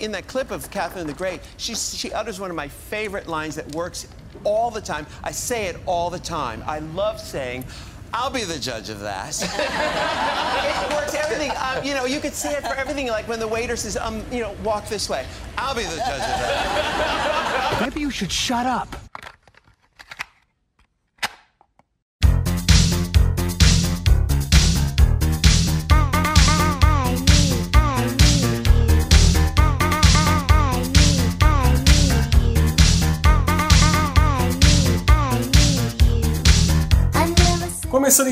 [0.00, 3.54] In that clip of Catherine the Great, she, she utters one of my favorite lines
[3.56, 4.06] that works
[4.44, 5.06] all the time.
[5.22, 6.62] I say it all the time.
[6.66, 7.64] I love saying,
[8.12, 9.34] I'll be the judge of that.
[9.42, 11.50] it works everything.
[11.50, 13.08] Um, you know, you could say it for everything.
[13.08, 15.26] Like when the waiter says, um, you know, walk this way.
[15.58, 17.78] I'll be the judge of that.
[17.82, 18.96] Maybe you should shut up.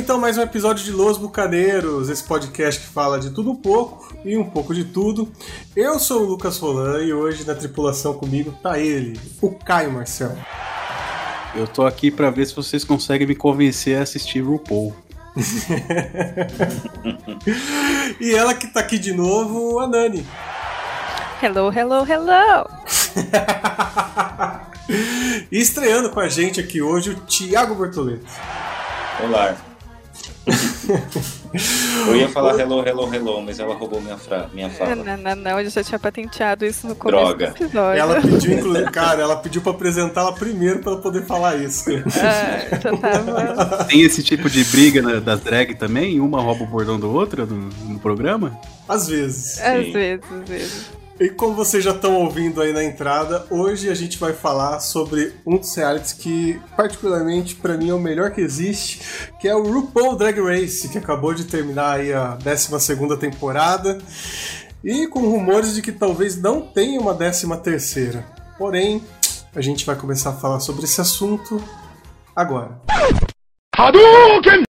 [0.05, 4.15] Então mais um episódio de Los Bucaneiros, esse podcast que fala de tudo um pouco
[4.23, 5.33] e um pouco de tudo.
[5.75, 10.37] Eu sou o Lucas Rolan e hoje na tripulação comigo tá ele, o Caio Marcel.
[11.55, 14.95] Eu tô aqui para ver se vocês conseguem me convencer a assistir RuPaul.
[18.21, 20.27] e ela que tá aqui de novo, a Nani.
[21.43, 22.69] Hello, hello, hello!
[25.51, 28.27] e estreando com a gente aqui hoje o Thiago Bortoleto.
[29.23, 29.57] Olá.
[32.07, 34.97] Eu ia falar hello, hello, hello, mas ela roubou minha, fra minha fala.
[34.97, 37.47] Não, não, não, eu já tinha patenteado isso no começo Droga.
[37.47, 38.01] do episódio.
[38.01, 41.85] Ela pediu, inclusive, cara, ela pediu pra apresentá-la primeiro pra ela poder falar isso.
[41.91, 43.85] Ah, já tava.
[43.85, 46.19] Tem esse tipo de briga na, das drag também?
[46.21, 48.59] Uma rouba o bordão do outro no, no programa?
[48.89, 49.61] Às vezes.
[49.61, 51.04] Às vezes, às vezes.
[51.19, 55.33] E como vocês já estão ouvindo aí na entrada, hoje a gente vai falar sobre
[55.47, 59.63] um dos realities que, particularmente para mim, é o melhor que existe, que é o
[59.63, 63.99] RuPaul Drag Race, que acabou de terminar aí a 12 temporada,
[64.83, 68.25] e com rumores de que talvez não tenha uma 13 terceira.
[68.59, 69.01] Porém,
[69.55, 71.63] a gente vai começar a falar sobre esse assunto
[72.35, 72.81] agora.
[73.77, 74.65] Hadouken!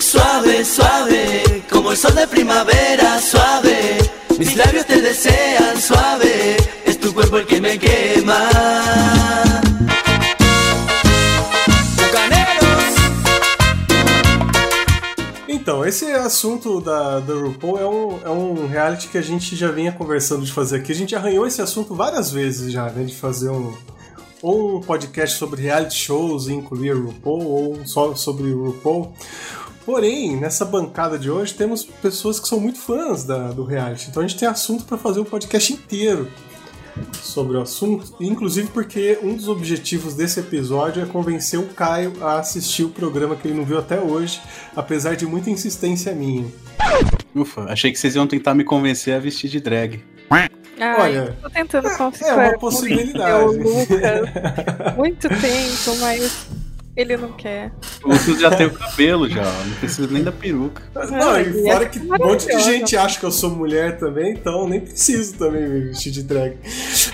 [0.00, 1.47] Suave, suave,
[1.88, 3.96] como el sol de primavera, suave.
[4.38, 6.56] Mis labios te desean, suave.
[6.84, 8.50] Es tu cuerpo el que me quema.
[15.48, 19.70] Então, esse assunto da, da RuPaul é um, é um reality que a gente já
[19.70, 20.92] vinha conversando de fazer aqui.
[20.92, 23.04] A gente arranhou esse assunto várias vezes já, né?
[23.04, 23.72] De fazer um,
[24.42, 29.14] ou um podcast sobre reality shows e incluir a RuPaul, ou só sobre o RuPaul.
[29.88, 34.22] Porém, nessa bancada de hoje temos pessoas que são muito fãs da, do reality, então
[34.22, 36.28] a gente tem assunto para fazer um podcast inteiro
[37.22, 42.38] sobre o assunto, inclusive porque um dos objetivos desse episódio é convencer o Caio a
[42.38, 44.42] assistir o programa que ele não viu até hoje,
[44.76, 46.44] apesar de muita insistência minha.
[47.34, 50.04] Ufa, achei que vocês iam tentar me convencer a vestir de drag.
[50.28, 50.50] Ai,
[51.00, 52.50] Olha, tô tentando É confiar.
[52.50, 53.42] uma possibilidade.
[53.42, 54.96] O Lucas.
[54.98, 56.46] Muito tempo, mas
[56.98, 57.70] ele não quer.
[58.02, 60.82] O Lucas já tem o cabelo já, não precisa nem da peruca.
[61.08, 64.32] Não, e é fora que um monte de gente acha que eu sou mulher também,
[64.32, 66.56] então nem preciso também me vestir de drag.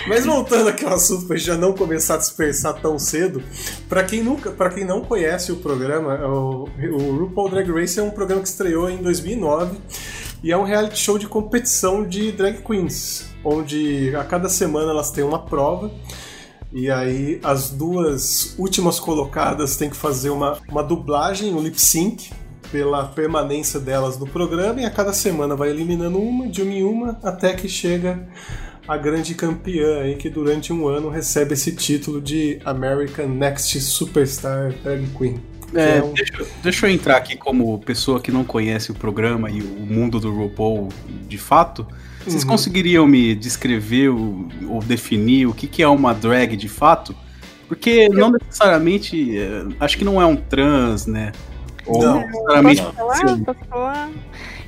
[0.09, 3.43] Mas voltando aqui ao assunto, pra gente já não começar a dispersar tão cedo,
[3.87, 8.03] pra quem nunca, para quem não conhece o programa, o, o RuPaul Drag Race é
[8.03, 9.77] um programa que estreou em 2009
[10.43, 15.11] e é um reality show de competição de drag queens, onde a cada semana elas
[15.11, 15.91] têm uma prova.
[16.74, 22.30] E aí as duas últimas colocadas têm que fazer uma, uma dublagem, um lip sync,
[22.72, 26.82] pela permanência delas no programa, e a cada semana vai eliminando uma, de uma em
[26.82, 28.26] uma, até que chega
[28.88, 34.74] a grande campeã aí, que durante um ano recebe esse título de American Next Superstar
[34.82, 35.41] Drag Queen.
[35.70, 38.94] que É, é um- deixa, deixa eu entrar aqui como pessoa que não conhece o
[38.94, 40.88] programa e o mundo do RuPaul
[41.28, 41.86] de fato.
[42.24, 42.48] Vocês Uhum.
[42.50, 47.14] conseguiriam me descrever o- ou definir o que, que é uma drag de fato?
[47.68, 49.38] Porque não necessariamente.
[49.38, 51.32] é, Acho que não é um trans, né?
[51.86, 52.20] Ou Não.
[52.20, 52.82] necessariamente.
[52.82, 53.38] Posso falar?
[53.44, 54.10] Posso falar?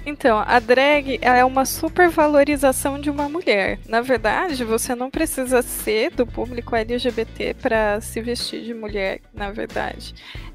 [0.04, 3.80] Então, a drag é uma supervalorização de uma mulher.
[3.88, 9.50] Na verdade, você não precisa ser do público LGBT para se vestir de mulher, na
[9.50, 10.14] verdade.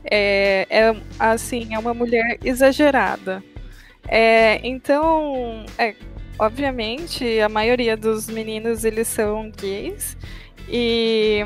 [0.09, 3.43] É, é, assim, é uma mulher exagerada.
[4.07, 5.95] É, então, é,
[6.45, 10.17] obviamente, a maioria dos meninos eles são gays
[10.67, 11.41] e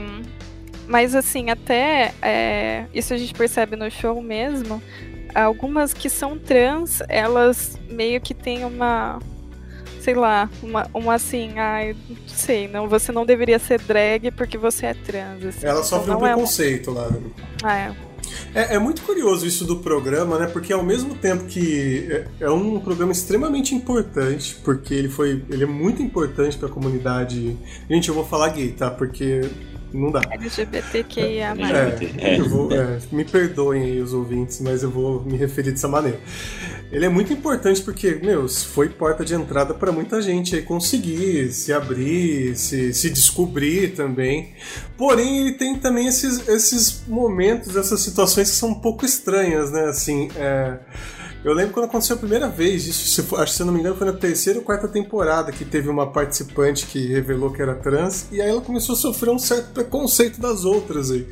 [0.88, 4.82] mas assim, até é, isso a gente percebe no show mesmo.
[5.34, 9.20] Algumas que são trans, elas meio que têm uma.
[10.00, 14.56] Sei lá, uma, uma assim, ai, não sei, não, você não deveria ser drag porque
[14.58, 15.44] você é trans.
[15.44, 15.66] assim.
[15.66, 17.10] Ela Então, sofre um não é uma- preconceito lá.
[17.64, 17.92] Ah, é.
[18.54, 20.48] É, é muito curioso isso do programa, né?
[20.48, 25.64] Porque ao mesmo tempo que é, é um programa extremamente importante, porque ele foi, ele
[25.64, 27.58] é muito importante para a comunidade.
[27.90, 28.90] Gente, eu vou falar gay, tá?
[28.90, 29.42] Porque
[29.96, 30.22] não dá.
[30.32, 31.56] LGBTQIA+.
[31.58, 32.40] É, É.
[32.40, 36.20] eu vou, é, me perdoem aí os ouvintes, mas eu vou me referir dessa maneira.
[36.92, 41.52] Ele é muito importante porque, meu, foi porta de entrada para muita gente aí conseguir
[41.52, 44.54] se abrir, se, se descobrir também.
[44.98, 49.86] Porém, ele tem também esses, esses momentos, essas situações que são um pouco estranhas, né?
[49.86, 50.78] Assim, é,
[51.46, 53.96] eu lembro quando aconteceu a primeira vez, isso, se, for- se eu não me engano
[53.96, 58.28] foi na terceira ou quarta temporada que teve uma participante que revelou que era trans,
[58.32, 61.28] e aí ela começou a sofrer um certo preconceito das outras aí.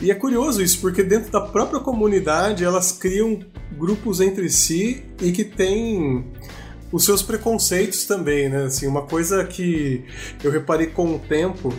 [0.00, 3.38] E é curioso isso, porque dentro da própria comunidade elas criam
[3.78, 6.24] grupos entre si e que têm
[6.90, 8.64] os seus preconceitos também, né?
[8.64, 10.04] Assim, uma coisa que
[10.42, 11.72] eu reparei com o tempo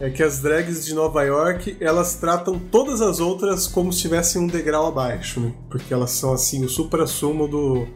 [0.00, 4.42] é que as drags de Nova York elas tratam todas as outras como se tivessem
[4.42, 5.52] um degrau abaixo, né?
[5.70, 7.86] porque elas são assim o supra-sumo do,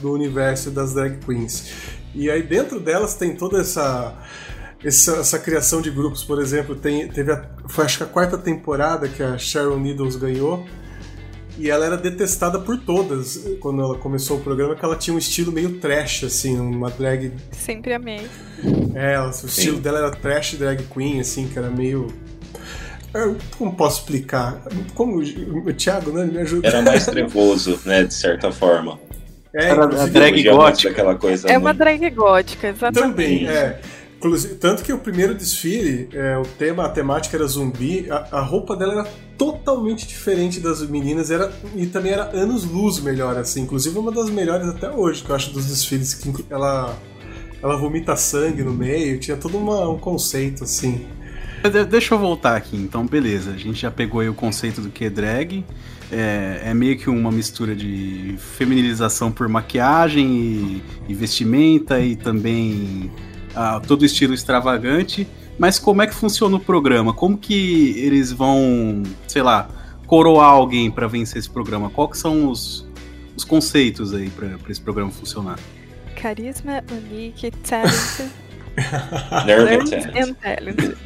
[0.00, 1.72] do universo das drag queens.
[2.14, 4.16] E aí dentro delas tem toda essa
[4.84, 8.36] essa, essa criação de grupos, por exemplo, tem, teve a, foi acho que a quarta
[8.36, 10.64] temporada que a Sharon Needles ganhou.
[11.58, 15.18] E ela era detestada por todas quando ela começou o programa, que ela tinha um
[15.18, 18.26] estilo meio trash, assim, uma drag Sempre amei.
[18.94, 22.08] é, o estilo dela era trash drag queen, assim, que era meio.
[23.14, 24.62] Eu- Como posso explicar?
[24.94, 26.26] Como o Thiago, né?
[26.26, 26.68] Me ajuda.
[26.68, 28.98] Era mais trevoso, né, de certa forma.
[29.54, 30.90] É, Era a drag gótica.
[30.90, 33.00] daquela coisa É uma drag gótica, exatamente.
[33.10, 33.80] Também, é.
[34.60, 38.76] Tanto que o primeiro desfile, é, o tema, a temática era zumbi, a, a roupa
[38.76, 39.04] dela era
[39.38, 43.62] totalmente diferente das meninas era, e também era anos-luz melhor, assim.
[43.62, 46.96] Inclusive, uma das melhores até hoje, que eu acho, dos desfiles, que ela,
[47.62, 51.06] ela vomita sangue no meio, tinha todo uma- um conceito, assim.
[51.62, 53.50] De- Deixa eu voltar aqui, então, beleza.
[53.50, 55.64] A gente já pegou aí o conceito do que é drag.
[56.12, 63.10] É, é meio que uma mistura de feminilização por maquiagem e, e vestimenta e também
[63.56, 65.26] ah, todo estilo extravagante.
[65.58, 67.14] Mas como é que funciona o programa?
[67.14, 69.68] Como que eles vão, sei lá,
[70.06, 71.88] coroar alguém pra vencer esse programa?
[71.90, 72.86] Qual que são os,
[73.34, 75.58] os conceitos aí pra pra esse programa funcionar?
[76.14, 77.92] Carisma, unique, talent,
[79.46, 80.96] Nerve and talent.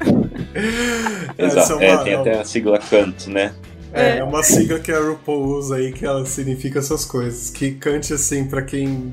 [1.38, 1.80] Essa Exato.
[1.80, 3.52] é É, uma- tem até a sigla canto, né?
[3.92, 7.50] É, é uma sigla que a RuPaul usa aí que ela significa essas coisas.
[7.50, 9.12] Que cante assim, pra quem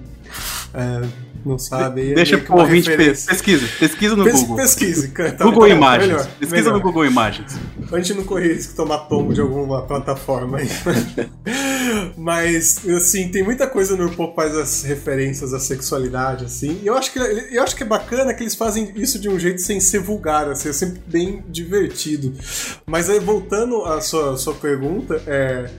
[0.73, 1.01] é,
[1.47, 2.11] não sabe.
[2.11, 3.25] é Deixa que pro ouvinte referência.
[3.25, 4.55] pe- pesquisa, pesquisa no Pes- Google.
[4.57, 5.43] Pesquise, canta.
[5.45, 6.07] Google tá Imagens.
[6.11, 6.73] melhor, pesquisa melhor.
[6.77, 7.55] no Google Imagens.
[7.89, 10.67] Pra gente não correr risco de tomar tombo de alguma plataforma aí.
[12.17, 16.79] Mas, assim, tem muita coisa no RuPaul que faz as referências à sexualidade, assim.
[16.83, 19.39] E eu acho que, eu acho que é bacana que eles fazem isso de um
[19.39, 22.33] jeito sem ser vulgar, assim, é sempre bem divertido.
[22.85, 25.69] Mas aí, voltando à sua, sua pergunta, é,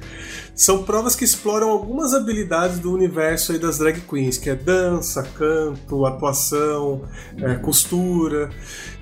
[0.58, 5.22] são provas que exploram algumas habilidades do universo aí das drag queens, que é dança,
[5.22, 7.02] canto, atuação,
[7.40, 8.50] é, costura.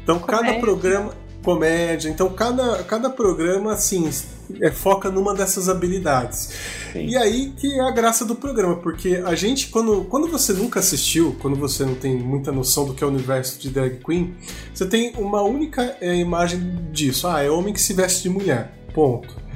[0.02, 0.60] Então, cada Comédia.
[0.60, 2.08] programa comédia.
[2.08, 4.10] Então cada, cada programa assim
[4.60, 6.50] é, foca numa dessas habilidades.
[6.92, 7.06] Sim.
[7.06, 10.80] E aí que é a graça do programa, porque a gente quando, quando você nunca
[10.80, 14.34] assistiu, quando você não tem muita noção do que é o universo de drag queen,
[14.74, 17.28] você tem uma única é, imagem disso.
[17.28, 18.72] Ah, é homem que se veste de mulher.
[18.92, 19.46] Ponto.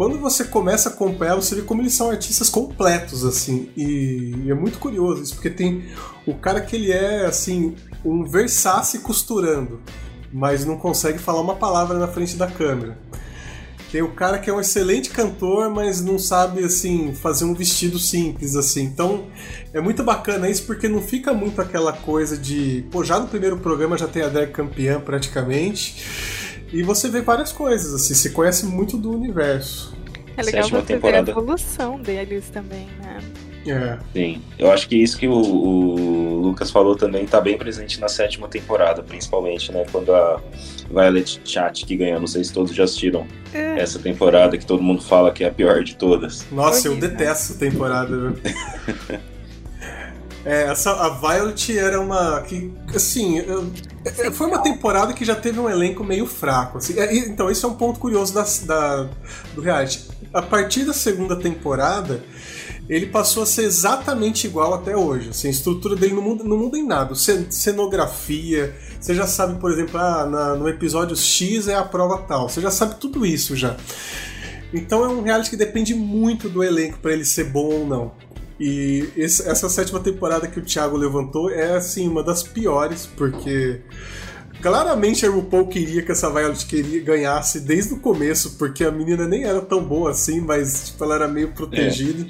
[0.00, 3.68] Quando você começa a acompanhar, você vê como eles são artistas completos, assim.
[3.76, 5.90] E, e é muito curioso isso, porque tem
[6.26, 9.78] o cara que ele é, assim, um Versace costurando,
[10.32, 12.96] mas não consegue falar uma palavra na frente da câmera.
[13.92, 17.98] Tem o cara que é um excelente cantor, mas não sabe, assim, fazer um vestido
[17.98, 18.84] simples, assim.
[18.84, 19.26] Então,
[19.70, 22.86] é muito bacana isso, porque não fica muito aquela coisa de...
[22.90, 26.39] Pô, já no primeiro programa já tem a drag campeã, praticamente.
[26.72, 29.94] E você vê várias coisas, assim, você conhece muito do universo.
[30.36, 31.30] É legal Sétima você ver a temporada.
[31.32, 33.18] evolução deles também, né?
[33.66, 33.98] É.
[34.14, 34.40] Sim.
[34.58, 38.48] Eu acho que isso que o, o Lucas falou também tá bem presente na sétima
[38.48, 39.84] temporada, principalmente, né?
[39.92, 40.40] Quando a
[40.88, 44.82] Violet Chat que ganhou, não sei se todos já assistiram É, essa temporada, que todo
[44.82, 46.46] mundo fala que é a pior de todas.
[46.50, 47.10] Nossa, eu Horrível.
[47.10, 48.32] detesto essa temporada?
[50.44, 52.40] É, essa, a Violet era uma.
[52.42, 53.70] que Assim, eu-
[54.04, 56.78] é, foi uma temporada que já teve um elenco meio fraco.
[56.78, 56.98] assim.
[56.98, 59.08] É, então, isso é um ponto curioso da, da-
[59.54, 60.08] do reality.
[60.32, 62.22] A partir da segunda temporada,
[62.88, 65.28] ele passou a ser exatamente igual até hoje.
[65.30, 67.14] Assim, a estrutura dele não muda, não muda em nada.
[67.14, 72.16] Ce- Cenografia, você já sabe, por exemplo, ah, na- no episódio X é a prova
[72.26, 72.48] tal.
[72.48, 73.76] Você já sabe tudo isso já.
[74.72, 78.12] Então é um reality que depende muito do elenco para ele ser bom ou não.
[78.60, 83.80] E esse- essa sétima temporada que o Thiago levantou é assim uma das piores, porque
[84.60, 89.26] claramente a RuPaul queria que essa Violet queria, ganhasse desde o começo, porque a menina
[89.26, 92.26] nem era tão boa assim, mas tipo, ela era meio protegida.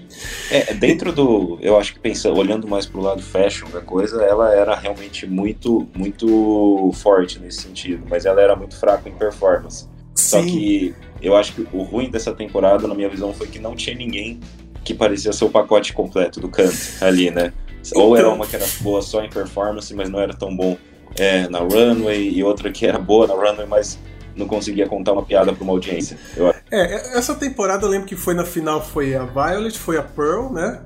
[0.52, 1.58] É, dentro do.
[1.60, 5.88] Eu acho que pensando, olhando mais pro lado fashion da coisa, ela era realmente muito,
[5.96, 9.86] muito forte nesse sentido, mas ela era muito fraca em performance.
[10.14, 10.46] Só Sim.
[10.48, 13.96] que eu acho que o ruim dessa temporada, na minha visão, foi que não tinha
[13.96, 14.38] ninguém
[14.84, 17.52] que parecia ser o pacote completo do canto ali, né?
[17.94, 18.36] Ou era Então.
[18.36, 20.76] uma que era boa só em performance, mas não era tão bom
[21.16, 23.98] é, na runway, e outra que era boa na runway, mas
[24.36, 26.18] não conseguia contar uma piada pra uma audiência.
[26.36, 30.02] Eu, É, essa temporada eu lembro que foi na final foi a Violet, foi a
[30.02, 30.80] Pearl, né?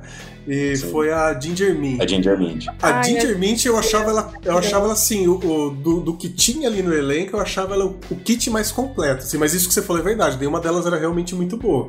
[0.47, 0.91] E Sim.
[0.91, 2.01] foi a Ginger Mint.
[2.03, 2.67] a Ginger Mint.
[2.83, 6.17] A Ai, Ginger Mint eu achava ela, eu achava ela assim, o, o- do, do
[6.17, 9.25] que tinha ali no elenco, eu achava ela o, o kit mais completo.
[9.25, 11.89] Assim, mas isso que você falou é verdade, nenhuma delas era realmente muito boa.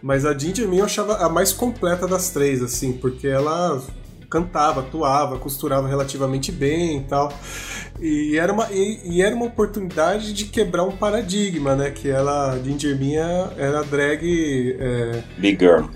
[0.00, 3.82] Mas a Ginger Mint eu achava a mais completa das três, assim, porque ela
[4.30, 7.32] cantava, atuava, costurava relativamente bem e tal.
[8.00, 11.90] E era uma, e, e era uma oportunidade de quebrar um paradigma, né?
[11.90, 13.16] Que ela, a Ginger Mint
[13.56, 15.86] era drag é, Big Girl.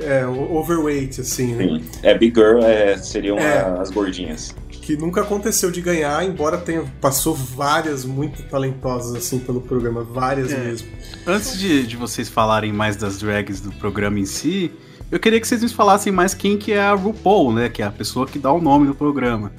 [0.00, 1.64] É, overweight, assim, né?
[1.64, 1.84] Sim.
[2.02, 3.58] É, Big Girl é, seriam É.
[3.80, 4.54] as gordinhas.
[4.68, 10.52] que nunca aconteceu de ganhar, embora tenha passou várias muito talentosas assim pelo programa, várias
[10.52, 10.58] É.
[10.58, 10.88] mesmo.
[11.26, 14.70] Antes de, de vocês falarem mais das drags do programa em si,
[15.10, 17.68] eu queria que vocês me falassem mais quem que é a RuPaul, né?
[17.68, 19.50] Que é a pessoa que dá o nome do programa.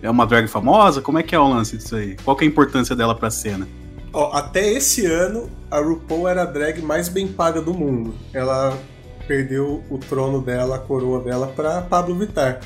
[0.00, 1.02] É uma drag famosa?
[1.02, 2.16] Como é que é o lance disso aí?
[2.24, 3.66] Qual que é a importância dela pra cena?
[4.12, 8.14] Ó, até esse ano a RuPaul era a drag mais bem paga do mundo.
[8.32, 8.78] Ela
[9.26, 12.60] perdeu o trono dela, a coroa dela pra Pablo Vittar.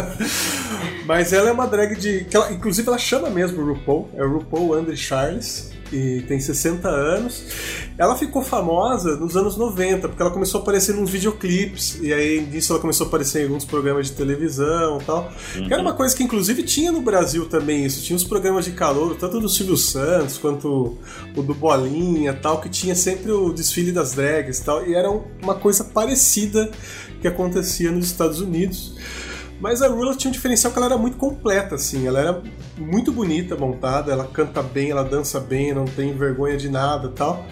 [1.05, 2.25] Mas ela é uma drag de.
[2.25, 4.09] Que ela, inclusive, ela chama mesmo RuPaul.
[4.15, 5.71] É RuPaul Andre Charles.
[5.91, 7.43] E tem 60 anos.
[7.97, 11.97] Ela ficou famosa nos anos 90, porque ela começou a aparecer nos videoclipes.
[12.01, 15.31] E aí disso ela começou a aparecer em alguns programas de televisão e tal.
[15.53, 18.01] Que era uma coisa que inclusive tinha no Brasil também isso.
[18.03, 20.97] Tinha os programas de calor, tanto do Silvio Santos quanto
[21.35, 24.85] o do Bolinha tal, que tinha sempre o desfile das drags e tal.
[24.85, 26.69] E era um- uma coisa parecida
[27.21, 28.95] que acontecia nos Estados Unidos.
[29.59, 32.05] Mas a Rula tinha um diferencial que ela era muito completa, assim.
[32.05, 32.43] Ela era
[32.77, 37.45] muito bonita, montada, ela canta bem, ela dança bem, não tem vergonha de nada tal.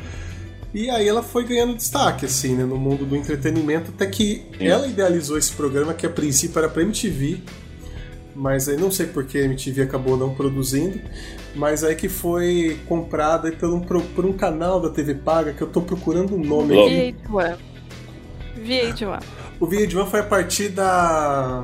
[0.73, 4.67] E aí ela foi ganhando destaque, assim, né, no mundo do entretenimento, até que Sim.
[4.67, 7.39] ela idealizou esse programa, que a princípio era pra MTV,
[8.35, 10.99] mas aí não sei por que a MTV acabou não produzindo,
[11.55, 15.67] mas aí que foi comprada por um, por um canal da TV Paga, que eu
[15.67, 16.89] tô procurando um nome Globo.
[16.89, 17.15] aqui.
[17.29, 17.57] VH1.
[18.61, 19.23] VH1.
[19.61, 21.63] O VH1 foi a partir da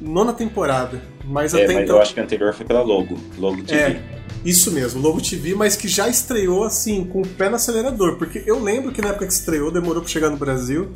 [0.00, 1.96] nona temporada, mas É, até mas então...
[1.96, 3.16] eu acho que a anterior foi pela Logo.
[3.38, 3.80] Logo TV.
[3.80, 4.02] É,
[4.44, 8.16] isso mesmo, Logo TV, mas que já estreou assim, com o pé no acelerador.
[8.16, 10.92] Porque eu lembro que na época que estreou, demorou pra chegar no Brasil,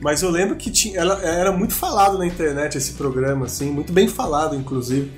[0.00, 3.92] mas eu lembro que tinha, ela, era muito falado na internet esse programa, assim, muito
[3.92, 5.10] bem falado, inclusive.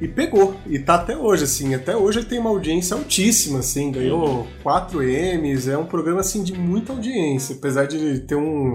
[0.00, 3.92] E pegou, e tá até hoje, assim, até hoje ele tem uma audiência altíssima, assim,
[3.92, 8.72] ganhou 4 M's, é um programa, assim, de muita audiência, apesar de ter um...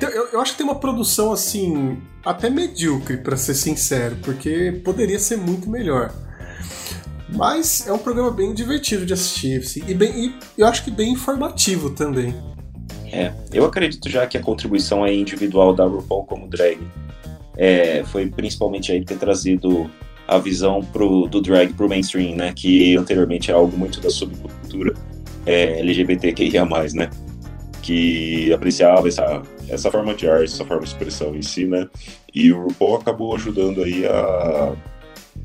[0.00, 5.18] Eu, eu acho que tem uma produção, assim, até medíocre, pra ser sincero, porque poderia
[5.18, 6.12] ser muito melhor.
[7.28, 10.90] Mas é um programa bem divertido de assistir, assim, e, bem, e eu acho que
[10.90, 12.34] bem informativo também.
[13.10, 16.78] É, eu acredito já que a contribuição é individual da RuPaul como drag.
[17.56, 19.90] É, foi principalmente aí ter trazido
[20.28, 22.52] a visão pro, do drag pro mainstream, né?
[22.54, 24.94] Que anteriormente era algo muito da subcultura
[25.46, 27.10] é, LGBTQIA+, né?
[27.80, 31.88] Que apreciava essa, essa forma de arte, essa forma de expressão em si, né?
[32.34, 34.74] E o RuPaul acabou ajudando aí a,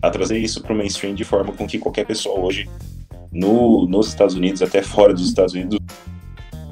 [0.02, 2.70] a trazer isso pro mainstream de forma com que qualquer pessoa hoje
[3.32, 5.80] no, nos Estados Unidos, até fora dos Estados Unidos,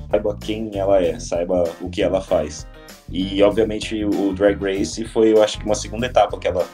[0.09, 2.67] saiba quem ela é, saiba o que ela faz.
[3.11, 6.67] E obviamente o Drag Race foi, eu acho que uma segunda etapa que ela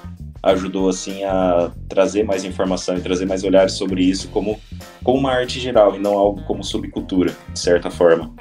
[0.44, 4.60] ajudou assim a trazer mais informação e trazer mais olhares sobre isso como,
[5.04, 8.34] como uma arte geral e não algo como subcultura, de certa forma.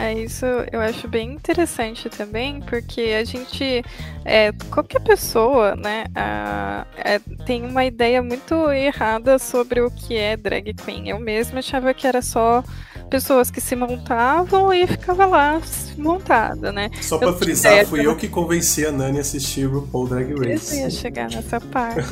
[0.00, 3.82] É isso, eu acho bem interessante também, porque a gente,
[4.24, 10.36] é, qualquer pessoa, né, a- é, tem uma ideia muito errada sobre o que é
[10.36, 11.08] drag queen.
[11.08, 12.62] Eu mesma achava que era só
[13.08, 15.60] pessoas que se montavam e ficava lá
[15.96, 16.90] montada, né?
[17.00, 19.80] Só Eu pra tinha frisar, ideia fui eu que convenci a Nani a assistir o
[19.80, 20.90] RuPaul Drag Eu ia Race.
[20.92, 22.00] chegar nessa parte.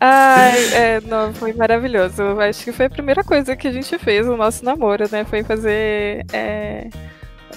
[0.00, 2.22] Ai, é, não, foi maravilhoso.
[2.22, 5.24] Eu acho que foi a primeira coisa que a gente fez no nosso namoro, né?
[5.24, 6.88] Foi fazer é,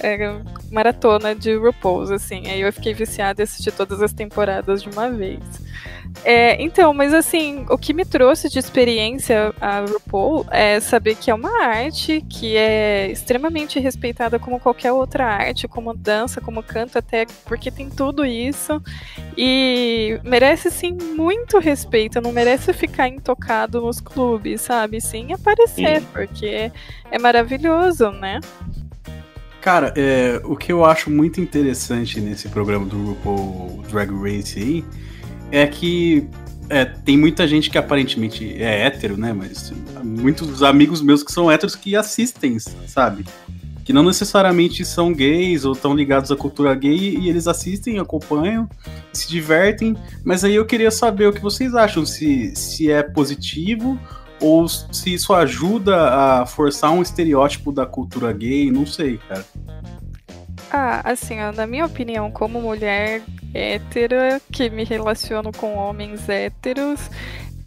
[0.02, 2.46] é, maratona de RuPaul's, assim.
[2.46, 5.42] Aí eu fiquei viciada e assisti todas as temporadas de uma vez.
[6.22, 11.30] É, então, mas assim, o que me trouxe de experiência a RuPaul é saber que
[11.30, 16.98] é uma arte que é extremamente respeitada como qualquer outra arte, como dança, como canto,
[16.98, 18.80] até porque tem tudo isso.
[19.36, 25.00] E merece, sim, muito respeito, não merece ficar intocado nos clubes, sabe?
[25.00, 26.06] Sim, aparecer, sim.
[26.12, 26.70] porque
[27.10, 28.40] é maravilhoso, né?
[29.64, 34.84] Cara, é, o que eu acho muito interessante nesse programa do RuPaul Drag Race aí
[35.50, 36.28] é que
[36.68, 39.32] é, tem muita gente que aparentemente é hétero, né?
[39.32, 39.72] Mas
[40.04, 43.24] muitos amigos meus que são héteros que assistem, sabe?
[43.86, 48.68] Que não necessariamente são gays ou estão ligados à cultura gay e eles assistem, acompanham,
[49.14, 49.96] se divertem.
[50.22, 53.98] Mas aí eu queria saber o que vocês acham, se, se é positivo
[54.44, 59.44] ou se isso ajuda a forçar um estereótipo da cultura gay, não sei, cara.
[60.70, 63.22] Ah, assim, na minha opinião, como mulher
[63.54, 67.10] hétera, que me relaciono com homens héteros,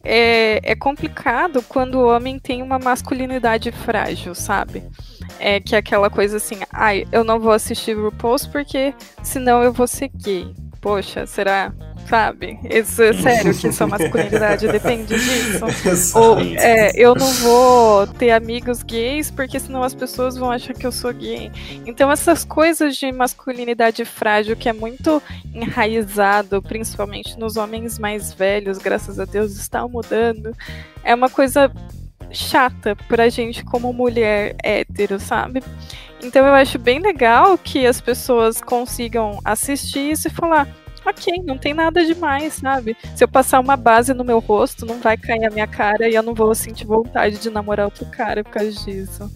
[0.03, 4.83] é, é complicado quando o homem tem uma masculinidade frágil, sabe?
[5.39, 8.93] É que é aquela coisa assim, ai, eu não vou assistir RuPaul's porque
[9.23, 10.53] senão eu vou ser gay.
[10.79, 11.73] Poxa, será?
[12.07, 12.59] Sabe?
[12.63, 16.17] Isso é sério que sua masculinidade depende disso.
[16.17, 20.87] Ou é, eu não vou ter amigos gays porque senão as pessoas vão achar que
[20.87, 21.51] eu sou gay.
[21.85, 25.21] Então essas coisas de masculinidade frágil que é muito
[25.53, 30.55] enraizado, principalmente nos homens mais velhos, graças a Deus está mudando,
[31.03, 31.71] é uma coisa
[32.31, 35.63] chata pra gente como mulher hétero, sabe?
[36.23, 40.67] Então eu acho bem legal que as pessoas consigam assistir isso e falar:
[41.09, 42.95] ok, não tem nada demais, sabe?
[43.15, 46.15] Se eu passar uma base no meu rosto, não vai cair a minha cara e
[46.15, 49.29] eu não vou sentir vontade de namorar outro cara por causa disso.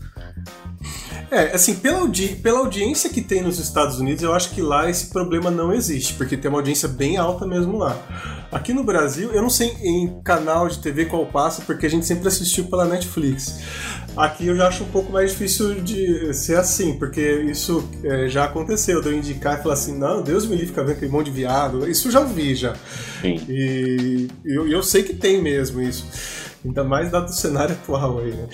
[1.31, 4.89] É, assim, pela, audi pela audiência que tem nos Estados Unidos, eu acho que lá
[4.89, 7.97] esse problema não existe, porque tem uma audiência bem alta mesmo lá.
[8.51, 12.05] Aqui no Brasil, eu não sei em canal de TV qual passa, porque a gente
[12.05, 13.61] sempre assistiu pela Netflix.
[14.17, 18.43] Aqui eu já acho um pouco mais difícil de ser assim, porque isso é, já
[18.43, 21.27] aconteceu, de eu indicar e falar assim, não, Deus me livre ficar vendo aquele monte
[21.27, 21.89] de viado.
[21.89, 22.75] Isso eu já ouvi já.
[23.21, 23.39] Sim.
[23.47, 26.05] E eu, eu sei que tem mesmo isso.
[26.63, 28.47] Ainda mais dado o cenário atual aí, né?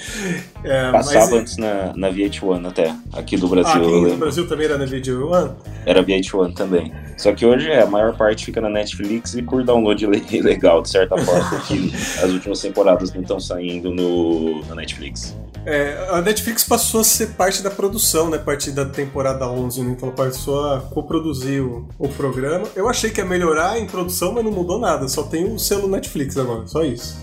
[0.64, 1.34] É, Passava mas...
[1.34, 3.74] antes na, na VH1 até, aqui do Brasil.
[3.74, 5.52] Ah, aqui no Brasil também era na VH1?
[5.86, 6.94] Era VH1 também.
[7.18, 10.06] Só que hoje é, a maior parte fica na Netflix e por download
[10.42, 11.74] legal, de certa forma, porque
[12.24, 15.36] as últimas temporadas não estão saindo no, na Netflix.
[15.66, 18.38] É, a Netflix passou a ser parte da produção, né?
[18.38, 19.92] A partir da temporada 11, né?
[19.92, 22.66] Então ela passou a coproduzir o, o programa.
[22.74, 25.10] Eu achei que ia melhorar em produção, mas não mudou nada.
[25.10, 27.18] Só tem o selo Netflix agora, só isso.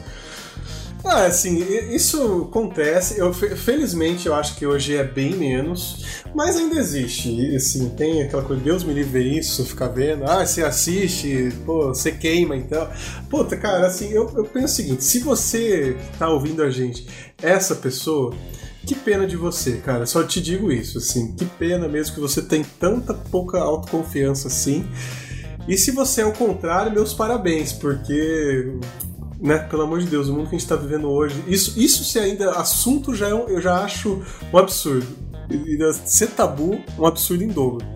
[1.05, 1.59] Ah, assim,
[1.95, 3.19] isso acontece.
[3.19, 7.55] Eu, felizmente, eu acho que hoje é bem menos, mas ainda existe.
[7.55, 10.25] Assim, tem aquela coisa, Deus me livre isso, ficar vendo.
[10.25, 12.89] Ah, você assiste, pô, você queima então.
[13.29, 17.07] Puta, cara, assim, eu, eu penso o seguinte: se você tá ouvindo a gente,
[17.43, 18.35] essa pessoa,
[18.87, 20.07] que pena de você, cara.
[20.07, 24.87] Só te digo isso, assim, que pena mesmo que você tem tanta pouca autoconfiança assim.
[25.67, 28.75] E se você é o contrário, meus parabéns, porque
[29.45, 29.59] né?
[29.59, 31.45] Pelo amor de Deus, o mundo que a gente está vivendo hoje.
[31.47, 35.07] Isso, isso se ainda assunto já é um, eu já acho um absurdo.
[35.51, 37.87] E, ser tabu, um absurdo em dobro.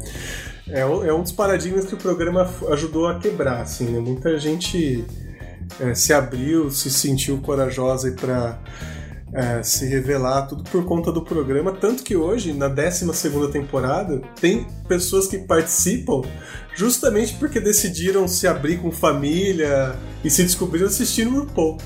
[0.69, 3.99] É, é um dos paradigmas que o programa ajudou a quebrar, assim, né?
[3.99, 5.03] Muita gente
[5.81, 8.61] é, se abriu, se sentiu corajosa para
[9.33, 11.73] é, se revelar, tudo por conta do programa.
[11.73, 16.21] Tanto que hoje, na 12 temporada, tem pessoas que participam
[16.79, 21.77] justamente porque decidiram se abrir com família e se descobriram assistindo o RuPaul.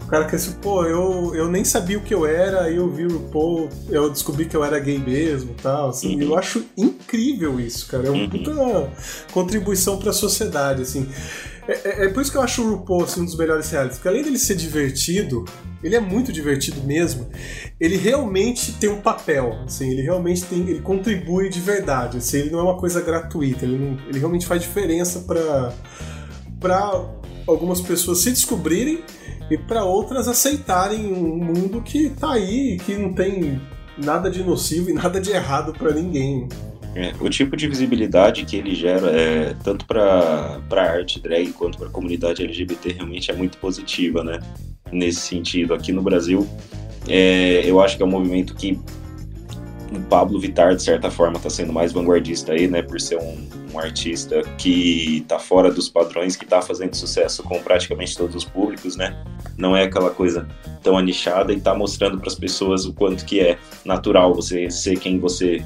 [0.00, 2.88] O cara que assim, pô, eu, eu nem sabia o que eu era, aí eu
[2.88, 5.90] vi o RuPaul, eu descobri que eu era gay mesmo tal.
[5.90, 6.22] Assim, uhum.
[6.22, 8.06] Eu acho incrível isso, cara.
[8.06, 8.30] É uma uhum.
[8.30, 8.92] puta
[9.32, 11.08] contribuição para a sociedade, assim.
[11.68, 13.98] É, é, é, por isso que eu acho o RuPaul assim, um dos melhores realities,
[13.98, 15.44] porque além dele ser divertido,
[15.84, 17.28] ele é muito divertido mesmo.
[17.78, 22.16] Ele realmente tem um papel, assim, ele realmente tem, ele contribui de verdade.
[22.16, 25.72] Assim, ele não é uma coisa gratuita, ele, não, ele realmente faz diferença para
[26.58, 27.04] para
[27.46, 29.04] algumas pessoas se descobrirem
[29.48, 33.60] e para outras aceitarem um mundo que tá aí, que não tem
[33.96, 36.48] nada de nocivo e nada de errado para ninguém.
[36.94, 41.78] É, o tipo de visibilidade que ele gera, é, tanto para a arte drag quanto
[41.78, 44.40] para a comunidade LGBT, realmente é muito positiva, né?
[44.90, 45.74] Nesse sentido.
[45.74, 46.48] Aqui no Brasil,
[47.06, 48.80] é, eu acho que é um movimento que
[49.92, 52.82] o Pablo Vittar, de certa forma, está sendo mais vanguardista aí, né?
[52.82, 57.62] Por ser um, um artista que está fora dos padrões, que está fazendo sucesso com
[57.62, 59.16] praticamente todos os públicos, né?
[59.56, 60.46] Não é aquela coisa
[60.82, 64.98] tão anichada e está mostrando para as pessoas o quanto que é natural você ser
[64.98, 65.64] quem você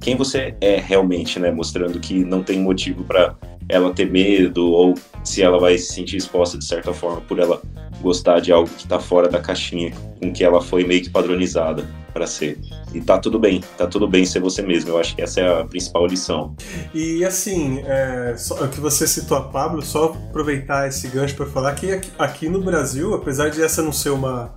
[0.00, 1.50] quem você é realmente, né?
[1.50, 3.34] Mostrando que não tem motivo para
[3.68, 7.62] ela ter medo ou se ela vai se sentir exposta de certa forma por ela
[8.00, 11.86] gostar de algo que está fora da caixinha com que ela foi meio que padronizada
[12.12, 12.58] para ser.
[12.92, 14.90] E tá tudo bem, tá tudo bem ser você mesmo.
[14.90, 16.56] Eu acho que essa é a principal lição.
[16.92, 21.74] E assim, é, só, que você citou a Pablo, só aproveitar esse gancho para falar
[21.74, 24.52] que aqui, aqui, no Brasil, apesar de essa não ser uma,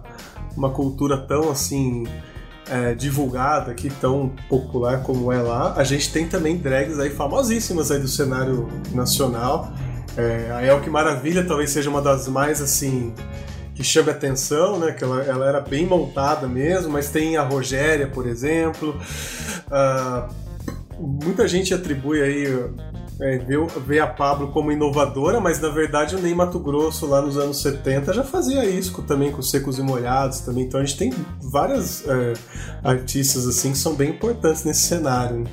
[0.57, 2.05] uma cultura tão assim
[2.69, 7.91] é, divulgada aqui, tão popular como é lá, a gente tem também drags aí famosíssimas
[7.91, 9.71] aí do cenário nacional.
[10.15, 13.13] É, a El Que Maravilha talvez seja uma das mais assim
[13.73, 14.91] que chame atenção, né?
[14.91, 18.95] Que ela, ela era bem montada mesmo, mas tem a Rogéria, por exemplo.
[19.67, 20.31] Uh,
[20.99, 22.47] muita gente atribui aí
[23.23, 23.55] é, vê,
[23.87, 27.61] vê, a Pablo como inovadora, mas na verdade o Ney Mato Grosso lá nos anos
[27.61, 30.65] 70 já fazia isso também com Secos e Molhados também.
[30.65, 32.33] Então a gente tem várias é,
[32.83, 35.37] artistas assim que são bem importantes nesse cenário.
[35.37, 35.45] Né?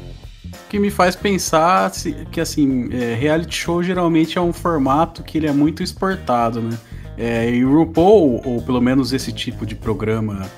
[0.68, 1.90] que me faz pensar
[2.30, 6.76] que assim é, reality show geralmente é um formato que ele é muito exportado, né?
[7.16, 10.48] É, e o RuPaul, ou pelo menos esse tipo de programa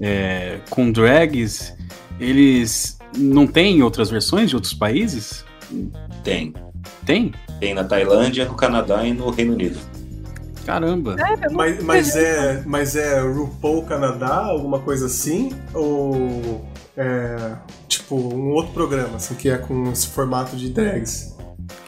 [0.00, 1.74] é, com drags,
[2.18, 5.44] eles não têm outras versões de outros países?
[6.24, 6.52] Tem.
[7.04, 7.32] Tem?
[7.58, 9.78] Tem na Tailândia, no Canadá e no Reino Unido.
[10.64, 11.16] Caramba.
[11.18, 15.52] É, mas, mas, é, mas é RuPaul Canadá, alguma coisa assim?
[15.74, 16.64] Ou
[16.96, 17.56] é
[17.88, 21.36] tipo um outro programa, assim, que é com esse formato de drags?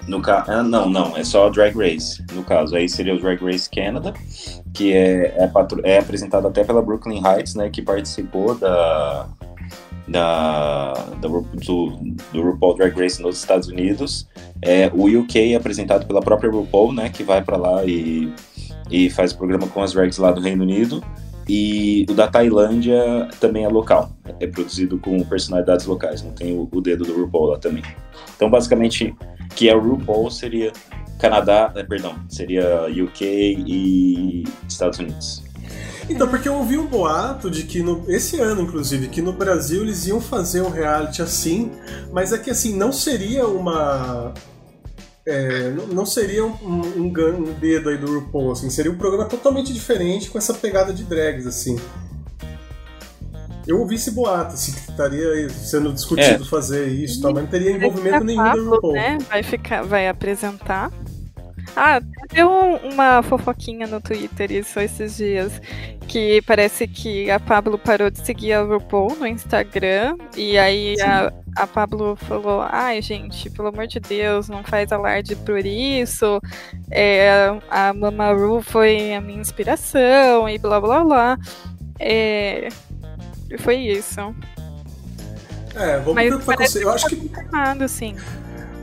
[0.07, 0.45] No ca...
[0.49, 2.25] Ah, não, não, é só Drag Race.
[2.33, 4.12] No caso, aí seria o Drag Race Canada,
[4.73, 5.81] que é, é, patro...
[5.85, 9.29] é apresentado até pela Brooklyn Heights, né, que participou da,
[10.12, 11.44] da, da do,
[12.33, 14.29] do RuPaul Drag Race nos Estados Unidos.
[14.61, 18.33] É, o UK é apresentado pela própria RuPaul, né, que vai para lá e,
[18.90, 21.03] e faz o programa com as drags lá do Reino Unido.
[21.48, 26.68] E o da Tailândia também é local, é produzido com personalidades locais, não tem o,
[26.70, 27.83] o dedo do RuPaul lá também.
[28.37, 29.12] Então, basicamente,
[29.57, 30.72] que é o RuPaul seria
[31.18, 33.25] Canadá, eh, perdão, seria UK
[33.66, 35.42] e Estados Unidos.
[36.09, 39.83] Então, porque eu ouvi um boato de que no, esse ano, inclusive, que no Brasil
[39.83, 41.71] eles iam fazer um reality assim,
[42.12, 44.33] mas é que assim, não seria uma.
[45.25, 49.73] É, não seria um, um, um, dedo aí do RuPaul, assim, seria um programa totalmente
[49.73, 51.79] diferente com essa pegada de drags, assim.
[53.65, 56.47] Eu ouvi esse boato, assim, que estaria sendo discutido é.
[56.47, 58.95] fazer isso, tal, mas não teria envolvimento nenhum do RuPaul.
[58.95, 59.19] Né?
[59.29, 60.91] Vai, ficar, vai apresentar.
[61.75, 65.61] Ah, deu uma fofoquinha no Twitter isso esses dias.
[66.07, 70.17] Que parece que a Pablo parou de seguir a RuPaul no Instagram.
[70.37, 75.35] E aí a, a Pablo falou: Ai, gente, pelo amor de Deus, não faz alarde
[75.37, 76.41] por isso.
[76.91, 81.39] É, a Mama Ru foi a minha inspiração e blá blá blá.
[81.99, 82.69] É,
[83.51, 84.21] e foi isso.
[85.75, 86.83] É, vamos Mas ver o que vai acontecer.
[86.83, 87.17] Eu acho que.
[87.17, 88.17] Confirmado, sim.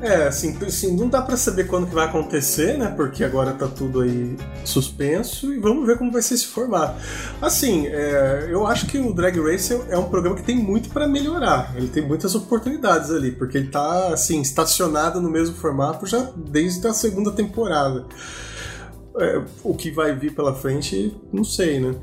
[0.02, 2.94] É, assim, assim, não dá para saber quando que vai acontecer, né?
[2.96, 6.96] Porque agora tá tudo aí suspenso e vamos ver como vai ser esse formato.
[7.42, 11.06] Assim, é, eu acho que o Drag Race é um programa que tem muito para
[11.06, 11.76] melhorar.
[11.76, 16.88] Ele tem muitas oportunidades ali, porque ele tá, assim, estacionado no mesmo formato já desde
[16.88, 18.06] a segunda temporada.
[19.20, 21.94] É, o que vai vir pela frente, não sei, né?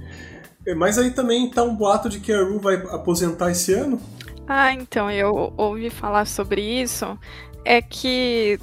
[0.67, 3.99] É, mas aí também tá um boato de que a Ru vai aposentar esse ano.
[4.47, 7.19] Ah, então, eu ouvi falar sobre isso
[7.67, 8.59] é que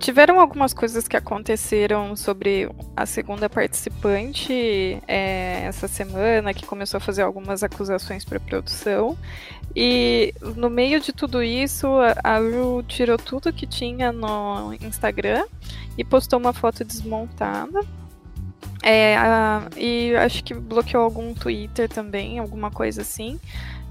[0.00, 7.00] tiveram algumas coisas que aconteceram sobre a segunda participante é, essa semana, que começou a
[7.00, 9.16] fazer algumas acusações para produção.
[9.76, 11.86] E no meio de tudo isso,
[12.24, 15.44] a Ru tirou tudo que tinha no Instagram
[15.96, 17.80] e postou uma foto desmontada.
[18.82, 23.38] É, a, e acho que bloqueou algum Twitter também, alguma coisa assim.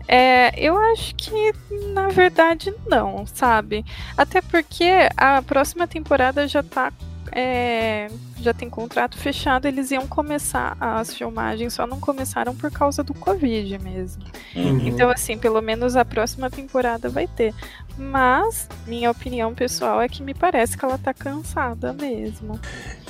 [0.07, 1.53] É, eu acho que,
[1.93, 3.85] na verdade, não, sabe?
[4.15, 6.93] Até porque a próxima temporada já tá.
[7.29, 8.07] É,
[8.39, 13.13] já tem contrato fechado, eles iam começar as filmagens, só não começaram por causa do
[13.13, 14.23] Covid mesmo.
[14.55, 14.87] Uhum.
[14.87, 17.53] Então, assim, pelo menos a próxima temporada vai ter.
[17.97, 22.59] Mas, minha opinião pessoal é que me parece que ela tá cansada mesmo.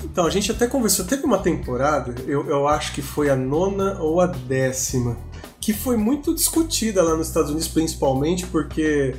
[0.04, 4.00] Então, a gente até conversou, teve uma temporada, eu, eu acho que foi a nona
[4.00, 5.18] ou a décima,
[5.68, 9.14] que foi muito discutida lá nos Estados Unidos, principalmente porque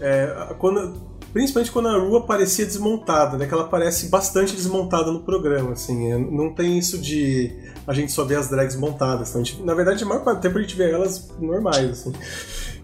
[0.00, 0.94] é, quando,
[1.30, 3.46] principalmente quando a Ru aparecia desmontada, né?
[3.46, 6.10] Que ela aparece bastante desmontada no programa, assim.
[6.10, 7.54] É, não tem isso de
[7.86, 9.28] a gente só ver as drags montadas.
[9.28, 12.14] Então, gente, na verdade, a maior parte do tempo a gente vê elas normais, assim.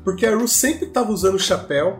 [0.05, 1.99] Porque a Ru sempre estava usando chapéu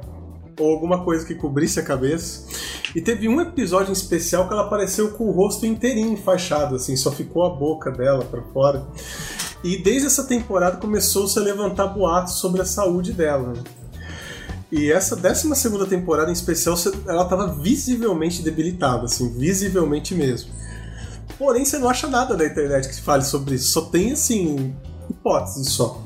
[0.61, 2.47] ou alguma coisa que cobrisse a cabeça.
[2.95, 6.95] E teve um episódio em especial que ela apareceu com o rosto inteirinho enfaixado, assim,
[6.95, 8.87] só ficou a boca dela para fora.
[9.67, 13.53] E desde essa temporada começou-se a levantar boatos sobre a saúde dela.
[14.71, 20.53] E essa 12 temporada em especial, ela tava visivelmente debilitada, assim, visivelmente mesmo.
[21.37, 23.73] Porém, você não acha nada na internet que fale sobre isso.
[23.73, 24.73] Só tem, assim,
[25.11, 26.01] hipóteses só.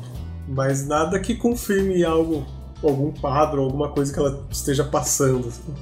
[0.48, 2.46] Mas nada que confirme algo,
[2.82, 5.48] algum quadro, alguma coisa que ela esteja passando.
[5.48, 5.74] assim.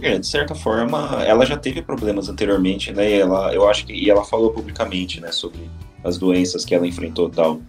[0.00, 3.10] É, de certa forma, ela já teve problemas anteriormente, né?
[3.10, 5.68] E ela, eu acho que e ela falou publicamente, né, sobre
[6.06, 7.60] as doenças que ela enfrentou tal.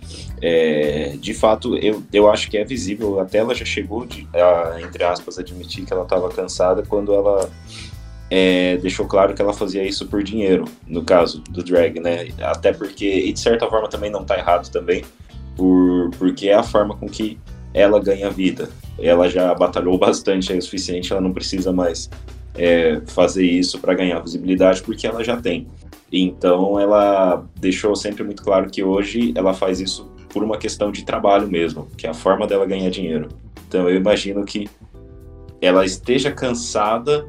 [0.41, 3.19] É, de fato, eu, eu acho que é visível.
[3.19, 7.50] Até ela já chegou, de, a, entre aspas, admitir que ela estava cansada quando ela
[8.30, 12.28] é, deixou claro que ela fazia isso por dinheiro, no caso do drag, né?
[12.41, 15.04] Até porque, e de certa forma também não tá errado também,
[15.56, 17.39] por, porque é a forma com que
[17.73, 18.69] ela ganha vida.
[19.00, 22.10] Ela já batalhou bastante, é o suficiente, ela não precisa mais
[22.56, 25.67] é, fazer isso para ganhar visibilidade, porque ela já tem.
[26.11, 31.03] Então ela deixou sempre muito claro que hoje ela faz isso por uma questão de
[31.03, 33.29] trabalho mesmo, que é a forma dela ganhar dinheiro.
[33.67, 34.69] Então eu imagino que
[35.61, 37.27] ela esteja cansada,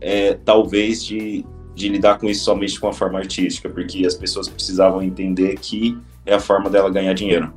[0.00, 4.48] é, talvez, de, de lidar com isso somente com a forma artística, porque as pessoas
[4.48, 7.52] precisavam entender que é a forma dela ganhar dinheiro.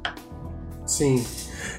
[0.86, 1.24] Sim.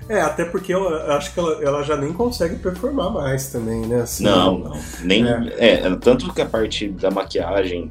[0.09, 4.03] É, até porque eu acho que ela, ela já nem consegue performar mais também, né?
[4.03, 4.81] Assim, Não, não.
[5.03, 5.81] Nem, É.
[5.87, 5.97] é.
[5.97, 7.91] tanto que a parte da maquiagem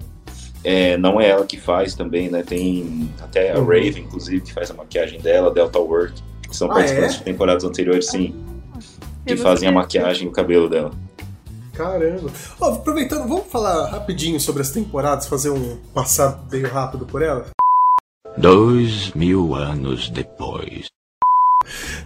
[0.67, 2.43] é, não é ela que faz também, né?
[2.43, 3.65] Tem até a Uhum.
[3.65, 7.17] Raven, inclusive, que faz a maquiagem dela, Delta Work, que são Ah, participantes é?
[7.19, 8.35] de temporadas anteriores, sim,
[9.25, 10.91] que fazem a maquiagem e o cabelo dela.
[11.73, 12.29] Caramba.
[12.59, 17.47] Ó, aproveitando, vamos falar rapidinho sobre as temporadas, fazer um passar meio rápido por elas?
[18.37, 20.87] Dois mil anos depois.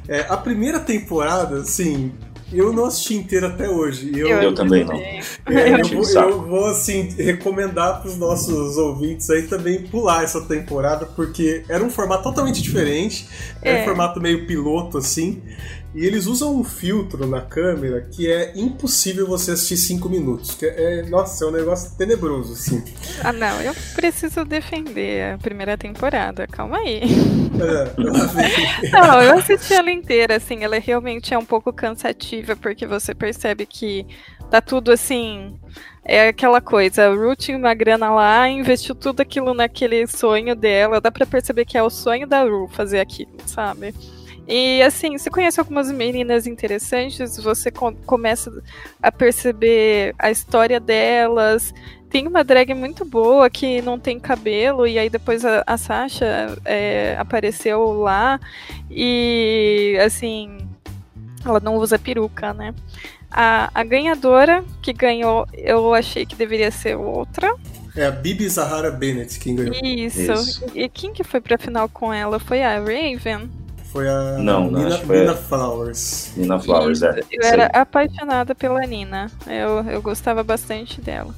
[0.08, 2.12] É, a primeira temporada, assim,
[2.52, 4.12] eu não assisti inteira até hoje.
[4.18, 4.96] Eu, Eu também não.
[4.96, 10.24] é, Eu eu, vou, eu vou, assim, recomendar para os nossos ouvintes aí também pular
[10.24, 13.28] essa temporada, porque era um formato totalmente diferente.
[13.62, 13.86] Era um É.
[13.86, 15.42] formato meio piloto, assim.
[15.94, 20.56] E eles usam um filtro na câmera que é impossível você assistir cinco minutos.
[20.56, 22.84] Que é, nossa, é um negócio tenebroso, assim.
[23.24, 27.02] Ah, não, eu preciso defender a primeira temporada, calma aí.
[27.60, 33.14] É, Não, eu assisti ela inteira, assim, ela realmente é um pouco cansativa, porque você
[33.14, 34.06] percebe que
[34.50, 35.56] tá tudo assim.
[36.04, 41.00] É aquela coisa, a Ruth tinha uma grana lá, investiu tudo aquilo naquele sonho dela.
[41.00, 43.94] Dá pra perceber que é o sonho da Ru fazer aquilo, sabe?
[44.52, 48.52] E assim, você conhece algumas meninas interessantes, você co- começa
[49.02, 51.74] a perceber a história delas.
[52.10, 56.58] Tem uma drag muito boa que não tem cabelo, e aí depois a, a Sasha
[56.66, 58.38] é, apareceu lá.
[58.90, 60.58] E assim,
[61.46, 62.74] ela não usa peruca, né?
[63.32, 67.56] A, a ganhadora que ganhou, eu achei que deveria ser outra.
[67.96, 69.74] é a Bibi Zahara Bennett quem ganhou.
[69.82, 70.34] Isso.
[70.34, 70.66] Isso.
[70.76, 72.38] E quem que foi pra final com ela?
[72.38, 73.50] Foi a Raven?
[73.92, 76.32] Foi a Não, não, Nina, foi Nina Flowers.
[76.38, 77.20] Nina Flowers, é.
[77.32, 79.30] Eu era apaixonada pela Nina.
[79.46, 81.34] Eu, eu gostava bastante dela.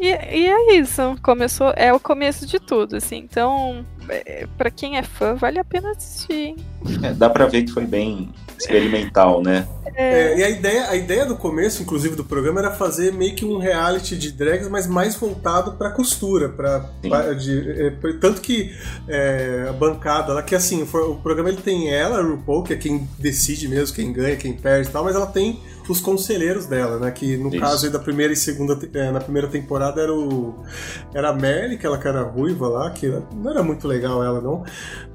[0.00, 1.16] E, e é isso.
[1.22, 3.18] Começou, é o começo de tudo, assim.
[3.18, 6.32] Então, é, pra quem é fã, vale a pena assistir.
[6.34, 6.56] hein?
[7.02, 9.66] É, dá pra ver que foi bem experimental, né?
[9.94, 13.44] É, e a ideia, a ideia do começo, inclusive, do programa era fazer meio que
[13.44, 16.48] um reality de drags, mas mais voltado pra costura.
[16.48, 17.90] Pra, pra- de- é,
[18.20, 18.72] tanto que
[19.08, 22.76] é, a bancada lá, que assim, o programa ele tem ela, a RuPaul, que é
[22.76, 25.60] quem decide mesmo, quem ganha, quem perde e tal, mas ela tem
[25.92, 27.10] os conselheiros dela, né?
[27.10, 27.60] Que no Isso.
[27.60, 30.54] caso aí da primeira e segunda, é, na primeira temporada era o.
[31.14, 34.64] Era a Melly, aquela cara ruiva lá, que não era muito legal ela, não.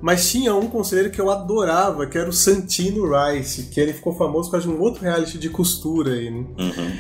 [0.01, 4.15] Mas tinha um conselheiro que eu adorava, que era o Santino Rice, que ele ficou
[4.15, 6.45] famoso por causa de um outro reality de costura aí, né?
[6.59, 6.97] Uhum.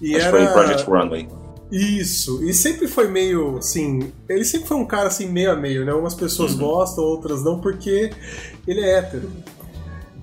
[0.00, 0.38] E Acho era...
[0.38, 1.28] que foi Project Runway.
[1.70, 4.12] Isso, e sempre foi meio assim.
[4.28, 5.94] Ele sempre foi um cara assim, meio a meio, né?
[5.94, 6.58] Umas pessoas Uhum.
[6.58, 8.10] gostam, outras não, porque
[8.68, 9.30] ele é hétero.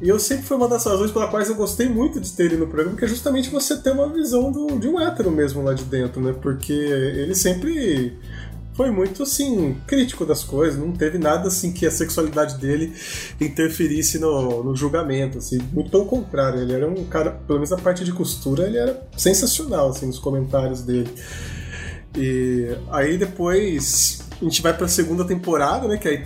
[0.02, 2.58] E eu sempre foi uma das razões pela quais eu gostei muito de ter ele
[2.58, 5.74] no programa, que é justamente você ter uma visão do- de um hétero mesmo lá
[5.74, 6.34] de dentro, né?
[6.42, 8.18] Porque ele sempre
[8.74, 12.94] foi muito assim, crítico das coisas, não teve nada assim que a sexualidade dele
[13.42, 17.78] interferisse no, no julgamento, assim, muito pelo contrário, ele era um cara, pelo menos na
[17.78, 21.10] parte de costura, ele era sensacional assim nos comentários dele.
[22.18, 25.98] E aí depois a gente vai pra segunda temporada, né?
[25.98, 26.26] Que aí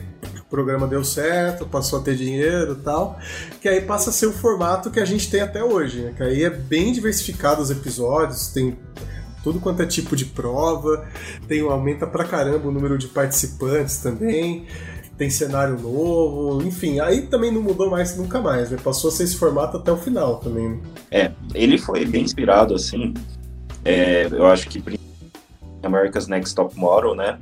[0.54, 3.18] programa deu certo, passou a ter dinheiro e tal.
[3.60, 6.14] Que aí passa a ser o formato que a gente tem até hoje, né?
[6.16, 8.78] Que aí é bem diversificado os episódios, tem
[9.44, 11.08] tudo quanto é tipo de prova,
[11.48, 14.68] tem aumenta pra caramba o número de participantes também.
[15.18, 18.78] Tem cenário novo, enfim, aí também não mudou mais nunca mais, né?
[18.84, 20.70] Passou a ser esse formato até o final também.
[20.70, 20.80] né?
[21.10, 23.14] É, ele foi bem inspirado, assim.
[23.86, 24.84] É, eu acho que
[25.84, 27.40] America's Next Top Model, né?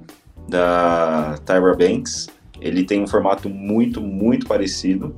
[0.50, 2.28] Da Tyra Banks.
[2.62, 5.16] Ele tem um formato muito, muito parecido.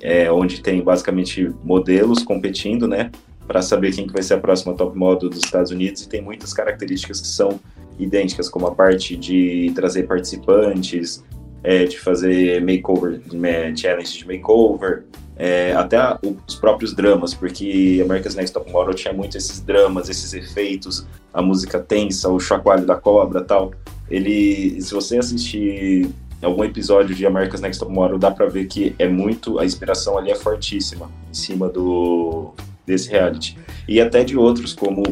[0.00, 3.10] é, onde tem basicamente modelos competindo, né?
[3.46, 6.22] para saber quem que vai ser a próxima top model dos Estados Unidos e tem
[6.22, 7.60] muitas características que são
[7.98, 11.22] idênticas, como a parte de trazer participantes,
[11.62, 15.04] é, de fazer makeover, é, challenge de makeover,
[15.36, 15.98] é, até
[16.46, 21.42] os próprios dramas, porque America's Next Top Model tinha muito esses dramas, esses efeitos, a
[21.42, 23.72] música tensa, o chacoalho da cobra tal.
[24.10, 26.08] Ele, se você assistir
[26.46, 30.18] algum episódio de America's Next Top Model, dá pra ver que é muito, a inspiração
[30.18, 32.52] ali é fortíssima em cima do
[32.86, 33.56] desse reality.
[33.88, 35.02] E até de outros, como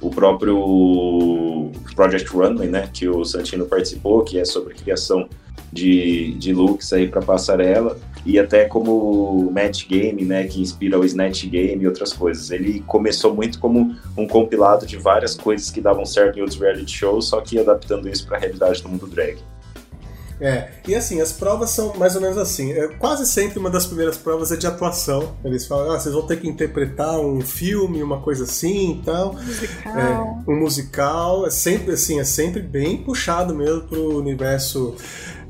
[0.00, 5.28] o próprio Project Runway, né, que o Santino participou, que é sobre criação
[5.72, 11.04] de, de looks aí para passarela, e até como Match Game, né, que inspira o
[11.04, 12.50] Snatch Game e outras coisas.
[12.50, 16.92] Ele começou muito como um compilado de várias coisas que davam certo em outros reality
[16.92, 19.38] shows, só que adaptando isso para a realidade do mundo drag.
[20.40, 22.72] É, e assim, as provas são mais ou menos assim.
[22.72, 25.34] É, quase sempre uma das primeiras provas é de atuação.
[25.44, 29.34] Eles falam, ah, vocês vão ter que interpretar um filme, uma coisa assim e tal.
[29.34, 29.98] Musical.
[29.98, 31.46] É, um musical.
[31.46, 34.94] É sempre assim, é sempre bem puxado mesmo pro universo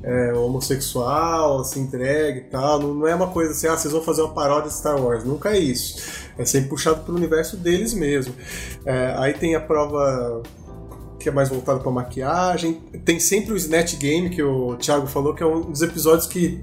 [0.03, 2.81] é, homossexual, assim, drag e tal.
[2.81, 5.25] Não, não, é uma coisa assim, ah, vocês vão fazer uma paródia de Star Wars.
[5.25, 6.29] Nunca é isso.
[6.39, 8.35] É sempre puxado pro universo deles mesmo.
[8.87, 10.43] É, aí tem a prova
[11.29, 12.81] que é mais voltado para maquiagem.
[13.05, 16.59] Tem sempre o Snatch Game, que o Thiago falou, que é um dos episódios que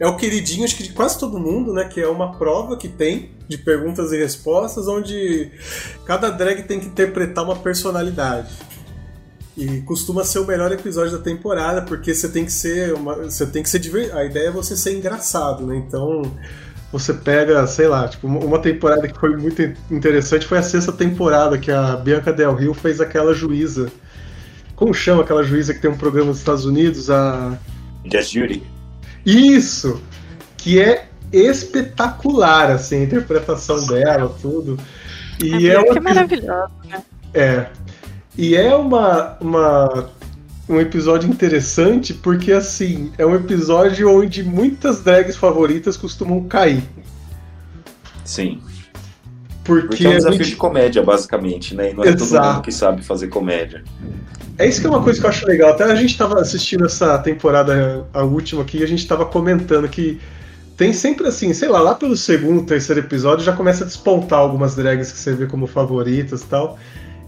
[0.00, 1.84] é o queridinho, acho que de quase todo mundo, né?
[1.84, 5.50] Que é uma prova que tem de perguntas e respostas, onde
[6.04, 8.54] cada drag tem que interpretar uma personalidade.
[9.56, 13.46] E costuma ser o melhor episódio da temporada, porque você tem que ser uma, você
[13.46, 13.80] tem que ser
[14.12, 15.76] a ideia é você ser engraçado, né?
[15.76, 16.22] Então,
[16.92, 21.58] você pega, sei lá, tipo, uma temporada que foi muito interessante foi a sexta temporada,
[21.58, 23.90] que a Bianca Del Rio fez aquela juíza.
[24.76, 27.10] Como chama aquela juíza que tem um programa nos Estados Unidos?
[27.10, 27.58] A.
[28.12, 28.62] Just Judy.
[29.24, 30.00] Isso!
[30.58, 34.78] Que é espetacular, assim, a interpretação dela, tudo.
[35.42, 35.96] E a é, uma...
[35.96, 37.02] é maravilhosa, né?
[37.34, 37.66] É.
[38.36, 40.10] E é uma, uma
[40.68, 46.82] um episódio interessante porque, assim, é um episódio onde muitas drags favoritas costumam cair.
[48.24, 48.60] Sim.
[49.66, 50.50] Porque, porque é um desafio gente...
[50.50, 51.90] de comédia, basicamente, né?
[51.90, 52.30] E não é Exato.
[52.30, 53.82] todo mundo que sabe fazer comédia.
[54.58, 55.70] É isso que é uma coisa que eu acho legal.
[55.70, 59.88] Até a gente estava assistindo essa temporada, a última aqui, e a gente estava comentando
[59.88, 60.18] que
[60.76, 64.74] tem sempre assim, sei lá, lá pelo segundo, terceiro episódio já começa a despontar algumas
[64.76, 66.78] drags que você vê como favoritas e tal.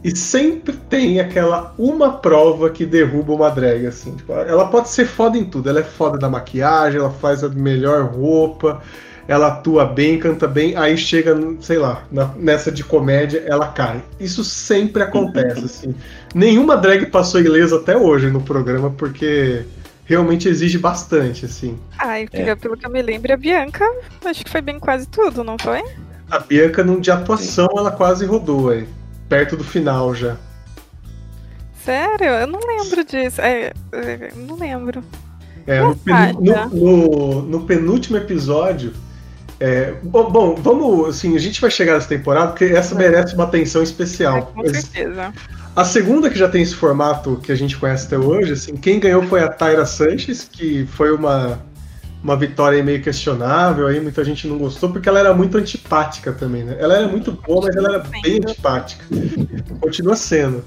[0.05, 4.15] E sempre tem aquela uma prova que derruba uma drag, assim.
[4.15, 5.69] Tipo, ela pode ser foda em tudo.
[5.69, 8.81] Ela é foda da maquiagem, ela faz a melhor roupa,
[9.29, 14.03] ela atua bem, canta bem, aí chega, sei lá, na, nessa de comédia, ela cai.
[14.19, 15.95] Isso sempre acontece, assim.
[16.35, 19.65] Nenhuma drag passou ilesa até hoje no programa, porque
[20.07, 21.79] realmente exige bastante, assim.
[21.99, 22.55] Ai, é.
[22.55, 23.85] pelo que eu me lembro, a Bianca,
[24.25, 25.83] acho que foi bem quase tudo, não foi?
[26.31, 28.89] A Bianca, num de atuação, ela quase rodou aí
[29.29, 30.37] perto do final já.
[31.85, 32.27] Sério?
[32.27, 33.41] Eu não lembro disso.
[33.41, 35.05] É, é não lembro.
[35.67, 35.95] É, no,
[36.41, 38.93] no, no, no, penúltimo episódio.
[39.61, 41.09] É, bom, bom, vamos.
[41.09, 44.39] Assim, a gente vai chegar nessa temporada porque essa merece uma atenção especial.
[44.39, 45.33] É, com certeza.
[45.75, 48.99] A segunda que já tem esse formato que a gente conhece até hoje, assim, quem
[48.99, 51.61] ganhou foi a Tyra Sanches, que foi uma
[52.23, 56.65] uma vitória meio questionável, aí muita gente não gostou, porque ela era muito antipática também,
[56.65, 56.77] né?
[56.79, 59.05] Ela era muito boa, mas ela era bem antipática.
[59.81, 60.65] Continua sendo.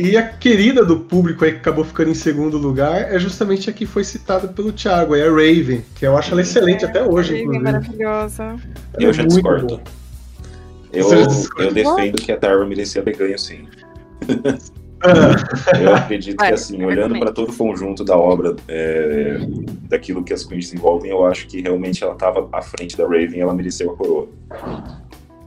[0.00, 3.72] E a querida do público aí que acabou ficando em segundo lugar é justamente a
[3.72, 7.02] que foi citada pelo Thiago, é a Raven, que eu acho ela excelente é, até
[7.02, 7.64] hoje, Raven inclusive.
[7.64, 8.44] maravilhosa.
[8.44, 8.58] Ela
[8.98, 9.78] eu é já discordo.
[10.90, 11.06] Eu,
[11.58, 13.68] eu defendo que a Tara merecia ter ganho sim.
[15.78, 19.38] Eu acredito que, assim, olhando para todo o conjunto da obra, é,
[19.88, 23.36] daquilo que as queens desenvolvem, eu acho que realmente ela estava à frente da Raven
[23.36, 24.28] e ela mereceu a coroa.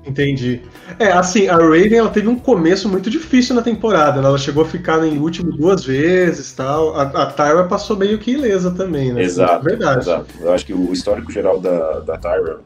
[0.05, 0.61] Entendi.
[0.99, 4.21] É, assim, a Raven ela teve um começo muito difícil na temporada.
[4.21, 4.27] Né?
[4.27, 6.95] Ela chegou a ficar em último duas vezes tal.
[6.95, 9.23] A, a Tyra passou meio que ilesa também, né?
[9.23, 9.63] Exato.
[9.63, 10.01] Verdade.
[10.01, 10.27] Exato.
[10.39, 12.59] Eu acho que o histórico geral da, da Tyra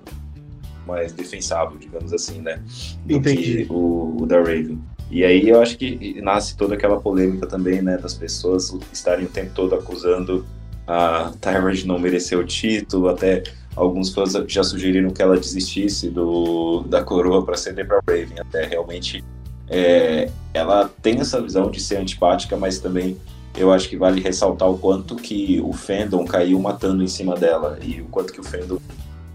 [0.88, 2.62] mais defensável, digamos assim, né?
[3.06, 3.68] Do Entendi.
[3.70, 4.80] o, o da Raven.
[5.12, 9.30] E aí eu acho que nasce toda aquela polêmica também, né, das pessoas estarem o
[9.30, 10.46] tempo todo acusando
[10.86, 13.44] a Tyra de não merecer o título, até
[13.78, 18.66] alguns fãs já sugeriram que ela desistisse do, da coroa para ceder para Raven, até
[18.66, 19.24] realmente
[19.70, 23.18] é, ela tem essa visão de ser antipática, mas também
[23.56, 27.78] eu acho que vale ressaltar o quanto que o fandom caiu matando em cima dela
[27.82, 28.80] e o quanto que o fandom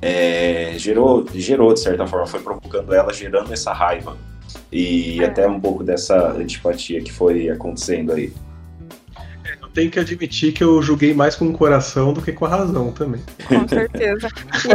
[0.00, 4.16] é, gerou, gerou de certa forma, foi provocando ela, gerando essa raiva
[4.70, 5.26] e é.
[5.26, 8.32] até um pouco dessa antipatia que foi acontecendo aí.
[9.74, 12.92] Tenho que admitir que eu julguei mais com o coração do que com a razão
[12.92, 13.22] também.
[13.48, 14.28] Com certeza.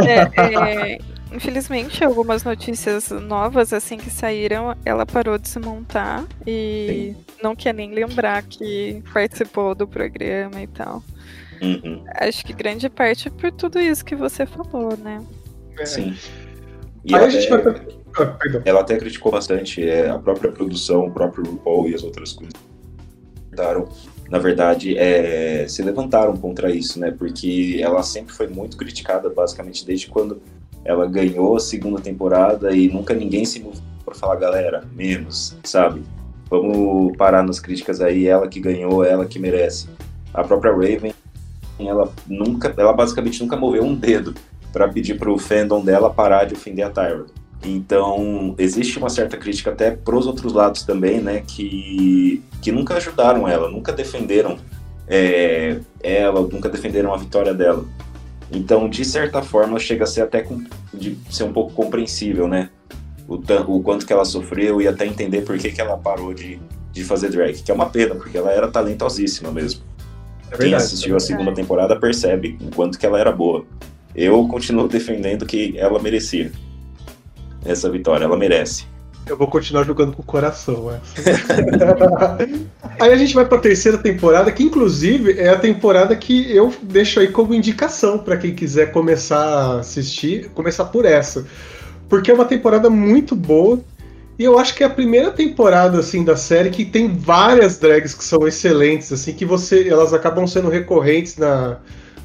[0.06, 0.98] É, é,
[1.32, 7.74] Infelizmente, algumas notícias novas assim que saíram, ela parou de se montar e não quer
[7.74, 11.02] nem lembrar que participou do programa e tal.
[11.60, 15.22] Uhum, Acho que grande parte é por tudo isso que você falou, né?
[15.84, 16.16] sim.
[17.04, 17.62] E Aí a gente vai.
[17.62, 17.80] pra-
[18.18, 22.32] Ah, ela até criticou bastante é, a própria produção, o próprio RuPaul e as outras
[22.32, 22.54] coisas.
[24.30, 27.10] Na verdade, é, se levantaram contra isso, né?
[27.10, 30.40] Porque ela sempre foi muito criticada, basicamente, desde quando
[30.84, 36.02] ela ganhou a segunda temporada e nunca ninguém se moveu para falar, galera, menos, sabe?
[36.48, 39.88] Vamos parar nas críticas aí, ela que ganhou, ela que merece.
[40.32, 41.12] A própria Raven,
[41.78, 44.34] ela nunca, ela basicamente nunca moveu um dedo
[44.72, 47.26] para pedir pro fandom dela parar de ofender a Tyra.
[47.64, 53.48] Então, existe uma certa crítica até pros outros lados também, né, que, que nunca ajudaram
[53.48, 54.58] ela, nunca defenderam
[55.08, 57.84] é, ela, nunca defenderam a vitória dela.
[58.50, 60.46] Então, de certa forma, chega a ser até
[60.94, 62.70] de ser um pouco compreensível, né,
[63.26, 63.34] o,
[63.66, 66.60] o quanto que ela sofreu e até entender por que, que ela parou de,
[66.92, 69.82] de fazer drag, que é uma pena, porque ela era talentosíssima mesmo.
[70.46, 70.84] É Quem verdade.
[70.84, 73.66] assistiu a segunda temporada percebe o quanto que ela era boa.
[74.14, 76.50] Eu continuo defendendo que ela merecia
[77.70, 78.86] essa vitória, ela merece.
[79.26, 80.90] Eu vou continuar jogando com o coração.
[80.90, 81.54] essa.
[82.98, 87.20] aí a gente vai pra terceira temporada, que inclusive é a temporada que eu deixo
[87.20, 91.46] aí como indicação pra quem quiser começar a assistir, começar por essa.
[92.08, 93.78] Porque é uma temporada muito boa.
[94.38, 98.14] E eu acho que é a primeira temporada assim da série que tem várias drags
[98.14, 101.78] que são excelentes, assim, que você elas acabam sendo recorrentes na,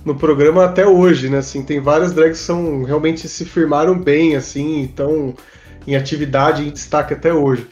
[0.05, 1.37] no programa até hoje, né?
[1.37, 5.33] Assim, tem várias drags que são realmente se firmaram bem, assim, então
[5.87, 7.67] em atividade em destaque até hoje.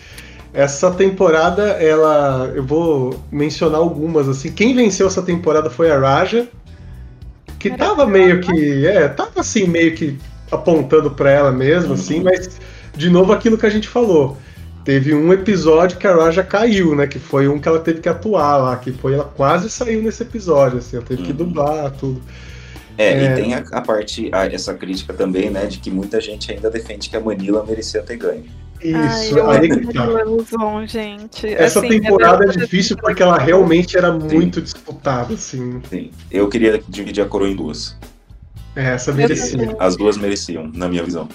[0.53, 4.51] Essa temporada, ela, eu vou mencionar algumas assim.
[4.51, 6.47] Quem venceu essa temporada foi a Raja,
[7.57, 10.17] que tava meio que, é, tava assim meio que
[10.51, 12.59] apontando pra ela mesmo, assim, mas
[12.95, 14.37] de novo aquilo que a gente falou.
[14.83, 17.05] Teve um episódio que a Raja caiu, né?
[17.05, 20.23] Que foi um que ela teve que atuar lá, que foi ela quase saiu nesse
[20.23, 21.37] episódio, assim, ela teve que Uhum.
[21.37, 22.21] dublar tudo.
[22.97, 23.31] É, É.
[23.31, 26.69] e tem a, a parte, a- essa crítica também, né, de que muita gente ainda
[26.69, 28.45] defende que a Manila merecia ter ganho.
[28.83, 30.05] Isso, Ai, eu aí que tá.
[30.05, 31.45] Luzon, gente.
[31.47, 35.79] Essa Assim, temporada é difícil porque ela realmente era muito disputada, assim.
[35.87, 37.95] Sim, eu queria dividir a coroa em duas.
[38.75, 39.75] É, essa merecia.
[39.79, 41.29] As duas mereciam, na minha visão.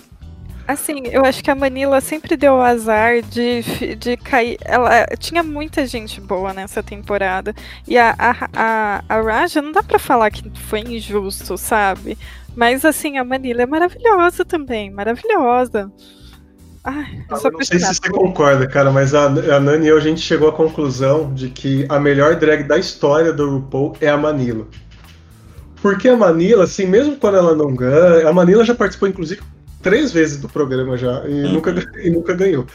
[0.66, 4.58] Assim, eu acho que a Manila sempre deu o azar de, de cair.
[4.64, 7.54] Ela tinha muita gente boa nessa temporada.
[7.86, 12.18] E a, a, a, a Raja não dá pra falar que foi injusto, sabe?
[12.56, 15.92] Mas assim, a Manila é maravilhosa também, maravilhosa.
[16.82, 19.88] Ai, eu sou Eu não sei se você concorda, cara, mas a, a Nani e
[19.88, 23.96] eu, a gente chegou à conclusão de que a melhor drag da história do RuPaul
[24.00, 24.66] é a Manila.
[25.82, 29.42] Porque a Manila, assim, mesmo quando ela não ganha, a Manila já participou, inclusive,
[29.82, 31.52] três vezes do programa já, e, Uhum.
[31.52, 32.66] nunca, e nunca ganhou.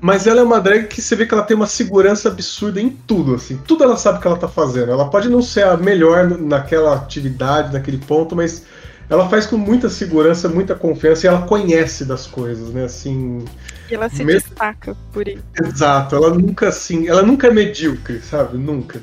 [0.00, 2.88] Mas ela é uma drag que você vê que ela tem uma segurança absurda em
[2.90, 4.90] tudo, assim, tudo ela sabe que ela tá fazendo.
[4.92, 8.64] Ela pode não ser a melhor naquela atividade, naquele ponto, mas
[9.10, 13.44] ela faz com muita segurança, muita confiança e ela conhece das coisas, né, assim...
[13.90, 15.42] E ela se mesmo- destaca por isso.
[15.62, 18.58] Exato, ela nunca assim, ela nunca é medíocre, sabe?
[18.58, 19.00] Nunca.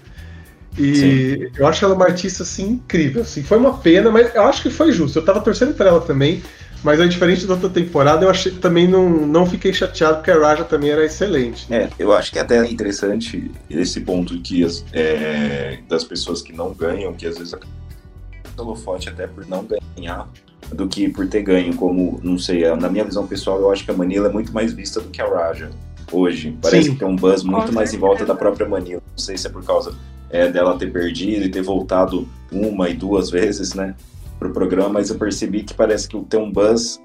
[0.78, 3.42] E eu acho ela uma artista assim incrível, assim.
[3.44, 5.18] Foi uma pena, mas eu acho que foi justo.
[5.18, 6.44] Eu tava torcendo pra ela também,
[6.86, 10.38] mas é diferente da outra temporada, eu achei também não, não fiquei chateado porque a
[10.40, 11.66] Raja também era excelente.
[11.74, 16.54] É, eu acho que é até interessante esse ponto que as- é, das pessoas que
[16.54, 19.66] não ganham, que às vezes o holofote até por não
[19.98, 20.30] ganhar
[20.74, 23.92] do que por ter ganho, como, não sei, na minha visão pessoal, eu acho que
[23.92, 25.72] a Manila é muito mais vista do que a Raja
[26.12, 26.56] hoje.
[26.62, 26.94] Parece Sim.
[26.94, 29.02] que tem um buzz muito mais em volta da própria Manila.
[29.12, 29.94] Não sei se é por causa
[30.30, 33.96] é, dela ter perdido e ter voltado uma e duas vezes, né,
[34.40, 37.02] pro programa, mas eu percebi que parece que tem um buzz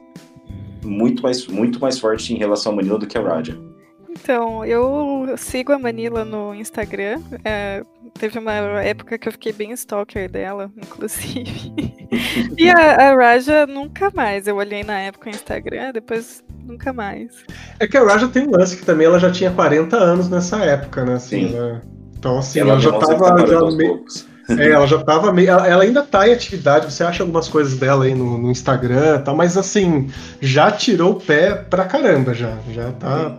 [0.85, 3.59] muito mais, muito mais forte em relação à Manila do que a Raja.
[4.11, 7.21] Então, eu sigo a Manila no Instagram.
[7.45, 7.83] é,
[8.19, 8.53] teve uma
[8.83, 11.73] época que eu fiquei bem stalker dela, inclusive.
[12.59, 14.47] e a, a Raja nunca mais.
[14.49, 17.45] Eu olhei na época o Instagram, depois nunca mais.
[17.79, 20.57] É que a Raja tem um lance que também ela já tinha 40 anos nessa
[20.65, 21.15] época, né?
[21.15, 21.57] Assim, Sim.
[21.57, 21.83] ela-
[22.19, 23.37] Então, assim, Ela ela, já tava.
[23.37, 24.29] tá já meio- poucos.
[24.59, 25.51] É, ela já tava meio.
[25.51, 29.17] Ela, ela ainda tá em atividade, você acha algumas coisas dela aí no, no Instagram
[29.17, 32.55] e tal, mas assim, já tirou o pé pra caramba, já.
[32.73, 33.37] Já tá.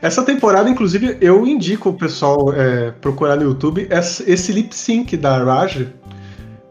[0.00, 5.16] Essa temporada, inclusive, eu indico o pessoal é, procurar no YouTube esse, esse lip sync
[5.16, 5.92] da Raja,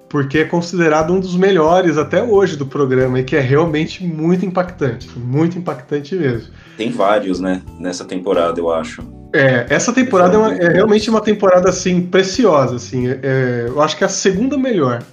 [0.10, 4.46] porque é considerado um dos melhores até hoje do programa, e que é realmente muito
[4.46, 5.10] impactante.
[5.18, 6.54] Muito impactante mesmo.
[6.78, 9.02] Tem vários, né, nessa temporada, eu acho.
[9.34, 13.08] É, essa temporada é, uma- é realmente uma temporada assim preciosa, assim.
[13.10, 15.04] é- é, eu acho que é a segunda melhor.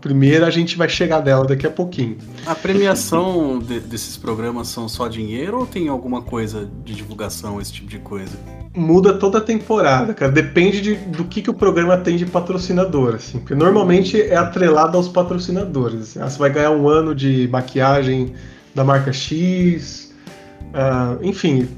[0.00, 2.16] Primeira, a gente vai chegar dela daqui a pouquinho.
[2.46, 7.72] A premiação de- desses programas são só dinheiro ou tem alguma coisa de divulgação, esse
[7.72, 8.36] tipo de coisa?
[8.76, 10.30] Muda toda a temporada, cara.
[10.30, 13.38] Depende de- do que, que o programa tem de patrocinador, assim.
[13.38, 16.00] Porque normalmente é atrelado aos patrocinadores.
[16.02, 16.20] assim.
[16.20, 18.34] Ah, você vai ganhar um ano de maquiagem
[18.74, 20.14] da marca X,
[20.72, 21.68] ah, enfim.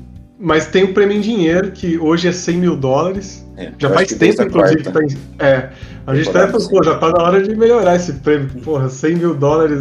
[0.43, 3.47] Mas tem o prêmio em dinheiro, que hoje é 100 mil dólares.
[3.59, 5.47] É, Já faz que tempo, inclusive, que quarta- tá em...
[5.47, 5.69] É,
[6.07, 8.49] a gente Temporada, falando, pô, já tá na hora de melhorar esse prêmio.
[8.65, 9.79] Porra, 100 mil dólares,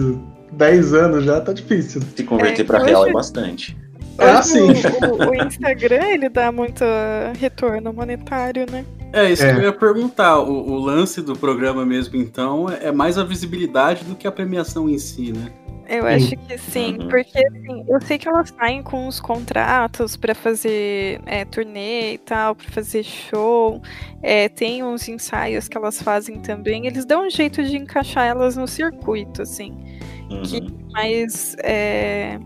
[0.52, 2.02] 10 anos já tá difícil.
[2.14, 3.78] Se converter É, pra real é bastante.
[4.18, 4.68] Ah, Hoje sim.
[5.10, 8.84] O, o Instagram, ele dá muito uh, retorno monetário, né?
[9.14, 9.54] É, isso É.
[9.54, 10.40] que eu ia perguntar.
[10.40, 14.32] O, o lance do programa mesmo, então, é é mais a visibilidade do que a
[14.32, 15.50] premiação em si, né?
[15.90, 16.08] Eu Sim.
[16.10, 17.08] acho que sim, Uhum.
[17.10, 22.18] porque assim, eu sei que elas saem com os contratos pra fazer é, turnê e
[22.20, 23.82] tal, pra fazer show,
[24.22, 28.56] é, tem uns ensaios que elas fazem também, eles dão um jeito de encaixar elas
[28.56, 29.76] no circuito, assim.
[30.48, 30.68] Que- Uhum.
[30.92, 32.38] Mas, é,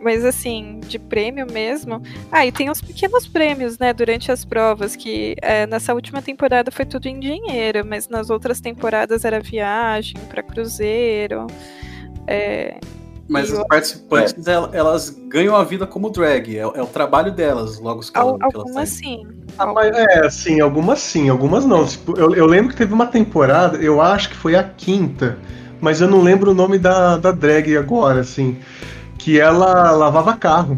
[0.00, 2.00] mas assim, de prêmio mesmo.
[2.30, 6.70] Ah, e tem os pequenos prêmios, né, durante as provas, que é, nessa última temporada
[6.70, 11.48] foi tudo em dinheiro, mas nas outras temporadas era viagem pra cruzeiro.
[12.30, 12.76] É,
[13.28, 16.56] Mas E as eu- participantes, el- elas ganham a vida como drag.
[16.56, 19.24] É, é o trabalho delas, logo os elas algumas sim.
[19.56, 21.86] Ah, mas é, sim, algumas sim, algumas não.
[21.86, 25.38] Tipo, eu, eu lembro que teve uma temporada, eu acho que foi a quinta,
[25.80, 28.58] mas eu não lembro o nome da, da drag agora, assim.
[29.16, 30.76] Que ela lavava carro.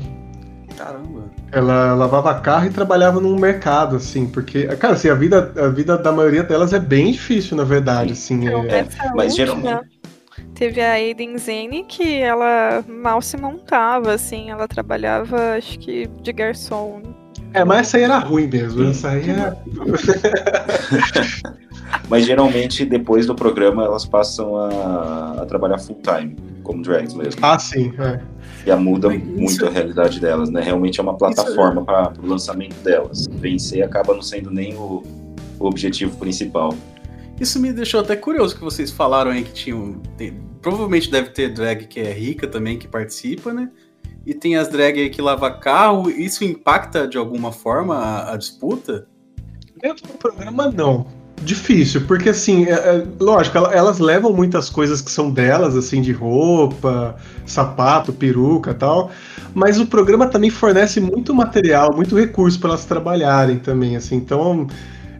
[0.76, 1.22] Caramba.
[1.50, 5.96] Ela lavava carro e trabalhava num mercado, assim, porque, cara, assim, a vida, a vida
[5.98, 8.48] da maioria delas é bem difícil, na verdade, assim.
[8.48, 9.91] É- essa mas última, geralmente-
[10.62, 16.32] Teve a Aiden Zane que ela mal se montava, assim, ela trabalhava, acho que, de
[16.32, 17.02] garçom.
[17.52, 18.84] É, mas essa aí era ruim mesmo.
[18.84, 19.56] Essa aí é.
[22.08, 27.44] Mas geralmente, depois do programa, elas passam a, a trabalhar full time, como drags mesmo.
[27.44, 27.92] Ah, sim.
[27.98, 28.20] É.
[28.64, 30.60] Já muda Mas isso- muito a realidade delas, né?
[30.60, 33.26] Realmente é uma plataforma para o lançamento delas.
[33.26, 35.02] Vencer acaba não sendo nem o,
[35.58, 36.72] o objetivo principal.
[37.40, 40.00] Isso me deixou até curioso que vocês falaram aí que tinham.
[40.62, 43.68] Provavelmente deve ter drag que é rica também, que participa, né?
[44.24, 46.08] E tem as drag que lava carro.
[46.08, 49.06] Isso impacta de alguma forma a, a disputa?
[49.82, 51.06] Dentro do programa, não.
[51.42, 56.00] Difícil, porque assim, é- é- lógico, ela- elas levam muitas coisas que são delas, assim,
[56.00, 59.10] de roupa, sapato, peruca tal,
[59.52, 64.68] mas o programa também fornece muito material, muito recurso para elas trabalharem também, assim, então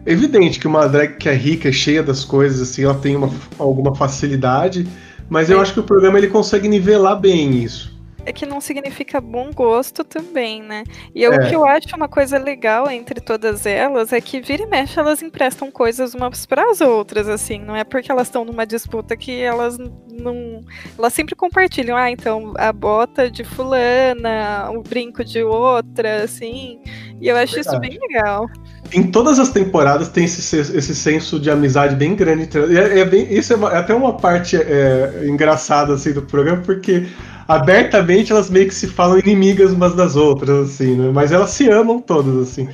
[0.05, 3.29] evidente que uma drag que é rica, cheia das coisas, assim, ela tem uma,
[3.59, 4.87] alguma facilidade,
[5.33, 5.61] mas eu É.
[5.61, 7.91] acho que o programa ele consegue nivelar bem isso.
[8.25, 10.85] É que não significa bom gosto também, né?
[11.13, 11.35] E eu- É.
[11.45, 14.97] o que eu acho uma coisa legal entre todas elas é que vira e mexe
[14.97, 17.59] elas emprestam coisas umas para as outras, assim.
[17.59, 19.77] Não é porque elas estão numa disputa que elas
[20.09, 20.61] não.
[20.97, 21.97] Elas sempre compartilham.
[21.97, 26.79] Ah, então a bota de fulana, o brinco de outra, assim.
[27.19, 28.45] E eu acho isso bem legal.
[28.93, 32.43] Em todas as temporadas tem esse, se- esse senso de amizade bem grande.
[32.43, 32.71] entre elas.
[32.75, 36.61] É, é bem, isso é, uma- é até uma parte é, engraçada assim, do programa,
[36.63, 37.05] porque
[37.47, 41.11] abertamente elas meio que se falam inimigas umas das outras, assim, né?
[41.13, 42.67] Mas elas se amam todas, assim.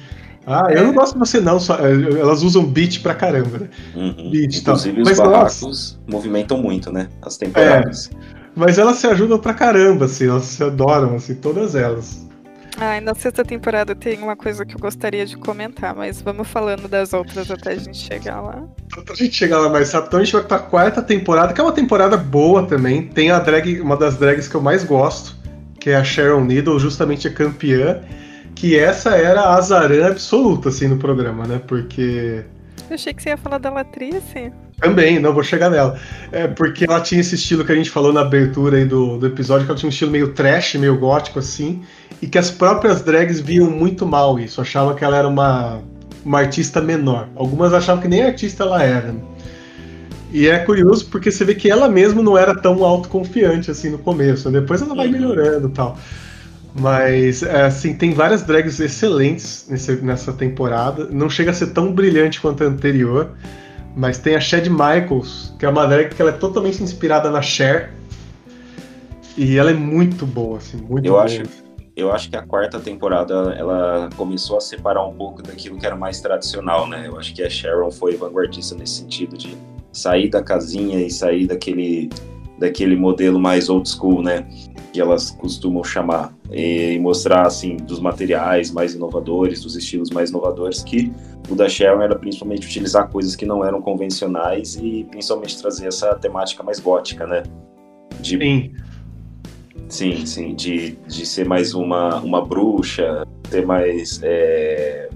[0.45, 3.67] Ah, eu não gosto de você não, só, é, elas usam beat pra caramba, né?
[3.95, 4.31] Uhum.
[4.31, 4.57] Beat.
[4.57, 7.07] Inclusive, Mas, os barracos movimentam muito, né?
[7.21, 8.09] As temporadas.
[8.55, 12.27] Mas elas se ajudam pra caramba, assim, elas se adoram, assim, todas elas.
[12.81, 16.47] Ah, e na sexta temporada tem uma coisa que eu gostaria de comentar, mas vamos
[16.47, 18.63] falando das outras até a gente chegar lá.
[18.85, 21.59] Então, pra gente chegar lá mais rápido, então a gente vai pra quarta temporada, que
[21.59, 23.05] é uma temporada boa também.
[23.07, 25.35] Tem a drag, uma das drags que eu mais gosto,
[25.77, 27.99] que é a Sharon Needle, justamente a campeã.
[28.55, 31.61] Que essa era a azarã absoluta, assim, no programa, né?
[31.65, 32.43] Porque.
[32.89, 34.51] Eu achei que você ia falar da Latrice.
[34.79, 35.99] Também, não vou chegar nela.
[36.31, 39.27] É porque ela tinha esse estilo que a gente falou na abertura aí do, do
[39.27, 41.83] episódio, que ela tinha um estilo meio trash, meio gótico, assim.
[42.21, 44.59] E que as próprias drags viam muito mal isso.
[44.61, 45.79] Achavam que ela era uma,
[46.25, 47.29] uma artista menor.
[47.35, 49.11] Algumas achavam que nem artista ela era.
[49.13, 49.19] né?
[50.31, 53.97] E é curioso porque você vê que ela mesma não era tão autoconfiante assim no
[53.97, 54.51] começo.
[54.51, 55.11] Depois ela vai Uhum.
[55.13, 55.97] melhorando e tal.
[56.75, 61.07] Mas, é, assim, tem várias drags excelentes nesse- nessa temporada.
[61.09, 63.31] Não chega a ser tão brilhante quanto a anterior.
[63.95, 67.41] Mas tem a Chad Michaels, que é uma drag que ela é totalmente inspirada na
[67.41, 67.91] Cher.
[69.35, 71.23] E ela é muito boa, assim, muito Eu boa.
[71.23, 71.41] acho,
[71.99, 75.95] eu acho que a quarta temporada ela começou a separar um pouco daquilo que era
[75.95, 77.07] mais tradicional, né?
[77.07, 79.57] Eu acho que a Sharon foi vanguardista nesse sentido de
[79.91, 82.09] sair da casinha e sair daquele
[82.59, 84.45] daquele modelo mais old school, né?
[84.91, 86.33] Que elas costumam chamar.
[86.51, 91.11] E mostrar, assim, dos materiais mais inovadores, dos estilos mais inovadores, que
[91.49, 96.13] o da Sharon era principalmente utilizar coisas que não eram convencionais e principalmente trazer essa
[96.15, 97.43] temática mais gótica, né?
[98.19, 98.73] De, Sim.
[99.89, 105.09] Sim, sim, de, de ser mais uma, uma bruxa, ser mais é,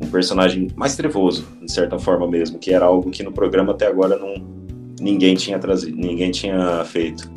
[0.00, 3.86] um personagem mais trevoso, de certa forma mesmo, que era algo que no programa até
[3.86, 4.34] agora não,
[5.00, 7.30] ninguém tinha trazido, ninguém tinha feito.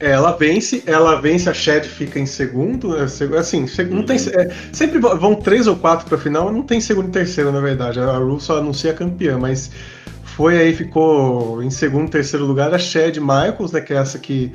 [0.00, 2.96] É, ela vence, ela vence, a Shed fica em segundo.
[2.96, 3.02] é,
[3.36, 7.10] Assim, não tem, é, sempre vão- três ou quatro pra final, não tem segundo e
[7.10, 7.98] terceiro, na verdade.
[7.98, 9.72] A Ru só anuncia campeã, mas
[10.22, 14.20] foi aí, ficou em segundo e terceiro lugar a Shed Michaels, né, que é essa
[14.20, 14.52] que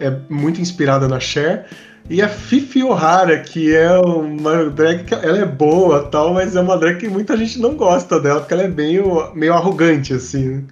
[0.00, 1.66] é muito inspirada na Cher.
[2.08, 6.60] E a Fifi O'Hara, que é uma drag que ela é boa tal, mas é
[6.60, 10.64] uma drag que muita gente não gosta dela, porque ela é meio, meio arrogante, assim.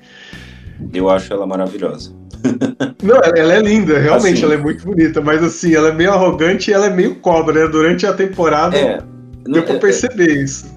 [0.92, 2.12] Eu acho ela maravilhosa.
[3.02, 4.44] Não, ela, ela é linda, realmente, Assim.
[4.44, 7.64] ela é muito bonita, mas assim, ela é meio arrogante e ela é meio cobra,
[7.64, 7.68] né?
[7.68, 8.98] Durante a temporada É,
[9.46, 10.72] deu pra é- perceber isso.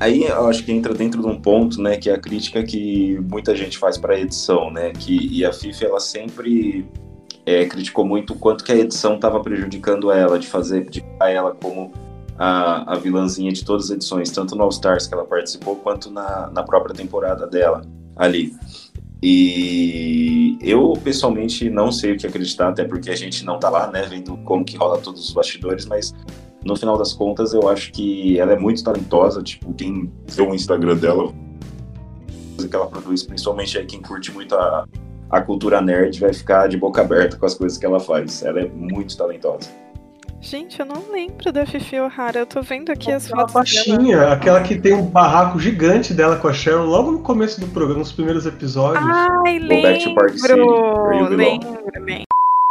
[0.00, 3.18] Aí eu acho que entra dentro de um ponto, né, que é a crítica que
[3.30, 6.84] muita gente faz para a edição, né, que e a FIFA ela sempre
[7.46, 11.54] é, criticou muito o quanto que a edição estava prejudicando ela, de fazer de ela
[11.54, 11.92] como
[12.36, 16.10] a, a vilãzinha de todas as edições, tanto no All Stars que ela participou, quanto
[16.10, 17.82] na, na própria temporada dela
[18.16, 18.52] ali.
[19.22, 23.90] E eu pessoalmente não sei o que acreditar, até porque a gente não tá lá,
[23.90, 26.12] né, vendo como que rola todos os bastidores, mas
[26.64, 29.40] no final das contas, eu acho que ela é muito talentosa.
[29.40, 31.32] Tipo, quem vê o Instagram dela,
[32.68, 34.84] que ela produz, principalmente aí quem curte muito a,
[35.30, 38.42] a cultura nerd, vai ficar de boca aberta com as coisas que ela faz.
[38.42, 39.68] Ela é muito talentosa.
[40.40, 42.38] Gente, eu não lembro da Fifi O'Hara.
[42.40, 43.96] Eu tô vendo aqui as Aquela fotos dela.
[43.98, 47.66] baixinha, aquela que tem um barraco gigante dela com a Sharon logo no começo do
[47.68, 49.04] programa, nos primeiros episódios.
[49.04, 51.36] Ai, Go back to Park City, where you lembro.
[51.36, 51.60] belong.
[51.60, 52.24] Lembro, lembro.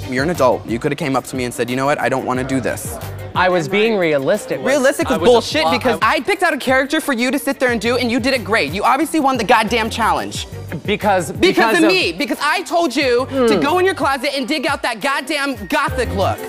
[0.10, 0.62] You're an adult.
[0.70, 2.00] You could have came up to me and said, you know what?
[2.00, 2.96] I don't want to do this.
[3.36, 4.60] I was being realistic.
[4.64, 7.72] Realistic was was bullshit because I picked out a character for you to sit there
[7.72, 8.72] and do, and you did it great.
[8.74, 10.48] You obviously won the goddamn challenge.
[10.86, 12.14] because Because, of, me.
[12.14, 16.10] Because I told you to go in your closet and dig out that goddamn gothic
[16.16, 16.40] look.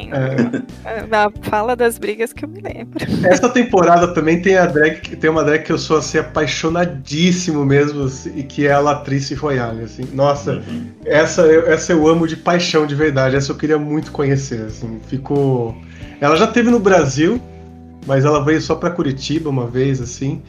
[1.10, 2.98] Da fala das brigas que eu me lembro.
[3.22, 7.64] Essa temporada também tem a drag, que- tem uma drag que eu sou assim apaixonadíssimo
[7.66, 10.08] mesmo assim, e que é a Latrice Royale, assim.
[10.14, 10.62] Nossa,
[11.04, 13.36] essa eu, essa eu amo de paixão de verdade.
[13.36, 15.00] Essa eu queria muito conhecer, assim.
[15.06, 15.76] Ficou
[16.20, 17.40] Ela já teve no Brasil,
[18.06, 20.42] mas ela veio só pra Curitiba uma vez assim.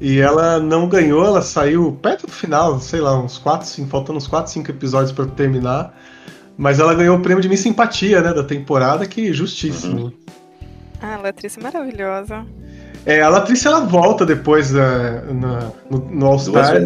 [0.00, 4.16] E ela não ganhou, ela saiu perto do final, sei lá, uns 4, 5, faltando
[4.18, 5.94] uns 4, 5 episódios pra terminar.
[6.56, 10.12] Mas ela ganhou o prêmio de Miss Simpatia, né, da temporada, que justíssimo.
[11.00, 12.44] Ah, a atriz é maravilhosa.
[13.04, 16.38] É, a Latrice ela volta depois da, na- no, no All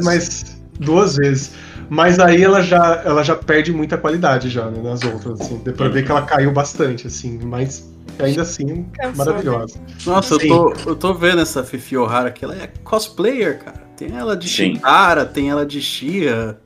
[0.02, 1.52] mas duas vezes.
[1.88, 5.58] Mas aí ela já, ela já perde muita qualidade já, né, nas outras, assim.
[5.58, 9.78] Deu pra ver que ela caiu bastante, assim, mas ainda assim, Cansou, maravilhosa.
[10.04, 13.86] Nossa, eu tô, eu tô vendo essa Fifi O'Hara que ela é cosplayer, cara.
[13.96, 14.74] Tem ela de Sim.
[14.74, 16.58] Chitara, tem ela de Shia.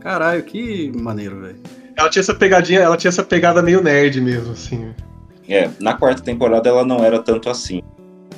[0.00, 1.56] Caralho, que maneiro, velho.
[1.96, 4.94] Ela tinha essa pegadinha, ela tinha essa pegada meio nerd mesmo, assim.
[5.48, 7.82] É, na quarta temporada ela não era tanto assim.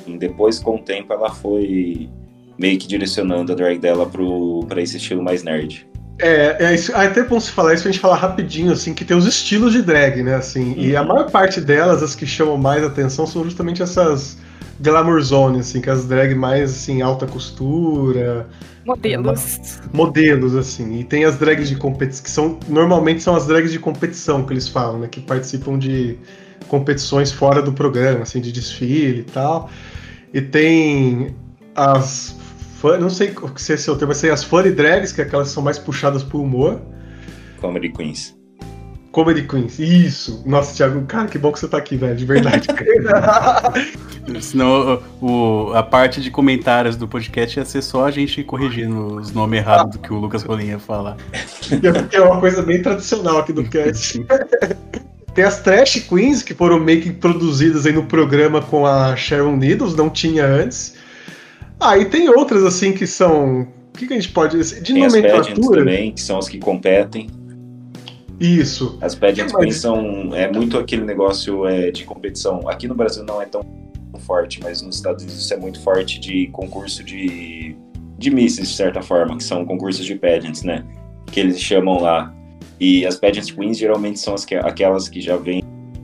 [0.07, 2.09] E depois, com o tempo, ela foi
[2.57, 5.88] meio que direcionando a drag dela pro, pra esse estilo mais nerd.
[6.19, 9.05] É, é isso, é até bom se falar isso pra gente falar rapidinho, assim, que
[9.05, 12.57] tem os estilos de drag, né, assim, e a maior parte delas, as que chamam
[12.57, 14.37] mais atenção, são justamente essas
[14.81, 18.47] glamour zone, assim, que é as drag mais, assim, alta costura,
[18.85, 19.79] Modelos.
[19.93, 23.79] modelos, assim, e tem as drags de competição, que são, normalmente são as drags de
[23.79, 26.17] competição que eles falam, né, que participam de
[26.67, 29.69] competições fora do programa, assim, de desfile e tal,
[30.33, 31.35] e tem
[31.75, 32.35] as,
[32.79, 35.23] fun- não sei se esse é o termo, mas tem as funny drags, que é
[35.23, 36.81] aquelas que são mais puxadas pro humor,
[37.59, 38.37] Comedy Queens.
[39.11, 40.43] Comedy Queens, isso.
[40.45, 42.67] Nossa, Thiago, cara, que bom que você tá aqui, velho, de verdade.
[44.41, 49.31] Senão o, a parte de comentários do podcast ia ser só a gente corrigindo os
[49.31, 51.17] nomes errados do que o Lucas Rolim ia falar.
[52.11, 54.23] é uma coisa bem tradicional aqui do cast.
[55.33, 59.55] Tem as Trash Queens, que foram meio que produzidas aí no programa com a Sharon
[59.55, 60.95] Needles, não tinha antes.
[61.79, 63.61] Ah, e tem outras, assim, que são...
[63.61, 64.81] O que, que a gente pode dizer?
[64.81, 65.79] De Tem nomenclatura?
[65.79, 67.29] também, que são as que competem.
[68.39, 68.97] Isso.
[69.01, 72.67] As pageants queens são é muito aquele negócio é, de competição.
[72.69, 73.61] Aqui no Brasil não é tão
[74.19, 77.75] forte, mas nos Estados Unidos isso é muito forte de concurso de,
[78.17, 80.85] de misses, de certa forma, que são concursos de pageants, né?
[81.31, 82.33] Que eles chamam lá.
[82.79, 85.61] E as pageants queens geralmente são as que, aquelas que já vêm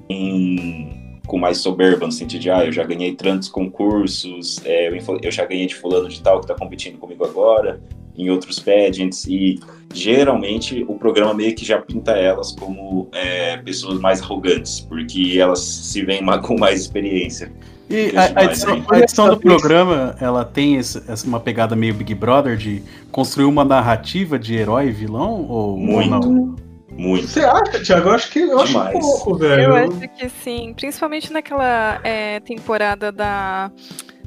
[0.10, 4.90] em- com mais soberba, no sentido de, ah, eu já ganhei tantos concursos, é,
[5.22, 7.80] eu, já ganhei de fulano de tal que tá competindo comigo agora.
[8.18, 9.60] em outros pageants e
[9.94, 15.60] geralmente o programa meio que já pinta elas como é, pessoas mais arrogantes, porque elas
[15.60, 17.52] se veem com mais experiência.
[17.90, 18.84] E a, a edição, hein?
[18.90, 23.46] a edição do programa, ela tem esse- essa, uma pegada meio Big Brother de construir
[23.46, 25.46] uma narrativa de herói e vilão?
[25.50, 26.10] Ou, ou Muito.
[26.10, 26.56] não?
[26.96, 27.28] Muito.
[27.28, 28.10] Você acha, Thiago?
[28.10, 29.64] Eu acho que eu acho pouco, velho.
[29.64, 33.72] Eu acho que sim, principalmente naquela é, temporada da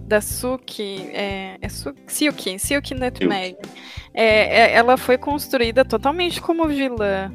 [0.09, 3.57] da Suki, é, é Su Silky, Silky Nutmeg.
[4.15, 7.31] É, é, ela foi construída totalmente como vilã.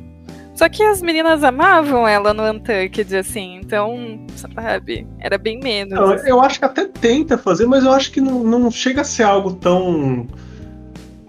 [0.56, 5.94] Só que as meninas amavam ela no Untucked, assim, então, sabe, era bem menos.
[5.94, 6.30] Não, assim.
[6.30, 9.24] eu acho que até tenta fazer, mas eu acho que não, não chega a ser
[9.24, 10.28] algo tão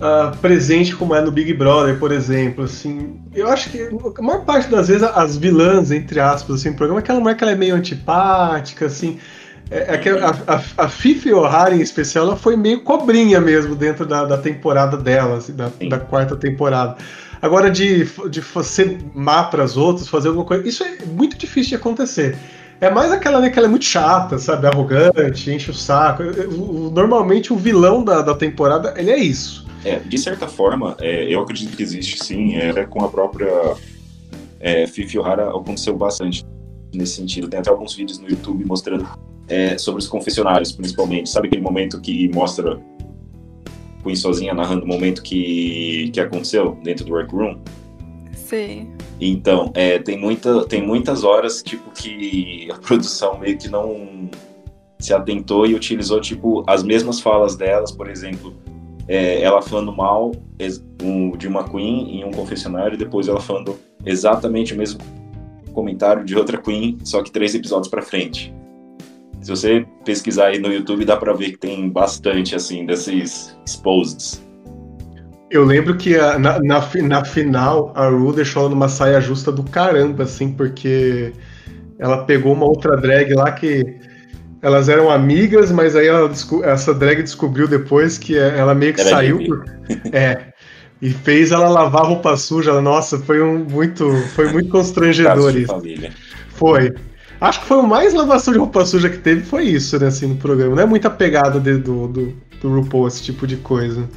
[0.07, 2.65] ah, presente como é no Big Brother, por exemplo.
[2.65, 3.89] Assim, eu acho que
[4.19, 7.43] a maior parte das vezes as vilãs, entre aspas, assim, no programa, aquela mulher que
[7.43, 9.19] ela é meio antipática, assim.
[9.71, 13.75] É, é que a, a, a Fifi O'Hara, em especial, ela foi meio cobrinha mesmo
[13.75, 16.97] dentro da, da temporada dela, assim, da, da quarta temporada.
[17.41, 21.71] Agora, de, de ser má para as outras, fazer alguma coisa, isso é muito difícil
[21.71, 22.37] de acontecer.
[22.81, 24.67] É mais aquela, né, que ela é muito chata, sabe?
[24.67, 26.23] Arrogante, enche o saco.
[26.93, 29.65] Normalmente o vilão da, da temporada, ele é isso.
[29.85, 33.75] É, de certa forma, é, eu acredito que existe sim, é, até com a própria
[34.59, 36.45] é, Fifi O'Hara aconteceu bastante
[36.95, 37.49] nesse sentido.
[37.49, 39.07] Tem até alguns vídeos no YouTube mostrando
[39.47, 41.29] é, sobre os confessionários, principalmente.
[41.29, 42.81] Sabe aquele momento que mostra
[44.03, 47.59] Queen sozinha narrando o momento que, que aconteceu dentro do workroom?
[48.45, 48.93] Sim.
[49.21, 54.29] Então, é, tem, muita, tem muitas horas, tipo, que a produção meio que não
[54.99, 58.55] se atentou e utilizou, tipo, as mesmas falas delas, por exemplo,
[59.09, 60.33] é, ela falando mal
[61.03, 65.01] um- de uma Queen em um confessionário e depois ela falando exatamente o mesmo
[65.73, 68.55] comentário de outra Queen, só que três episódios pra frente.
[69.41, 74.43] Se você pesquisar aí no YouTube, dá pra ver que tem bastante, assim, desses exposeds.
[75.51, 79.53] Eu lembro que a- na, na, na final a Ru deixou ela numa saia justa
[79.53, 81.33] do caramba, assim, porque
[81.99, 83.97] ela pegou uma outra drag lá que
[84.63, 86.31] elas eram amigas, mas aí ela
[86.65, 89.39] essa drag descobriu depois que é- ela meio que Era saiu.
[89.47, 89.65] por-
[90.13, 90.53] é.
[91.03, 92.71] E fez ela lavar roupa suja.
[92.71, 95.75] Ela, Nossa, foi um muito, foi muito constrangedor isso.
[96.49, 96.93] Foi.
[97.41, 100.27] Acho que foi o mais lavação de roupa suja que teve, foi isso, né, assim,
[100.27, 100.75] no programa.
[100.77, 104.09] Não é muita pegada de- do, do, do RuPaul, esse tipo de coisa.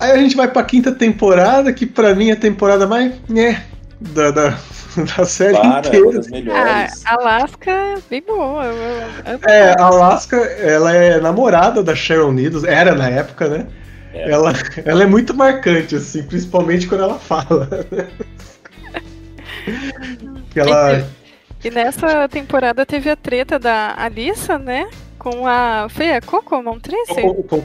[0.00, 3.12] Aí a gente vai pra quinta temporada, que pra mim é a temporada mais.
[3.28, 3.64] né,
[4.00, 4.50] da, da,
[5.16, 6.12] da série Para, inteira.
[6.12, 7.06] das Ah, melhores.
[7.06, 8.64] Alaska, bem boa.
[8.64, 13.48] eu- eu- eu- É, a Alaska, ela é namorada da Sharon Needles, era na época,
[13.48, 13.66] né?
[14.12, 14.30] É.
[14.30, 14.52] Ela,
[14.84, 17.68] ela é muito marcante, assim, principalmente quando ela fala.
[20.50, 21.04] que ela.
[21.64, 24.86] E nessa temporada teve a treta da Alissa, né?
[25.24, 25.86] Com a.
[25.88, 27.14] Foi a Coco Montrese?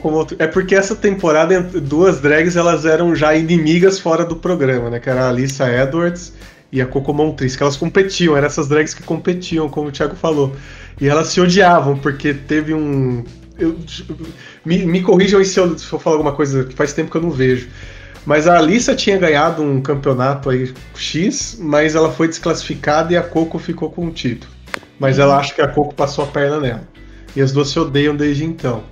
[0.00, 4.88] Com outro- É porque essa temporada, duas drags, elas eram já inimigas fora do programa,
[4.88, 4.98] né?
[4.98, 6.32] Que era a Alissa Edwards
[6.72, 10.16] e a Coco Montrese, que elas competiam, eram essas drags que competiam, como o Thiago
[10.16, 10.56] falou.
[10.98, 13.22] E elas se odiavam, porque teve um.
[13.58, 13.76] eu-
[14.64, 17.22] me, me corrijam se eu, se eu falar alguma coisa que faz tempo que eu
[17.22, 17.68] não vejo.
[18.24, 23.22] Mas a Alissa tinha ganhado um campeonato aí X, mas ela foi desclassificada e a
[23.22, 24.50] Coco ficou com o título.
[24.98, 26.88] Mas ela acha que a Coco passou a perna nela.
[27.34, 28.82] E as duas se odeiam desde então.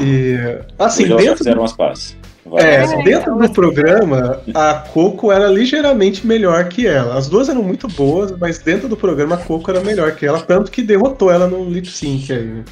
[0.00, 0.36] E
[0.78, 2.16] assim, já dentro, fizeram as pazes.
[2.56, 7.16] é, É, dentro então, do programa, a Coco era ligeiramente melhor que ela.
[7.16, 10.40] As duas eram muito boas, mas dentro do programa a Coco era melhor que ela,
[10.40, 12.64] tanto que derrotou ela no lip sync aí, né?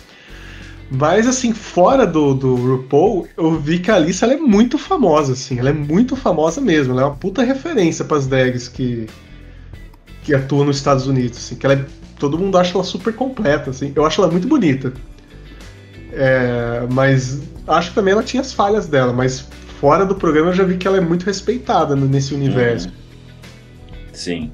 [0.94, 5.32] Mas assim, fora do, do RuPaul, eu vi que a Alice ela é muito famosa,
[5.32, 9.06] assim, ela é muito famosa mesmo, ela é uma puta referência para as drags que
[10.22, 11.84] que atuam nos Estados Unidos, assim, que ela é,
[12.22, 13.92] todo mundo acha ela super completa, assim.
[13.96, 14.92] Eu acho ela muito bonita.
[16.12, 19.40] É, mas acho que também ela tinha as falhas dela, mas
[19.80, 22.88] fora do programa eu já vi que ela é muito respeitada nesse universo.
[24.12, 24.52] Sim.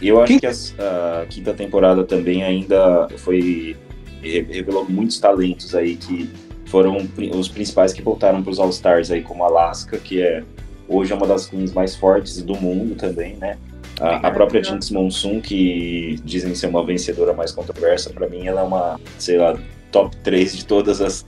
[0.00, 3.76] E eu acho Quem- que as- a quinta temporada também ainda foi.
[4.20, 6.28] re- revelou muitos talentos aí que
[6.66, 10.42] foram os principais que voltaram para os All-Stars aí, como Alaska, que é
[10.88, 13.56] hoje é uma das queens mais fortes do mundo também, né?
[14.00, 18.60] A, a própria Jinx Monsoon, que dizem ser uma vencedora mais controversa, para mim ela
[18.60, 19.56] é uma, sei lá,
[19.90, 21.24] top 3 de todas as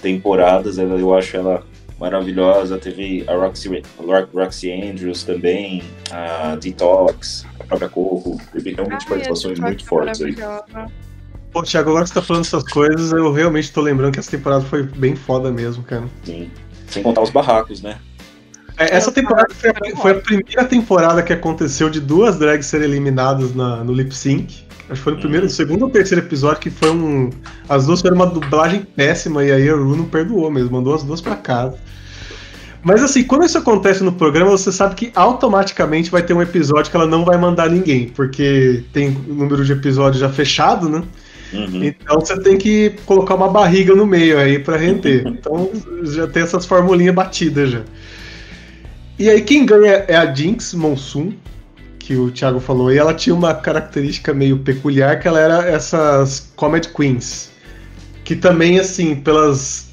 [0.00, 0.78] temporadas.
[0.78, 1.62] Ela, eu acho ela
[1.98, 2.78] maravilhosa.
[2.78, 8.40] Teve a Roxy, Ro- Roxy Andrews também, a Detox, a própria Coco.
[8.52, 10.34] Teve realmente Ai, participações muito fortes aí.
[11.52, 14.30] Pô, Thiago, agora que você tá falando essas coisas, eu realmente tô lembrando que essa
[14.30, 16.04] temporada foi bem foda mesmo, cara.
[16.24, 16.50] Sim.
[16.88, 17.98] Sem contar os barracos, né?
[18.78, 22.88] É, essa temporada foi a, foi a primeira temporada que aconteceu de duas drags serem
[22.88, 24.64] eliminadas na- no lip sync.
[24.90, 25.50] Acho que foi no primeiro, Uhum.
[25.50, 27.30] segundo ou terceiro episódio que foi um.
[27.68, 31.02] As duas fizeram uma dublagem péssima e aí a Ru não perdoou mesmo, mandou as
[31.02, 31.76] duas pra casa.
[32.82, 36.90] Mas assim, quando isso acontece no programa, você sabe que automaticamente vai ter um episódio
[36.90, 41.02] que ela não vai mandar ninguém, porque tem o número de episódios já fechado, né?
[41.54, 41.82] Uhum.
[41.84, 45.22] Então você tem que colocar uma barriga no meio aí pra render.
[45.26, 45.70] Então
[46.02, 47.80] já tem essas formulinhas batidas já.
[49.18, 51.32] E aí quem ganha é a Jinx Monsoon,
[51.98, 56.52] que o Thiago falou, e ela tinha uma característica meio peculiar, que ela era essas
[56.54, 57.50] Comedy Queens.
[58.24, 59.90] Que também, assim, pelas.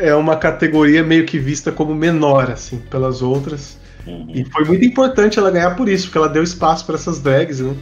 [0.00, 3.78] É uma categoria meio que vista como menor, assim, pelas outras.
[4.06, 4.26] Uhum.
[4.34, 7.60] E foi muito importante ela ganhar por isso, porque ela deu espaço para essas drags,
[7.60, 7.74] né?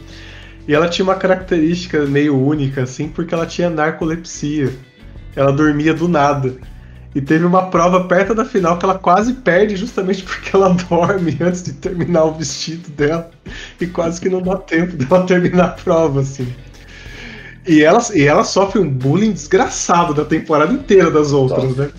[0.67, 4.71] E ela tinha uma característica meio única, assim, porque ela tinha narcolepsia.
[5.35, 6.55] Ela dormia do nada.
[7.15, 11.37] E teve uma prova perto da final que ela quase perde justamente porque ela dorme
[11.41, 13.29] antes de terminar o vestido dela.
[13.79, 16.47] E quase que não dá tempo dela terminar a prova, assim.
[17.67, 21.89] E ela, e ela sofre um bullying desgraçado da temporada inteira das outras, né?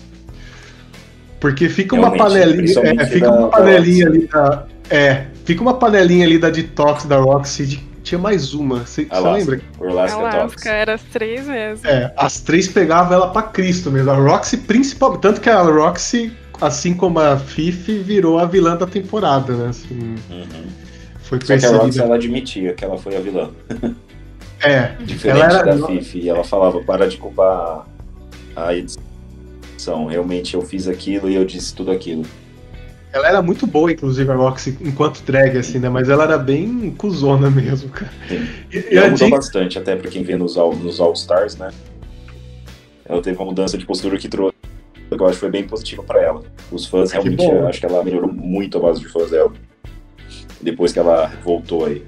[1.41, 2.81] Porque fica uma panelinha.
[2.81, 4.67] É, fica uma panelinha ali da.
[4.91, 7.67] É, fica uma panelinha ali da detox da Roxy.
[7.67, 8.81] de- tinha mais uma.
[8.87, 9.61] Você lembra?
[9.81, 10.35] Alaska Talks.
[10.35, 11.85] Alaska era as três vezes.
[11.85, 14.11] É, as três pegavam ela pra Cristo mesmo.
[14.11, 15.23] A Roxy, principalmente.
[15.23, 19.69] Tanto que a Roxy, assim como a Fifi, virou a vilã da temporada, né?
[19.71, 20.67] Assim, Uhum.
[21.23, 23.51] foi Só que a Roxy, ela admitia que ela foi a vilã.
[24.63, 25.77] É, Diferente ela era.
[25.77, 26.19] da Fifi.
[26.21, 27.87] E ela falava, para de culpar
[28.55, 30.07] a edição.
[30.09, 32.25] Realmente eu fiz aquilo e eu disse tudo aquilo.
[33.15, 35.89] Ela era muito boa, inclusive, a Roxy, enquanto drag, assim, né?
[35.89, 38.11] Mas ela era bem cuzona mesmo, cara.
[38.29, 38.45] Sim.
[38.73, 41.71] E, E ela mudou Jinx, bastante, até pra quem vê nos nos All Stars, né?
[43.07, 44.55] Ela teve uma mudança de postura que trouxe.
[45.11, 46.43] Eu acho que foi bem positiva pra ela.
[46.73, 47.69] Os fãs Que realmente, bom.
[47.69, 49.53] acho que ela melhorou muito a base de fãs dela.
[50.61, 52.03] Depois que ela voltou aí.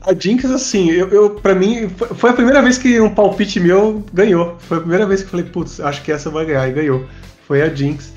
[0.00, 3.58] a Jinx, assim, eu, eu, pra mim, foi- foi a primeira vez que um palpite
[3.60, 4.56] meu ganhou.
[4.60, 7.04] Foi a primeira vez que eu falei, putz, acho que essa vai ganhar, e ganhou.
[7.46, 8.12] Foi a Jinx.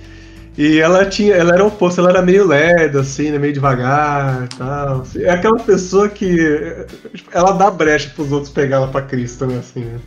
[0.57, 4.45] E ela tinha, ela era o oposto, ela era meio lerda, assim, né, meio devagar
[4.45, 5.01] e tal.
[5.01, 5.21] assim.
[5.21, 6.35] É aquela pessoa que
[7.31, 9.99] ela dá brecha pros outros pegar ela pra Cristo, né, assim, né?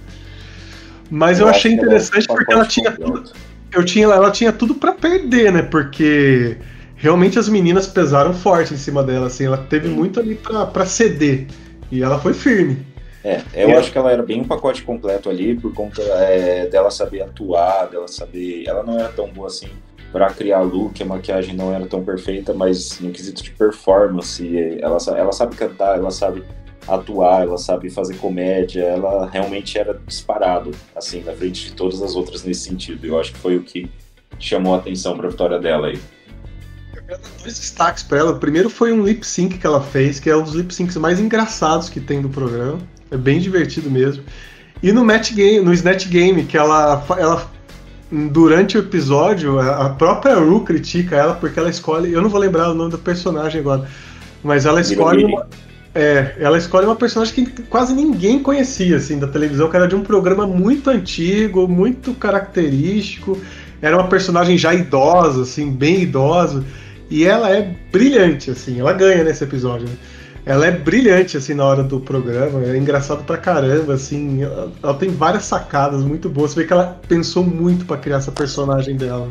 [1.09, 3.31] Mas eu, acho achei que ela é interessante porque ela tinha tudo,
[3.73, 5.63] eu tinha, ela tinha tudo pra perder, né?
[5.63, 6.57] Porque
[6.97, 10.85] realmente as meninas pesaram forte em cima dela, assim, ela teve muito ali pra, pra
[10.85, 11.47] ceder.
[11.93, 12.85] E ela foi firme.
[13.23, 16.67] É, eu E acho que ela era bem um pacote completo ali, por conta é,
[16.67, 18.65] dela saber atuar, dela saber.
[18.67, 19.69] Ela não era tão boa assim
[20.13, 24.45] pra criar look, a maquiagem não era tão perfeita, mas no quesito de performance,
[24.81, 26.43] ela, ela sabe cantar, ela sabe
[26.89, 32.17] atuar, ela sabe fazer comédia, ela realmente era disparado, assim, na frente de todas as
[32.17, 33.07] outras nesse sentido.
[33.07, 33.91] Eu acho que foi o que
[34.39, 35.99] chamou a atenção pra vitória dela aí.
[37.09, 38.33] Eu dois destaques pra ela.
[38.33, 40.97] O primeiro foi um lip sync que ela fez, que é um dos lip syncs
[40.97, 42.79] mais engraçados que tem do programa.
[43.11, 44.23] É bem divertido mesmo.
[44.83, 47.51] E no match game, no Snatch Game, que ela, ela
[48.11, 52.71] durante o episódio, a própria Ru critica ela porque ela escolhe, eu não vou lembrar
[52.71, 53.87] o nome do personagem agora,
[54.43, 55.47] mas ela escolhe uma,
[55.95, 59.95] é, ela escolhe uma personagem que quase ninguém conhecia assim da televisão, que era de
[59.95, 63.39] um programa muito antigo, muito característico.
[63.83, 66.65] Era uma personagem já idosa, assim, bem idosa.
[67.11, 69.89] E ela é brilhante, assim, ela ganha nesse episódio.
[69.89, 69.95] né?
[70.47, 74.95] Ela é brilhante, assim, na hora do programa, é engraçado pra caramba, assim, ela, ela
[74.95, 78.97] tem várias sacadas muito boas, você vê que ela pensou muito pra criar essa personagem
[78.97, 79.29] dela.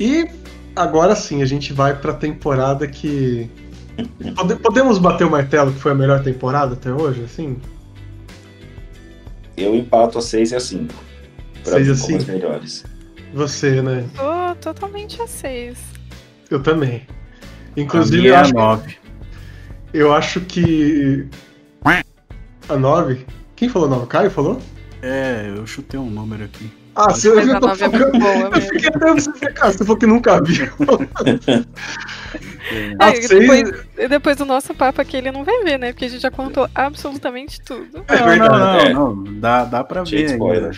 [0.00, 0.26] E
[0.74, 3.50] agora sim, a gente vai pra temporada que...
[4.34, 7.56] Pode- Podemos bater o martelo que foi a melhor temporada até hoje, assim?
[9.56, 10.94] Eu empato a 6 e a 5.
[11.64, 12.32] Pra Seis mim, a como as cinco?
[12.32, 12.84] melhores.
[13.34, 14.04] Você, né?
[14.14, 15.78] Tô totalmente a seis.
[16.50, 17.06] Eu também.
[17.76, 18.96] A Inclusive, minha eu é a acho, 9.
[19.98, 21.26] Eu acho que...
[22.68, 23.24] A 9?
[23.54, 24.06] Quem falou 9?
[24.06, 24.60] Caio falou?
[25.02, 26.68] É, eu chutei um número aqui.
[26.96, 28.70] Ah, se eu, eu, a nove é boa eu mesmo.
[28.72, 30.66] fiquei até obcecado, cara, você falou que nunca viu.
[33.12, 33.72] Seis- depois,
[34.08, 35.92] depois do nosso papo aqui, ele não vai ver, né?
[35.92, 38.02] Porque a gente já contou absolutamente tudo.
[38.08, 38.48] É não, verdade.
[38.48, 38.92] não, não, é.
[38.94, 40.76] não, Dá, dá pra Cheio ver spoiler.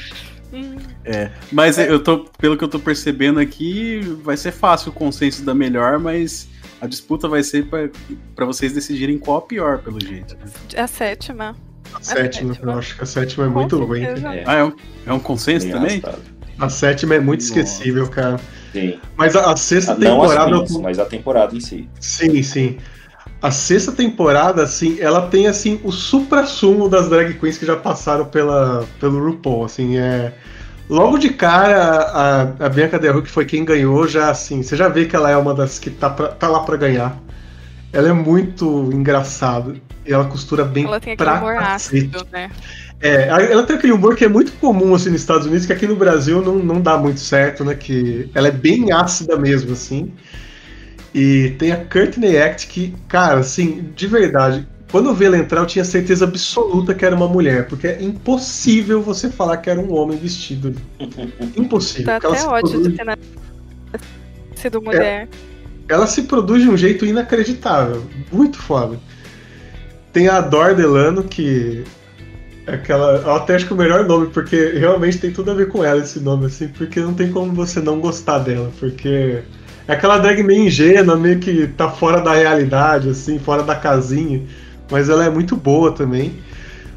[0.53, 4.95] Hum, É, mas eu tô, pelo que eu tô percebendo aqui, vai ser fácil o
[4.95, 6.49] consenso da melhor, mas
[6.81, 7.89] a disputa vai ser pra,
[8.35, 10.37] pra vocês decidirem qual a pior, pelo jeito.
[10.37, 10.45] né?
[10.76, 11.57] a sétima.
[11.95, 12.72] A sétima, sétima.
[12.72, 14.03] eu acho que a sétima é Com muito ruim.
[14.03, 14.72] É, Ah, é um,
[15.07, 15.91] é um consenso bem também?
[16.05, 16.22] arrastado.
[16.59, 17.53] A sétima é muito Nossa.
[17.61, 18.39] esquecível, cara.
[18.72, 18.99] Sim.
[19.16, 20.57] Mas a, a sexta Ah, Não as temporada.
[20.57, 21.89] queens, mas a temporada em si.
[22.01, 22.79] Sim, sim.
[23.41, 28.26] A sexta temporada, assim, ela tem assim o supra-sumo das drag queens que já passaram
[28.26, 30.35] pela, pelo RuPaul, assim, é...
[30.89, 31.76] Logo de cara,
[32.61, 35.30] a, a Bianca Del que foi quem ganhou, já assim, você já vê que ela
[35.30, 37.16] é uma das que tá, pra- tá lá pra ganhar.
[37.93, 39.74] Ela é muito engraçada.
[40.07, 42.11] e ela costura bem Ela tem aquele pra humor cacete.
[42.16, 42.51] ácido, né?
[43.01, 45.86] É, ela tem aquele humor que é muito comum assim nos Estados Unidos, que aqui
[45.86, 47.74] no Brasil não, não dá muito certo, né?
[47.74, 50.12] Que ela é bem ácida mesmo, assim.
[51.14, 55.61] E tem a Courtney Act que, cara, assim, de verdade, quando eu vi ela entrar,
[55.61, 59.78] eu tinha certeza absoluta que era uma mulher, porque é impossível você falar que era
[59.80, 60.74] um homem vestido.
[61.57, 62.07] Impossível.
[62.07, 63.18] Tá até se ódio produz- de ter
[64.57, 65.28] sido mulher.
[65.89, 68.03] ela se produz de um jeito inacreditável.
[68.32, 68.99] Muito foda.
[70.12, 71.84] Tem a Dor Delano, que.
[72.66, 75.68] é Aquela, eu até acho que o melhor nome, porque realmente tem tudo a ver
[75.68, 79.43] com ela esse nome, assim, porque não tem como você não gostar dela, porque
[79.86, 84.43] é aquela drag meio ingênua, meio que tá fora da realidade, assim, fora da casinha,
[84.91, 86.34] mas ela é muito boa também.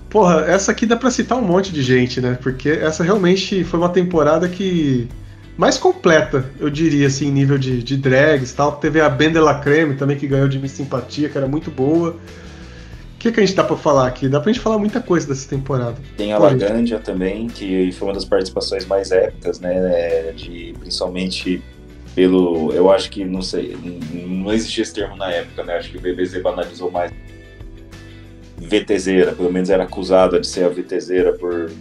[0.09, 2.37] Porra, essa aqui dá pra citar um monte de gente, né?
[2.41, 5.07] Porque essa realmente foi uma temporada que
[5.57, 8.73] mais completa, eu diria, assim, em nível de, de drags e tal.
[8.73, 11.69] Teve a Ben de la Creme também, que ganhou de Miss Simpatia, que era muito
[11.69, 12.11] boa.
[12.11, 14.27] O que, que a gente dá pra falar aqui?
[14.27, 15.95] Dá pra gente falar muita coisa dessa temporada.
[16.17, 16.39] Tem a.
[16.39, 19.75] Lagrandia também, que foi uma das participações mais épicas, né?
[19.75, 21.61] é, De, principalmente
[22.15, 22.73] pelo.
[22.73, 23.77] Eu acho que, não sei,
[24.25, 25.77] não existia esse termo na época, né?
[25.77, 27.11] Acho que o BBZ banalizou mais
[28.68, 31.72] VTZera, pelo menos era acusada de ser a VTZera por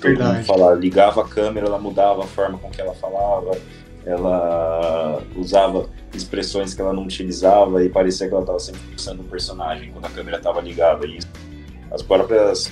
[0.00, 0.74] todo falar.
[0.76, 3.56] Ligava a câmera, ela mudava a forma com que ela falava,
[4.06, 9.26] ela usava expressões que ela não utilizava e parecia que ela estava sempre sendo um
[9.26, 11.06] personagem quando a câmera estava ligada.
[11.06, 11.18] E
[11.90, 12.70] as próprias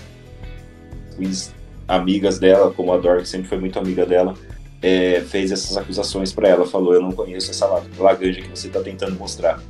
[1.88, 4.34] amigas dela, como a Dor, que sempre foi muito amiga dela,
[4.82, 6.66] é, fez essas acusações para ela.
[6.66, 9.60] Falou: Eu não conheço essa la- laganja que você está tentando mostrar.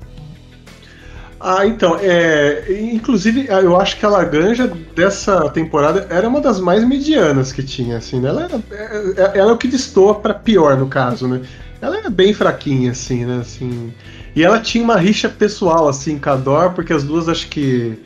[1.39, 6.83] Ah, então, é, inclusive eu acho que a Laganja dessa temporada era uma das mais
[6.83, 8.31] medianas que tinha, assim, né?
[8.31, 11.43] Ela, era, é- ela é o que destoa pra pior, no caso, né?
[11.81, 13.41] Ela era bem fraquinha, assim, né?
[13.43, 13.93] Assim,
[14.35, 17.99] e ela tinha uma rixa pessoal, assim, com a Dor, porque as duas acho que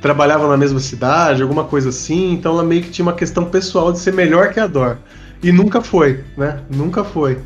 [0.00, 3.92] trabalhavam na mesma cidade, alguma coisa assim, então ela meio que tinha uma questão pessoal
[3.92, 4.98] de ser melhor que a Dor.
[5.42, 6.60] E nunca foi, né?
[6.70, 7.38] Nunca foi.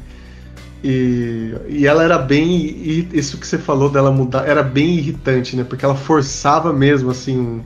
[0.83, 2.57] E, e ela era bem.
[2.57, 5.65] E isso que você falou dela mudar era bem irritante, né?
[5.65, 7.65] Porque ela forçava mesmo, assim, um,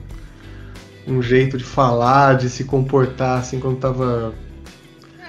[1.07, 4.33] um jeito de falar, de se comportar, assim, quando tava.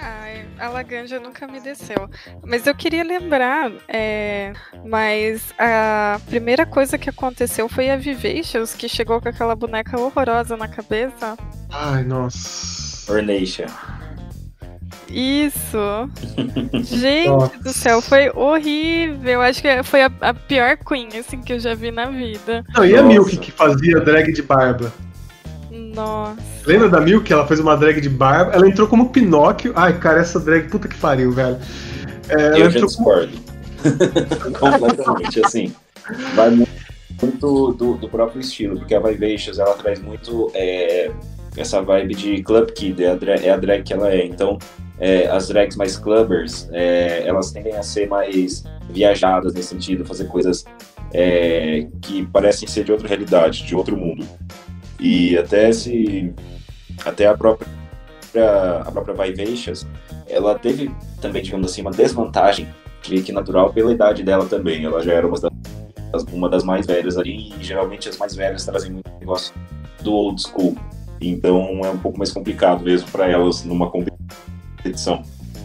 [0.01, 2.09] Ai, a Laganja nunca me desceu.
[2.43, 4.53] Mas eu queria lembrar, é,
[4.85, 10.57] mas a primeira coisa que aconteceu foi a Vivacious, que chegou com aquela boneca horrorosa
[10.57, 11.37] na cabeça.
[11.71, 13.13] Ai, nossa.
[13.13, 13.67] Ornation.
[15.11, 16.11] Isso!
[16.83, 17.59] Gente Nossa.
[17.59, 19.41] do céu, foi horrível.
[19.43, 22.65] Acho que foi a, a pior Queen, assim, que eu já vi na vida.
[22.75, 23.09] Não, e a Nossa.
[23.15, 24.93] Milk que fazia drag de barba?
[25.71, 26.37] Nossa.
[26.67, 27.33] Lembra da Milk?
[27.33, 28.53] Ela fez uma drag de barba.
[28.53, 29.73] Ela entrou como Pinóquio.
[29.77, 31.59] Ai, cara, essa drag, puta que pariu, velho.
[32.29, 33.15] É, ela Eu já entrou como.
[33.21, 33.45] discordo.
[34.59, 35.75] Completamente, assim.
[36.35, 41.11] Vai muito do, do próprio estilo, porque a Vivacious, ela traz muito é,
[41.57, 44.25] essa vibe de club kid, é a, dra- é a drag que ela é.
[44.27, 44.59] Então,
[44.99, 50.27] é, as drags mais clubbers, é, elas tendem a ser mais viajadas nesse sentido, fazer
[50.27, 50.65] coisas
[51.13, 54.27] é, que parecem ser de outra realidade, de outro mundo.
[55.01, 56.33] E até se...
[57.05, 57.67] até a própria
[58.85, 59.87] a própria Vivacious,
[60.29, 60.91] ela teve
[61.21, 62.69] também, digamos assim, uma desvantagem
[63.09, 64.85] meio que natural pela idade dela também.
[64.85, 68.65] Ela já era uma das, uma das mais velhas ali, e geralmente as mais velhas
[68.65, 69.55] trazem muito negócio
[70.03, 70.77] do old school.
[71.21, 74.54] Então é um pouco mais complicado mesmo para elas numa competição.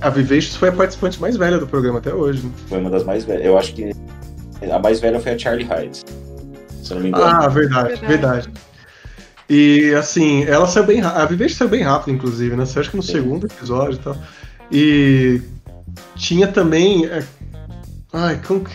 [0.01, 2.43] A Vivacious foi a participante mais velha do programa até hoje.
[2.45, 2.51] né?
[2.67, 3.45] Foi uma das mais velhas.
[3.45, 3.91] Eu acho que
[4.71, 5.97] a mais velha foi a Charlie Hyde.
[6.83, 7.23] Se eu não me engano.
[7.25, 8.07] Ah, verdade, Verdade.
[8.07, 8.49] verdade.
[9.49, 11.21] E assim, ela saiu bem rápido.
[11.21, 12.65] A Vivendi saiu bem rápido, inclusive, né?
[12.65, 13.13] Saiu acho que no Sim.
[13.13, 14.17] segundo episódio e tal.
[14.71, 15.41] E
[16.15, 17.05] tinha também.
[17.07, 17.23] é,
[18.13, 18.71] Ai, como que.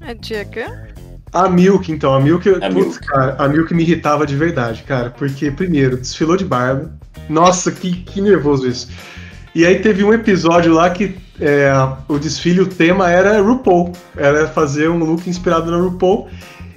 [0.00, 0.88] A Diega?
[1.32, 2.14] A Milk, então.
[2.14, 2.98] A Milk, A putz, Milk.
[3.06, 5.10] cara, a Milk me irritava de verdade, cara.
[5.10, 6.92] Porque, primeiro, desfilou de barba.
[7.28, 8.88] Nossa, que, que nervoso isso.
[9.54, 11.70] E aí teve um episódio lá que é,
[12.08, 13.92] o desfile, o tema era RuPaul.
[14.16, 16.28] Era fazer um look inspirado na RuPaul.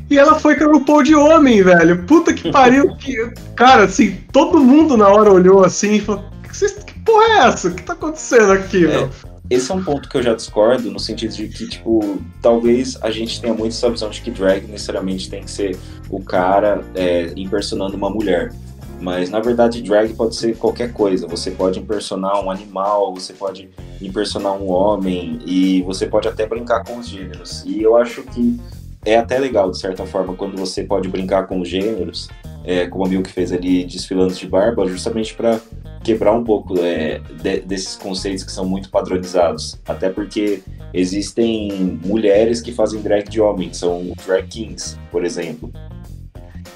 [0.10, 2.04] E ela foi com a RuPaul de homem, velho.
[2.04, 2.96] Puta que pariu.
[2.98, 3.32] Que...
[3.56, 7.68] Cara, assim, todo mundo na hora olhou assim e falou: que, porra é essa?
[7.68, 8.88] O que tá acontecendo aqui, É.
[8.88, 9.10] meu?
[9.50, 13.10] Esse é um ponto que eu já discordo, no sentido de que, tipo, talvez a
[13.10, 15.78] gente tenha muito essa visão de que drag necessariamente tem que ser
[16.10, 18.52] o cara é, impersonando uma mulher.
[19.00, 21.28] Mas na verdade, drag pode ser qualquer coisa.
[21.28, 23.70] Você pode impersonar um animal, você pode
[24.02, 27.64] impersonar um homem, e você pode até brincar com os gêneros.
[27.66, 28.60] E eu acho que
[29.06, 32.28] é até legal, de certa forma, quando você pode brincar com os gêneros,
[32.64, 35.60] é, como a Milk fez ali desfilando de barba, justamente para
[36.04, 39.80] quebrar um pouco é, de- desses conceitos que são muito padronizados.
[39.88, 40.62] Até porque
[40.94, 45.72] existem mulheres que fazem drag de homem, que são drag kings, por exemplo.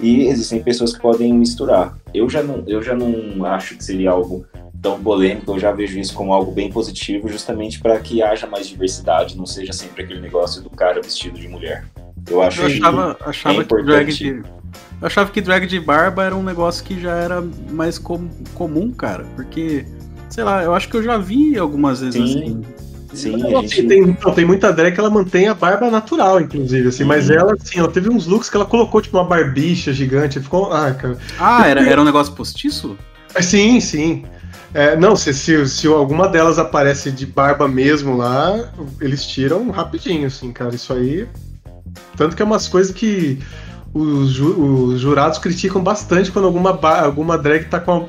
[0.01, 1.95] E existem pessoas que podem misturar.
[2.13, 4.45] Eu já não, eu já não acho que seria algo
[4.81, 8.67] tão polêmico, eu já vejo isso como algo bem positivo, justamente para que haja mais
[8.67, 11.85] diversidade, não seja sempre aquele negócio do cara vestido de mulher.
[12.27, 14.17] Eu acho Eu achava, que achava é que drag importante.
[14.23, 14.29] de.
[15.01, 17.41] Eu achava que drag de barba era um negócio que já era
[17.71, 19.25] mais com- comum, cara.
[19.35, 19.85] Porque,
[20.29, 22.39] sei lá, eu acho que eu já vi algumas vezes Sim.
[22.43, 22.61] assim.
[23.13, 25.89] Sim, Não, a gente assim, tem, não, tem muita drag que ela mantém a barba
[25.91, 27.35] natural, inclusive, assim, mas Uhum.
[27.35, 30.71] ela, assim, ela teve uns looks que ela colocou, tipo, uma barbicha gigante, ficou.
[30.71, 31.17] Ah, cara.
[31.37, 32.97] Ah, era, era um negócio postiço?
[33.33, 34.23] Mas Sim, sim.
[34.73, 40.27] É, não, se, se, se alguma delas aparece de barba mesmo lá, eles tiram rapidinho,
[40.27, 40.73] assim, cara.
[40.73, 41.27] Isso aí.
[42.15, 43.39] Tanto que é umas coisas que
[43.93, 48.05] os, ju- os jurados criticam bastante quando alguma, alguma drag tá com a-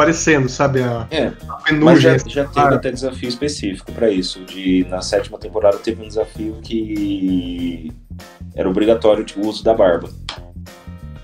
[0.00, 0.82] aparecendo, sabe?
[0.82, 2.18] A, É, a Mas já, penugem.
[2.32, 4.40] já teve até desafio específico pra isso.
[4.44, 7.92] De, na sétima temporada teve um desafio que
[8.54, 10.08] era obrigatório o uso da barba.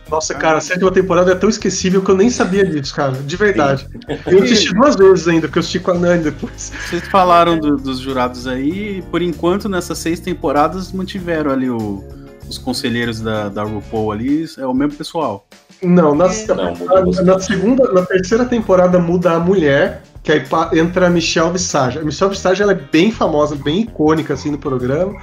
[0.09, 3.13] Nossa, cara, a sétima temporada é tão esquecível que eu nem sabia disso, cara.
[3.13, 3.89] De verdade.
[4.27, 6.73] Eu assisti duas vezes ainda, porque eu assisti com a Nani depois.
[6.89, 12.05] Vocês falaram do- dos jurados aí, e por enquanto, nessas seis temporadas, mantiveram ali o-
[12.49, 15.49] os conselheiros da, da RuPaul ali, é o mesmo pessoal.
[15.83, 20.43] Não, na, Não, mudou na, na segunda, na terceira temporada muda a mulher, que aí
[20.73, 21.99] entra a Michelle Visage.
[21.99, 25.15] A Michelle Visage ela é bem famosa, bem icônica assim no programa,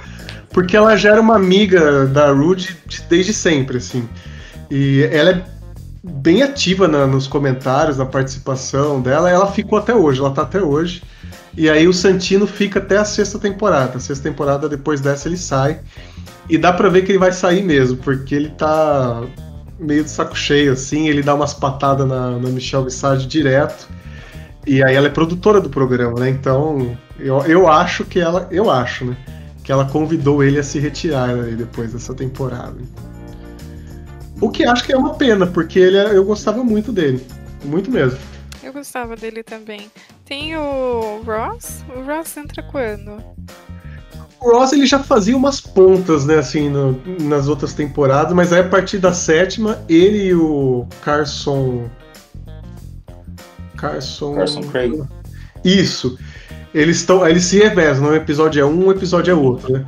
[0.50, 4.08] porque ela já era uma amiga da Rude de- desde sempre, assim.
[4.70, 5.44] E ela é
[6.02, 9.28] bem ativa na- nos comentários, na participação dela.
[9.30, 11.02] Ela ficou até hoje, ela tá até hoje.
[11.56, 13.96] E aí o Santino fica até a sexta temporada.
[13.96, 15.80] A sexta temporada, depois dessa, ele sai.
[16.48, 19.22] E dá pra ver que ele vai sair mesmo, porque ele tá
[19.78, 21.08] meio de saco cheio, assim.
[21.08, 23.88] Ele dá umas patadas na, na Michelle Visage direto.
[24.66, 26.30] E aí ela é produtora do programa, né?
[26.30, 28.48] Então, eu, eu acho que ela.
[28.50, 29.16] Eu acho, né?
[29.62, 32.76] Que ela convidou ele a se retirar aí depois dessa temporada.
[34.40, 37.24] O que acho que é uma pena, porque ele, é- eu gostava muito dele.
[37.64, 38.18] Muito mesmo.
[38.62, 39.90] Eu gostava dele também.
[40.24, 41.84] Tem o Ross?
[41.94, 43.22] O Ross entra quando?
[44.44, 48.60] O Ross ele já fazia umas pontas, né, assim, no- nas outras temporadas, mas aí
[48.60, 51.84] a partir da sétima, ele e o Carson.
[53.76, 54.34] Carson.
[54.34, 55.02] Carson Craig.
[55.64, 56.18] Isso.
[56.74, 57.26] Eles estão.
[57.26, 59.84] Eles se revezam, um episódio é um, um episódio é outro, né?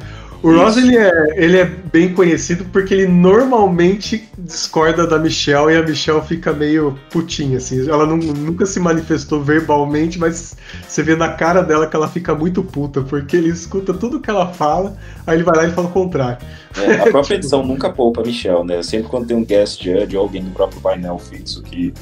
[0.47, 0.87] O Ross Isso.
[0.87, 6.21] ele é, ele é bem conhecido porque ele normalmente discorda da Michelle e a Michelle
[6.23, 7.89] fica meio putinha, assim.
[7.91, 12.33] Ela não- nunca se manifestou verbalmente, mas você vê na cara dela que ela fica
[12.33, 15.89] muito puta, porque ele escuta tudo que ela fala, aí ele vai lá e fala
[15.89, 16.39] o contrário.
[16.81, 18.81] É, a própria edição nunca poupa a Michelle, né?
[18.85, 21.93] Sempre quando tem um guest judge ou alguém do próprio painel fixo que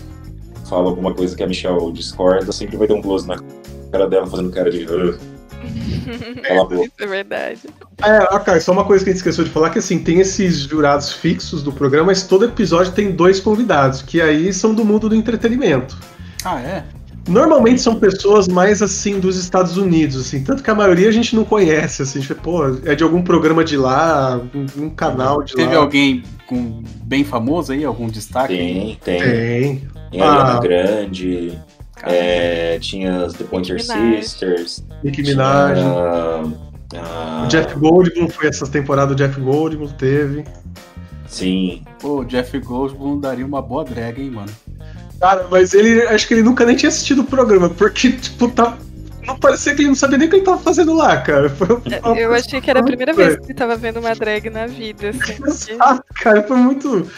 [0.68, 3.38] fala alguma coisa que a Michelle discorda, sempre vai ter um close na
[3.90, 4.84] cara dela fazendo cara de.
[6.98, 7.60] É verdade.
[8.02, 10.20] É, ó, cara, só uma coisa que a gente esqueceu de falar, que assim, tem
[10.20, 14.84] esses jurados fixos do programa, mas todo episódio tem dois convidados, que aí são do
[14.84, 15.96] mundo do entretenimento.
[16.44, 16.84] Ah, é?
[17.26, 21.34] Normalmente são pessoas mais assim dos Estados Unidos, assim, tanto que a maioria a gente
[21.34, 24.90] não conhece, assim, a gente fala, pô, é de algum programa de lá, um, um
[24.90, 25.80] canal de Teve lá.
[25.80, 28.54] alguém com, bem famoso aí, algum destaque?
[28.54, 29.18] Tem, tem.
[29.20, 29.88] Tem.
[30.10, 30.60] Tem Ariana Ah.
[30.60, 31.58] Grande,
[32.06, 33.80] é, tinha as The Pointer.
[33.80, 35.78] Sisters, Nicki Minaj.
[35.78, 40.44] tinha, ah, O Jeff Goldblum foi essa temporada, o Jeff Goldblum teve.
[41.26, 44.50] Sim, Pô, o Jeff Goldblum daria uma boa drag, hein, mano?
[45.20, 48.76] Cara, mas ele, acho que ele nunca nem tinha assistido o programa, porque, tipo, tá.
[49.26, 51.48] Não parecia que ele não sabia nem o que ele tava fazendo lá, cara.
[51.48, 54.50] Foi uma Eu achei que era a primeira vez que ele tava vendo uma drag
[54.50, 55.42] na vida, assim.
[55.74, 57.10] Exato, cara, foi muito.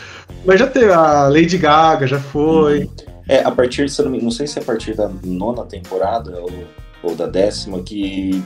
[0.44, 2.88] Mas já teve a Lady Gaga, já foi.
[3.28, 6.64] É, a partir, se não, não sei se é a partir da nona temporada ou,
[7.02, 8.42] ou da décima, que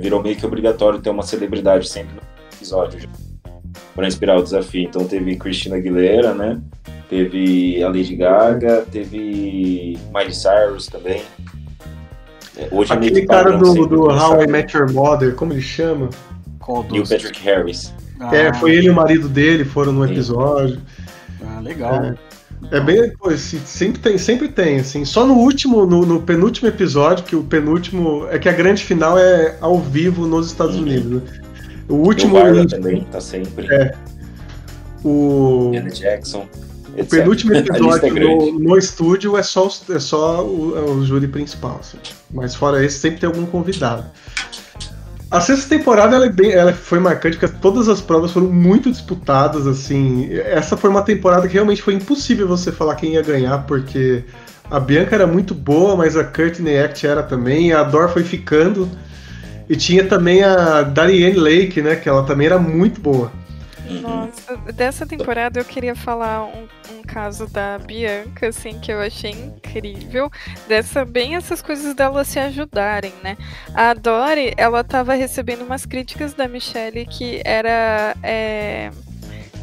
[0.00, 2.20] virou meio que obrigatório ter uma celebridade sempre no
[2.56, 3.08] episódio já,
[3.94, 4.84] pra inspirar o desafio.
[4.84, 6.60] Então teve Christina Aguilera, né?
[7.10, 11.22] Teve a Lady Gaga, teve Miley Cyrus também.
[12.56, 15.60] É, Hoje é Aquele que cara do, do How I Met Your Mother, como ele
[15.60, 16.08] chama?
[16.66, 17.10] Neil dos?
[17.10, 17.92] Patrick Harris.
[18.20, 20.80] Ah, É, foi ele e o marido dele, foram no episódio.
[21.44, 22.02] Ah, legal.
[22.04, 22.14] É
[22.80, 23.10] bem.
[23.18, 25.04] Pô, sempre tem, sempre tem, assim.
[25.04, 28.26] Só no último, no, no penúltimo episódio, que o penúltimo.
[28.30, 30.82] É que a grande final é ao vivo nos Estados Uhum.
[30.82, 31.40] Unidos, né?
[31.88, 32.36] O O último.
[32.68, 33.66] Também tá sempre.
[33.72, 33.94] É.
[35.04, 36.46] O, Janet Jackson.
[36.96, 37.10] o etc.
[37.10, 38.52] penúltimo A lista é episódio grande.
[38.52, 41.78] no, no estúdio é só, os- é só o, é o júri principal.
[41.80, 41.98] assim.
[42.32, 44.04] Mas fora esse, sempre tem algum convidado.
[45.34, 48.88] A sexta temporada ela, é bem, ela foi marcante porque todas as provas foram muito
[48.88, 49.66] disputadas.
[49.66, 50.28] assim.
[50.32, 54.22] Essa foi uma temporada que realmente foi impossível você falar quem ia ganhar, porque
[54.70, 58.88] a Bianca era muito boa, mas a Courtney Act era também, a Dor foi ficando.
[59.68, 61.96] E tinha também a Darienne Lake, né?
[61.96, 63.32] Que ela também era muito boa.
[64.00, 69.30] Nossa, dessa temporada eu queria falar um, um caso da Bianca, assim, que eu achei
[69.30, 70.30] incrível.
[70.66, 73.36] Dessa, bem essas coisas dela se ajudarem, né?
[73.74, 78.16] A Dory, ela tava recebendo umas críticas da Michelle que era.
[78.22, 78.90] É,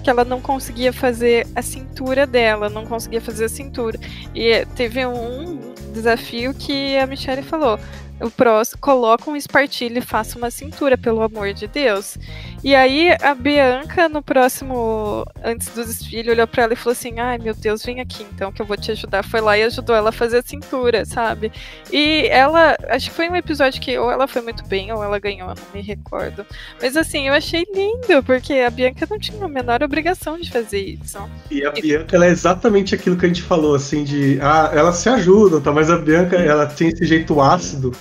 [0.04, 4.00] que ela não conseguia fazer a cintura dela, não conseguia fazer a cintura.
[4.34, 7.80] E teve um desafio que a Michelle falou:
[8.22, 12.18] o próximo, coloca um espartilho e faça uma cintura, pelo amor de Deus.
[12.64, 17.20] E aí a Bianca, no próximo, antes do desfile, olhou pra ela e falou assim:
[17.20, 19.24] ai meu Deus, vem aqui então que eu vou te ajudar.
[19.24, 21.52] Foi lá e ajudou ela a fazer a cintura, sabe?
[21.92, 25.18] E ela, acho que foi um episódio que ou ela foi muito bem ou ela
[25.18, 26.46] ganhou, não me recordo.
[26.80, 31.00] Mas assim, eu achei lindo, porque a Bianca não tinha a menor obrigação de fazer
[31.02, 31.18] isso.
[31.50, 34.40] E a Bianca, ela é exatamente aquilo que a gente falou, assim, de.
[34.42, 35.72] Ah, elas se ajudam, tá?
[35.72, 37.92] Mas a Bianca, ela tem esse jeito ácido.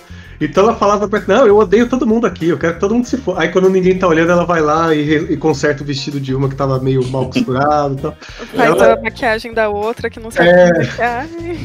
[0.41, 3.07] Então ela falava pra não, eu odeio todo mundo aqui, eu quero que todo mundo
[3.07, 3.39] se for.
[3.39, 6.49] Aí quando ninguém tá olhando, ela vai lá e, e conserta o vestido de uma
[6.49, 8.17] que tava meio mal costurado e tal.
[8.57, 10.73] Faz Ela- a maquiagem da outra que não sabe É.
[10.79, 11.59] maquiagem.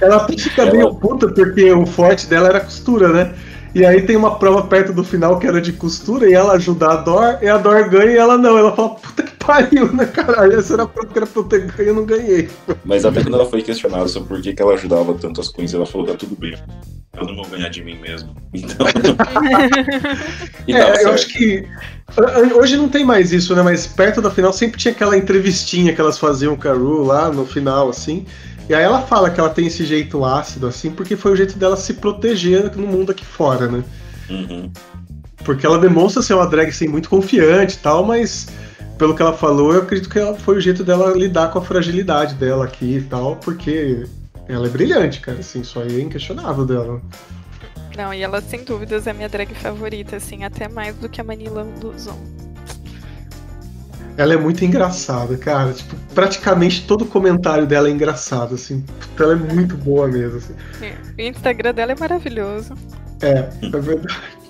[0.00, 3.34] Ela fica meio puta porque o forte dela era costura, né?
[3.74, 6.88] E aí tem uma prova perto do final que era de costura e ela ajuda
[6.90, 8.58] a Dor, e a Dor ganha e ela não.
[8.58, 10.58] Ela fala, puta que pariu, né, caralho?
[10.58, 12.50] Essa era a prova que era pra eu ter ganho, eu não ganhei.
[12.84, 15.72] Mas até quando ela foi questionada sobre por que, que ela ajudava tanto as queens,
[15.72, 16.54] ela falou, tá tudo bem.
[17.14, 18.34] Eu não vou ganhar de mim mesmo.
[18.54, 18.86] Então.
[20.68, 21.08] e É, eu certo.
[21.14, 21.66] acho que.
[22.54, 23.62] Hoje não tem mais isso, né?
[23.62, 27.30] Mas perto da final sempre tinha aquela entrevistinha que elas faziam com a Ru lá
[27.30, 28.26] no final, assim.
[28.68, 31.58] E aí ela fala que ela tem esse jeito ácido, assim, porque foi o jeito
[31.58, 33.82] dela se proteger no mundo aqui fora, né?
[34.30, 34.70] Uhum.
[35.44, 38.46] Porque ela demonstra ser uma drag assim, muito confiante e tal, mas
[38.96, 41.62] pelo que ela falou, eu acredito que ela- foi o jeito dela lidar com a
[41.62, 44.06] fragilidade dela aqui e tal, porque
[44.48, 47.02] ela é brilhante, cara, assim, isso aí é inquestionável dela.
[47.96, 51.24] Não, e ela sem dúvidas é minha drag favorita, assim, até mais do que a
[51.24, 52.18] Manila Luzon.
[54.16, 55.72] Ela é muito engraçada, cara.
[55.72, 58.84] Tipo, praticamente todo comentário dela é engraçado, assim.
[59.18, 60.38] Ela é muito boa mesmo.
[60.38, 60.54] assim.
[61.18, 62.74] O Instagram dela é maravilhoso.
[63.22, 64.42] É, é verdade.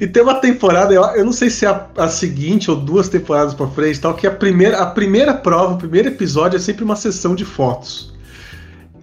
[0.00, 3.54] E tem uma temporada, eu, não sei se é a, a seguinte ou duas temporadas
[3.54, 6.96] pra frente, tal, que a primeira, a primeira prova, o primeiro episódio é sempre uma
[6.96, 8.14] sessão de fotos.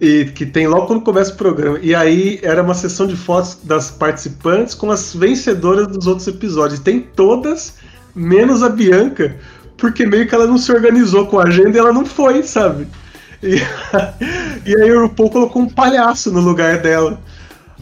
[0.00, 1.78] E que tem logo quando começa o programa.
[1.82, 6.78] E aí era uma sessão de fotos das participantes com as vencedoras dos outros episódios.
[6.78, 7.74] Tem todas,
[8.14, 9.36] menos a Bianca,
[9.78, 12.86] porque meio que ela não se organizou com a agenda e ela não foi, sabe?
[13.42, 13.56] E,
[14.66, 17.18] e aí o RuPaul colocou um palhaço no lugar dela.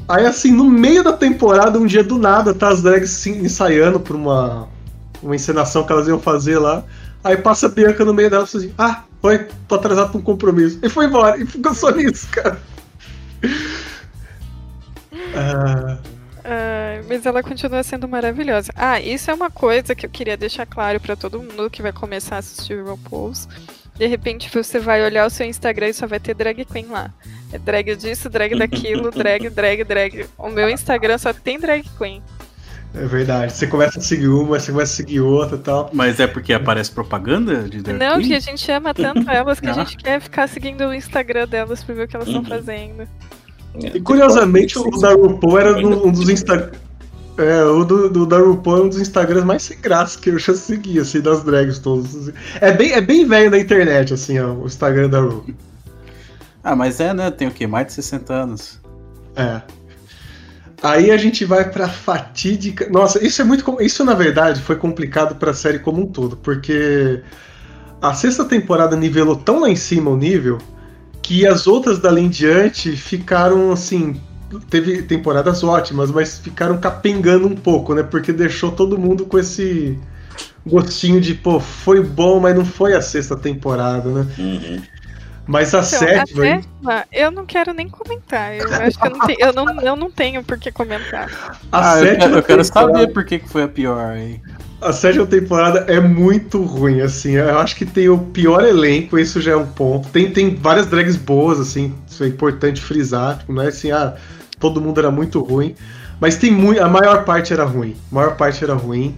[0.07, 3.99] Aí, assim, no meio da temporada, um dia do nada, tá as drags se ensaiando
[3.99, 4.69] pra uma,
[5.21, 6.85] uma encenação que elas iam fazer lá.
[7.25, 10.21] Aí passa a Bianca no meio dela e fala assim: Ah, foi, tô atrasado pra
[10.21, 10.79] um compromisso.
[10.81, 11.41] E foi embora.
[11.43, 12.61] E ficou só nisso, cara.
[15.35, 15.99] Ah,
[16.49, 18.71] Ah, mas ela continua sendo maravilhosa.
[18.77, 21.93] Ah, isso é uma coisa que eu queria deixar claro pra todo mundo que vai
[21.93, 23.49] começar a assistir o RuPaul's.
[23.97, 27.11] De repente você vai olhar o seu Instagram e só vai ter drag queen lá.
[27.53, 30.27] É drag disso, drag daquilo, drag, drag, drag.
[30.39, 32.23] O meu Instagram só tem drag queen.
[32.95, 33.53] é verdade.
[33.53, 35.91] Você começa a seguir uma, você começa a seguir outra e tal.
[35.93, 38.29] Mas é porque aparece propaganda de drag Não, queen?
[38.29, 39.75] que a gente ama tanto elas que a Ah.
[39.75, 42.49] gente quer ficar seguindo o Instagram delas pra ver o que elas estão Uhum.
[42.49, 43.09] fazendo.
[43.95, 46.71] E curiosamente, o da RuPaul era um, dos Instagram.
[47.39, 50.39] É, o do, do da RuPaul é um dos Instagrams mais sem graça que eu
[50.39, 52.15] já segui, assim, das drags todas.
[52.15, 52.33] assim.
[52.61, 55.45] É bem, é bem velho na internet, assim, ó, o Instagram da Ru.
[56.65, 57.31] Ah, mas é, né?
[57.31, 57.67] Tem o quê?
[57.67, 58.81] Mais de 60 anos.
[59.37, 59.61] É.
[60.83, 62.89] Aí a gente vai pra fatídica.
[62.91, 63.65] Nossa, isso é muito.
[63.81, 67.23] Isso, na verdade, foi complicado pra série como um todo, porque
[68.01, 70.59] a sexta temporada nivelou tão lá em cima o nível
[71.27, 74.21] que as outras dali em diante ficaram assim.
[74.71, 78.05] Teve temporadas ótimas, mas ficaram capengando um pouco, né?
[78.05, 79.99] Porque deixou todo mundo com esse
[80.65, 84.27] gostinho de, pô, foi bom, mas não foi a sexta temporada, né?
[84.39, 84.83] Uhum.
[85.49, 86.45] Mas a Então, sétima.
[86.45, 86.63] a hein?
[86.63, 88.55] sétima, eu não quero nem comentar.
[88.55, 91.29] Eu acho que eu não tenho, eu não, eu não tenho por que comentar.
[91.73, 94.41] A ah, eu sétima quero, eu quero saber por que, que foi a pior aí.
[94.81, 97.33] A sétima temporada é muito ruim, assim.
[97.33, 100.09] Eu acho que tem o pior elenco, isso já é um ponto.
[100.09, 103.39] Tem, tem várias drags boas, assim, isso é importante frisar.
[103.39, 104.15] Tipo, não é assim, ah,
[104.61, 105.75] todo mundo era muito ruim.
[106.21, 106.83] Mas tem muito.
[106.83, 107.97] A maior parte era ruim.
[108.13, 109.17] A maior parte era ruim.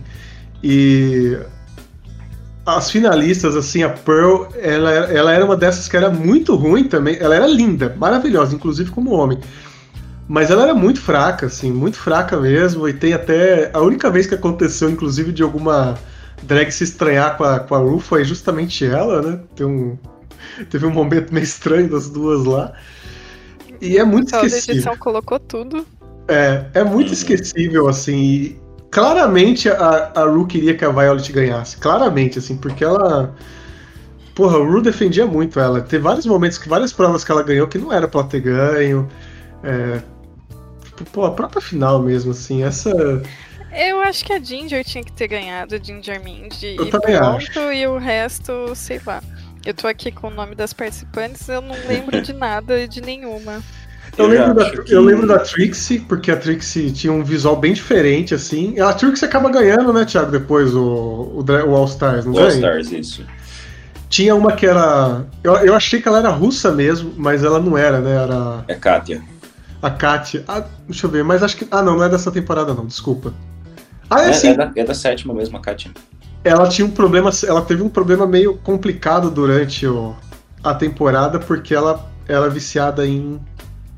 [0.62, 1.36] E.
[2.64, 7.16] As finalistas, assim, a Pearl, ela, ela era uma dessas que era muito ruim também.
[7.18, 9.38] Ela era linda, maravilhosa, inclusive como homem.
[10.28, 12.86] Mas ela era muito fraca, assim, muito fraca mesmo.
[12.86, 13.70] E tem até.
[13.72, 15.98] A única vez que aconteceu, inclusive, de alguma
[16.42, 19.40] drag se estranhar com a, com a Ru foi justamente ela, né?
[19.56, 19.96] Tem um,
[20.68, 22.74] teve um momento meio estranho das duas lá.
[23.80, 24.74] E é muito pessoal da esquecível.
[24.74, 25.86] edição colocou tudo.
[26.28, 28.16] É, é muito esquecível, assim.
[28.16, 28.60] E
[28.90, 31.78] claramente a, a Ru queria que a Violet ganhasse.
[31.78, 33.34] Claramente, assim, porque ela.
[34.34, 35.80] Porra, a Ru defendia muito ela.
[35.80, 38.40] Teve vários momentos, que várias provas que ela ganhou que não era pra ela ter
[38.40, 39.08] ganho.
[39.64, 40.02] É,
[41.04, 42.90] pô, a própria final mesmo, assim, essa.
[43.72, 46.76] Eu acho que a Ginger tinha que ter ganhado, a Ginger Mindy.
[46.78, 47.72] Eu e também pronto, acho.
[47.72, 49.22] e o resto, sei lá.
[49.64, 53.62] Eu tô aqui com o nome das participantes, eu não lembro de nada, de nenhuma.
[54.16, 57.54] Eu, Eu lembro, da, que- eu lembro da Trixie, porque a Trixie tinha um visual
[57.56, 58.80] bem diferente, assim.
[58.80, 62.54] A Trixie acaba ganhando, né, Thiago, depois o, o, o All Stars, não All ganha?
[62.54, 63.24] Stars, isso.
[64.08, 65.26] Tinha uma que era.
[65.44, 68.16] Eu, eu achei que ela era russa mesmo, mas ela não era, né?
[68.22, 69.22] Era É Kátia.
[69.82, 70.44] A Katia.
[70.48, 71.66] Ah, deixa eu ver, mas acho que.
[71.70, 73.32] Ah, não, não é dessa temporada, não, desculpa.
[74.10, 74.48] Ah, é, É, sim.
[74.48, 75.90] é da, é da sétima mesmo, a Kátia.
[76.42, 77.30] Ela tinha um problema.
[77.46, 80.14] Ela teve um problema meio complicado durante o,
[80.62, 83.40] a temporada, porque ela era é viciada em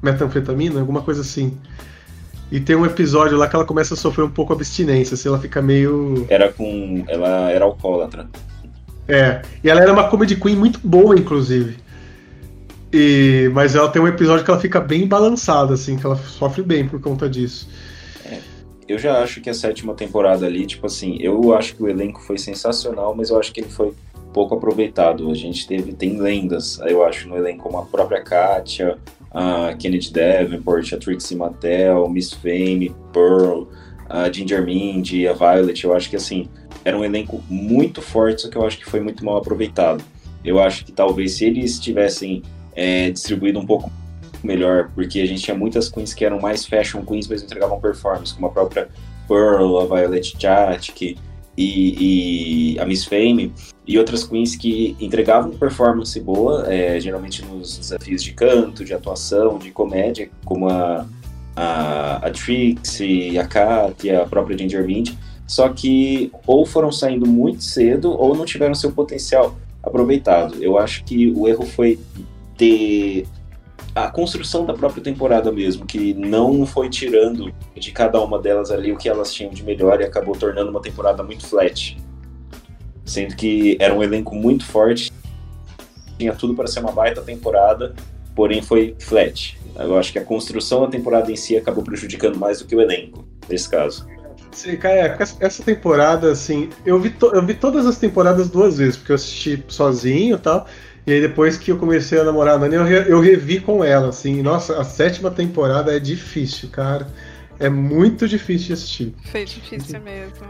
[0.02, 1.57] metanfetamina, alguma coisa assim.
[2.51, 5.39] E tem um episódio lá que ela começa a sofrer um pouco abstinência, assim, ela
[5.39, 6.27] fica meio.
[6.28, 7.05] Era com.
[7.09, 8.28] Ela era alcoólatra.
[9.07, 9.43] É.
[9.62, 11.77] E ela era uma comedy queen muito boa, inclusive.
[12.93, 16.62] E, mas ela tem um episódio que ela fica bem balançada, assim, que ela sofre
[16.62, 17.69] bem por conta disso.
[18.91, 22.21] Eu já acho que a sétima temporada ali, tipo assim, eu acho que o elenco
[22.21, 23.93] foi sensacional, mas eu acho que ele foi
[24.33, 25.31] pouco aproveitado.
[25.31, 28.99] A gente teve, tem lendas, eu acho, no elenco, como a própria Katia,
[29.31, 33.67] a Kennedy Davenport, a Trixie Mattel, Miss Fame, Pearl,
[34.09, 35.85] a Ginger Mindy, a Violet.
[35.85, 36.49] Eu acho que, assim,
[36.85, 40.03] era um elenco muito forte, só que eu acho que foi muito mal aproveitado.
[40.45, 42.43] Eu acho que talvez se eles tivessem
[42.75, 43.91] é, distribuído um pouco
[44.43, 48.35] melhor, porque a gente tinha muitas queens que eram mais fashion queens, mas entregavam performance,
[48.35, 48.89] como a própria
[49.29, 51.17] Pearl, a Violet Chachki
[51.57, 53.53] e, e a Miss Fame,
[53.87, 59.59] e outras queens que entregavam performance boa, é, geralmente nos desafios de canto, de atuação,
[59.59, 61.07] de comédia, como a,
[61.55, 65.13] a, a Trixie, a Katia, a própria Ginger Mint,
[65.47, 70.63] só que ou foram saindo muito cedo ou não tiveram seu potencial aproveitado.
[70.63, 71.99] Eu acho que o erro foi
[72.61, 73.27] ter
[73.95, 78.93] a construção da própria temporada mesmo, que não foi tirando de cada uma delas ali
[78.93, 81.97] o que elas tinham de melhor e acabou tornando uma temporada muito flat.
[83.05, 85.11] Sendo que era um elenco muito forte,
[86.19, 87.95] tinha tudo para ser uma baita temporada,
[88.37, 89.59] porém foi flat.
[89.77, 92.81] Eu acho que a construção da temporada em si acabou prejudicando mais do que o
[92.81, 94.07] elenco, nesse caso.
[94.53, 98.97] Sim, cara, essa- essa temporada, assim, eu vi, eu vi todas as temporadas duas vezes,
[98.97, 100.66] porque eu assisti sozinho e tal.
[101.06, 103.82] E aí depois que eu comecei a namorar a Nani, eu, re- eu revi com
[103.82, 104.43] ela, assim.
[104.43, 107.06] Nossa, a sétima temporada é difícil, cara.
[107.59, 109.14] É muito difícil de assistir.
[109.31, 110.47] Foi difícil mesmo.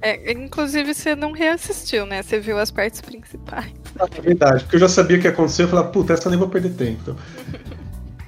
[0.00, 2.22] É, inclusive, você não reassistiu, né?
[2.22, 3.72] Você viu as partes principais.
[3.98, 6.38] É verdade, porque eu já sabia o que ia acontecer, eu falei, puta, essa nem
[6.38, 7.16] vou perder tempo.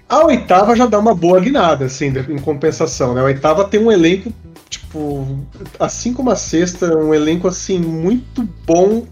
[0.08, 3.20] A oitava já dá uma boa guinada, assim, em compensação, né?
[3.20, 4.32] A oitava tem um elenco,
[4.68, 5.38] tipo,
[5.78, 9.06] assim como a sexta, um elenco, assim, muito bom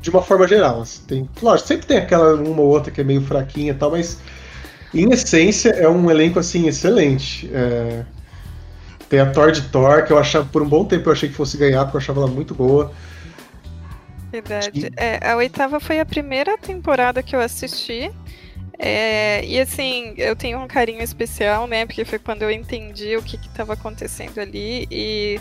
[0.00, 0.82] de uma forma geral.
[0.82, 1.02] assim.
[1.06, 4.18] Tem, lógico, sempre tem aquela uma ou outra que é meio fraquinha e tal, mas
[4.92, 7.50] em essência é um elenco, assim, excelente.
[7.52, 8.04] É,
[9.08, 11.34] Tem a Thor de Thor, que eu achava, por um bom tempo eu achei que
[11.34, 12.92] fosse ganhar, porque eu achava ela muito boa.
[14.30, 14.90] Verdade.
[14.96, 18.10] É, a oitava foi a primeira temporada que eu assisti.
[18.78, 21.86] É, e assim, eu tenho um carinho especial, né?
[21.86, 24.86] Porque foi quando eu entendi o que estava acontecendo ali.
[24.90, 25.40] E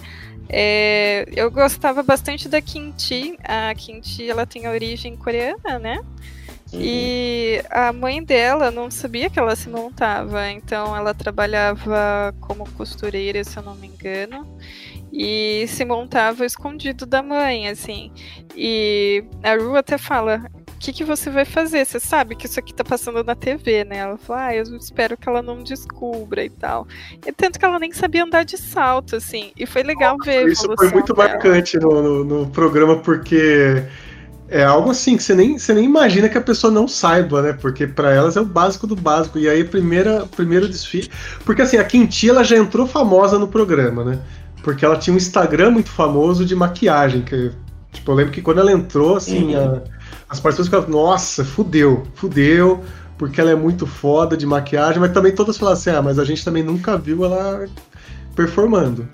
[0.50, 3.38] é, eu gostava bastante da Kimchi.
[3.44, 6.00] A Kimchi, ela tem origem coreana, né?
[6.76, 13.44] E a mãe dela não sabia que ela se montava, então ela trabalhava como costureira,
[13.44, 14.58] se eu não me engano,
[15.12, 18.12] e se montava escondido da mãe, assim.
[18.56, 20.50] E a Ru até fala:
[20.84, 21.86] que, que você vai fazer?
[21.86, 23.98] Você sabe que isso aqui tá passando na TV, né?
[23.98, 26.88] Ela fala: Ah, eu espero que ela não descubra e tal.
[27.26, 29.52] E tanto que ela nem sabia andar de salto, assim.
[29.58, 30.46] E foi legal ver.
[30.46, 31.30] a Isso foi muito dela.
[31.30, 33.84] marcante no, no, no programa, porque
[34.50, 37.54] é algo assim que você nem, você nem imagina que a pessoa não saiba, né?
[37.54, 39.40] Porque pra elas é o básico do básico.
[39.40, 41.10] E aí, primeira, primeiro desfile.
[41.46, 44.20] Porque assim, a Quinti ela já entrou famosa no programa, né?
[44.64, 47.22] Porque ela tinha um Instagram muito famoso de maquiagem.
[47.22, 47.52] Que,
[47.92, 49.82] tipo, eu lembro que quando ela entrou, assim, a-
[50.34, 52.84] as pessoas ficavam, nossa, fudeu, fudeu.
[53.18, 56.26] Porque ela é muito foda de maquiagem, mas também todas falavam assim, ah, mas a
[56.26, 57.68] gente também nunca viu ela
[58.36, 59.08] performando.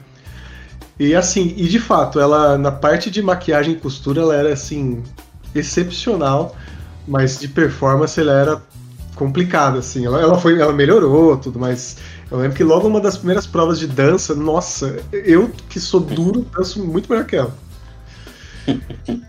[0.98, 5.04] E assim, e de fato, ela na parte de maquiagem e costura, ela era assim
[5.54, 6.56] excepcional,
[7.08, 8.62] mas de performance ela era
[9.16, 10.06] complicada assim.
[10.06, 11.98] Ela, ela foi, ela melhorou tudo, mas
[12.32, 16.48] eu lembro que logo uma das primeiras provas de dança, nossa, eu que sou duro,
[16.56, 17.54] danço muito melhor que ela.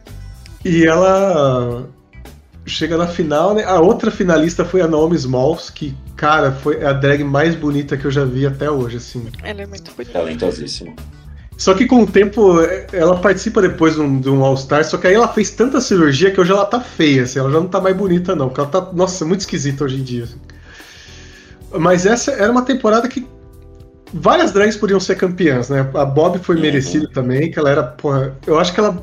[0.64, 1.88] E ela
[2.66, 3.64] chega na final, né?
[3.64, 8.04] A outra finalista foi a Naomi Smalls, que, cara, foi a drag mais bonita que
[8.04, 9.26] eu já vi até hoje, assim.
[9.42, 10.12] Ela é muito bonita.
[10.12, 10.94] Talentosíssimo.
[11.56, 12.58] Só que com o tempo,
[12.92, 16.30] ela participa depois de um, de um All-Star, só que aí ela fez tanta cirurgia
[16.30, 18.48] que hoje ela tá feia, assim, ela já não tá mais bonita, não.
[18.48, 20.24] Porque ela tá, nossa, muito esquisita hoje em dia.
[20.24, 20.36] assim.
[21.78, 23.26] Mas essa era uma temporada que
[24.12, 25.88] várias drags podiam ser campeãs, né?
[25.94, 26.62] A Bob foi Uhum.
[26.62, 28.96] merecida também, que ela era, porra, eu acho que ela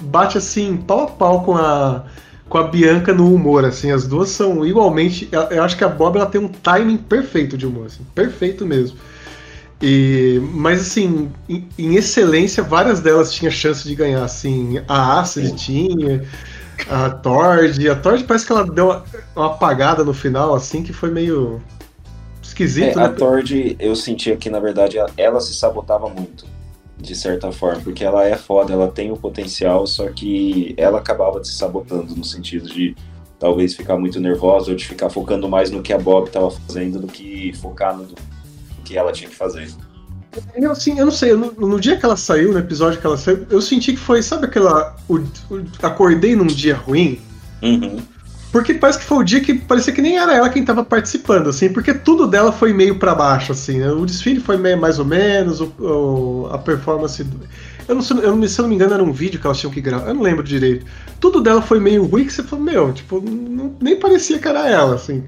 [0.00, 2.04] bate assim, pau a pau com a
[2.48, 6.16] com a Bianca no humor, assim, as duas são igualmente, eu, acho que a Bob
[6.16, 8.96] ela tem um timing perfeito de humor, assim, perfeito mesmo.
[9.82, 15.54] E, mas assim, em, em excelência, várias delas tinham chance de ganhar, assim, a Acid
[15.56, 16.24] tinha,
[16.88, 19.04] a Tord, a Tord parece que ela deu uma,
[19.34, 21.60] uma apagada no final, assim, que foi meio
[22.42, 23.14] esquisito, É, a né?
[23.14, 26.46] Tord, eu sentia que, na verdade, ela, ela se sabotava muito,
[26.98, 31.42] de certa forma, porque ela é foda, ela tem o potencial, só que ela acabava
[31.44, 32.94] se sabotando, no sentido de
[33.38, 36.98] talvez ficar muito nervosa ou de ficar focando mais no que a Bob estava fazendo
[37.00, 38.06] do que focar no,
[38.84, 39.68] que ela tinha que fazer.
[40.54, 43.16] Eu, assim, eu não sei, no, no dia que ela saiu, no episódio que ela
[43.16, 44.94] saiu, eu senti que foi, sabe aquela.
[45.08, 47.20] o- o- acordei num dia ruim?
[47.62, 47.98] Uhum.
[48.56, 51.48] Porque parece que foi o dia que parecia que nem era ela quem tava participando,
[51.50, 53.78] assim, porque tudo dela foi meio pra baixo, assim.
[53.80, 53.90] né?
[53.92, 57.26] O desfile foi meio mais ou menos, o, o- a performance.
[57.86, 59.70] Eu não, sei, eu se eu não me engano, era um vídeo que elas tinham
[59.72, 60.86] que gravar, eu não lembro direito.
[61.20, 64.66] Tudo dela foi meio ruim que você falou, meu, tipo, não- nem parecia que era
[64.68, 65.22] ela, assim.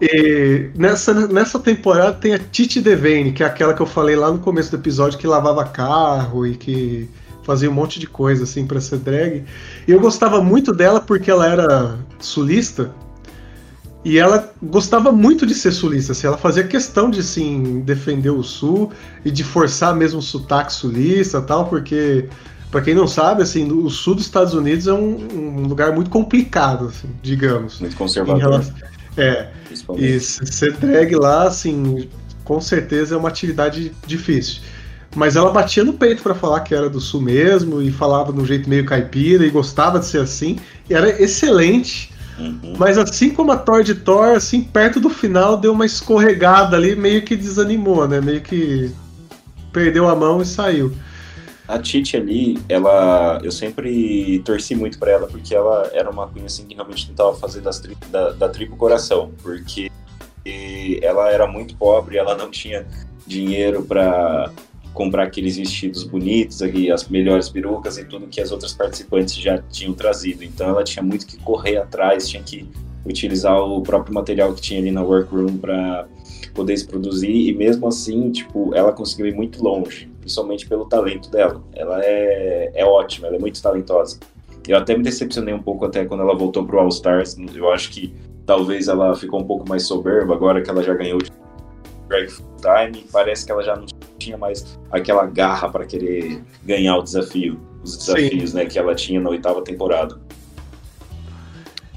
[0.00, 4.30] E nessa, nessa temporada tem a Titi Devane, que é aquela que eu falei lá
[4.30, 7.08] no começo do episódio que lavava carro e que
[7.44, 9.44] fazia um monte de coisa assim pra ser drag.
[9.86, 12.90] E eu gostava muito dela porque ela era sulista
[14.04, 16.12] e ela gostava muito de ser sulista.
[16.12, 18.92] Assim, ela fazia questão de assim, defender o sul
[19.24, 22.28] e de forçar mesmo o sotaque sulista tal, porque
[22.70, 25.28] Pra quem não sabe, assim, o sul dos Estados Unidos é um,
[25.62, 27.78] um lugar muito complicado, assim, digamos.
[27.78, 28.74] Muito conservador, relação-
[29.16, 29.48] É,
[29.96, 32.08] e se- ser drag lá, assim,
[32.42, 34.60] com certeza é uma atividade difícil.
[35.14, 38.40] Mas ela batia no peito pra falar que era do sul mesmo e falava de
[38.40, 40.58] um jeito meio caipira e gostava de ser assim.
[40.90, 42.12] E era excelente.
[42.38, 42.74] Uhum.
[42.76, 46.96] Mas assim como a Thor de Thor, assim, perto do final deu uma escorregada ali,
[46.96, 48.20] meio que desanimou, né?
[48.20, 48.90] Meio que
[49.72, 50.92] perdeu a mão e saiu.
[51.66, 56.44] A Titi ali, ela, eu sempre torci muito pra ela porque ela era uma queen
[56.44, 59.90] assim que realmente tentava fazer das tri, da, da tribo coração, porque
[61.00, 62.86] ela era muito pobre, ela não tinha
[63.26, 64.50] dinheiro pra
[64.94, 69.92] comprar aqueles vestidos bonitos, as melhores perucas e tudo que as outras participantes já tinham
[69.92, 70.44] trazido.
[70.44, 72.66] Então ela tinha muito que correr atrás, tinha que
[73.04, 76.06] utilizar o próprio material que tinha ali na workroom para
[76.54, 81.28] poder se produzir e mesmo assim, tipo, ela conseguiu ir muito longe, principalmente pelo talento
[81.28, 81.62] dela.
[81.74, 84.20] Ela é, é ótima, ela é muito talentosa.
[84.66, 87.36] Eu até me decepcionei um pouco até quando ela voltou pro All Stars.
[87.54, 88.14] Eu acho que
[88.46, 91.18] talvez ela ficou um pouco mais soberba agora que ela já ganhou
[92.08, 93.04] drag full time.
[93.12, 93.86] Parece que ela já não
[94.24, 99.20] tinha mais aquela garra para querer ganhar o desafio, os desafios, né, que ela tinha
[99.20, 100.18] na oitava temporada.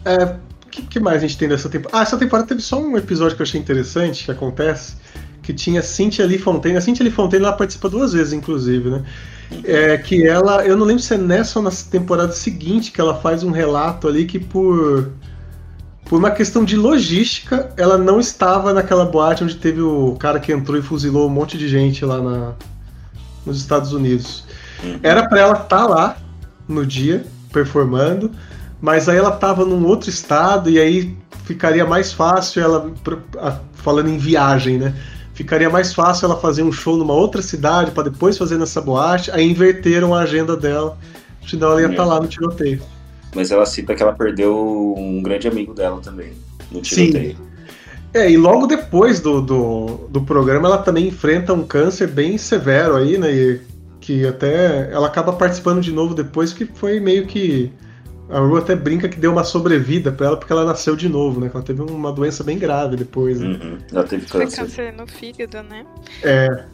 [0.06, 0.24] É,
[0.66, 2.00] o que, que mais a gente tem nessa temporada?
[2.00, 4.96] Ah, essa temporada teve só um episódio que eu achei interessante, que acontece,
[5.42, 6.78] que tinha Cynthia Lee Fontaine.
[6.78, 9.06] A Cynthia Lee Fontaine ela participa duas vezes, inclusive, né?
[9.64, 13.16] É, que ela, eu não lembro se é nessa ou na temporada seguinte que ela
[13.16, 15.10] faz um relato ali que por
[16.08, 20.54] por uma questão de logística, ela não estava naquela boate onde teve o cara que
[20.54, 22.54] entrou e fuzilou um monte de gente lá na,
[23.46, 24.46] nos Estados Unidos.
[25.04, 26.18] Era para ela estar lá
[26.68, 28.32] no dia, performando,
[28.80, 32.92] mas aí ela estava num outro estado e aí ficaria mais fácil ela,
[33.74, 34.94] falando em viagem, né?
[35.34, 39.30] Ficaria mais fácil ela fazer um show numa outra cidade para depois fazer nessa boate.
[39.32, 40.98] Aí inverteram a agenda dela,
[41.48, 42.82] senão ela ia estar lá no tiroteio.
[43.38, 46.34] Mas ela cita que ela perdeu um grande amigo dela também
[46.72, 47.12] no Sim.
[47.12, 47.38] tiroteio.
[48.12, 52.96] É, e logo depois do, do, do programa ela também enfrenta um câncer bem severo
[52.96, 53.32] aí, né?
[53.32, 53.62] E
[54.02, 57.72] que até ela acaba participando de novo depois, que foi meio que.
[58.28, 61.40] A Ru até brinca que deu uma sobrevida pra ela porque ela nasceu de novo,
[61.40, 61.48] né?
[61.48, 63.40] Que ela teve uma doença bem grave depois.
[63.40, 63.50] Né?
[63.50, 63.78] Uhum.
[63.92, 64.62] Ela teve Foi câncer.
[64.62, 65.86] câncer no fígado, né?
[66.24, 66.66] É.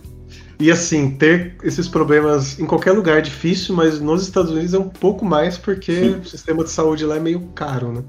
[0.64, 4.80] E assim, ter esses problemas em qualquer lugar é difícil, mas nos Estados Unidos é
[4.80, 8.02] um pouco mais porque o sistema de saúde lá é meio caro, né?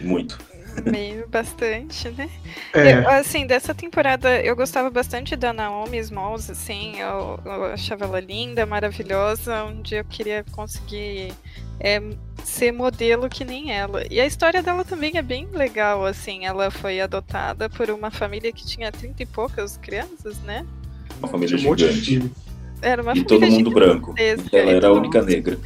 [0.00, 0.36] Muito.
[0.84, 2.28] Meio bastante, né?
[2.74, 2.94] É.
[2.94, 8.18] Eu, assim, dessa temporada eu gostava bastante da Naomi Smalls, assim, eu, eu achava ela
[8.18, 9.62] linda, maravilhosa.
[9.62, 11.32] Um dia eu queria conseguir
[11.78, 12.02] é,
[12.44, 14.02] ser modelo que nem ela.
[14.10, 16.46] E a história dela também é bem legal, assim.
[16.46, 20.66] Ela foi adotada por uma família que tinha trinta e poucas crianças, né?
[21.20, 22.32] Uma família um gigante.
[22.82, 24.14] Era uma E todo mundo branco.
[24.18, 25.58] Ela era a única negra.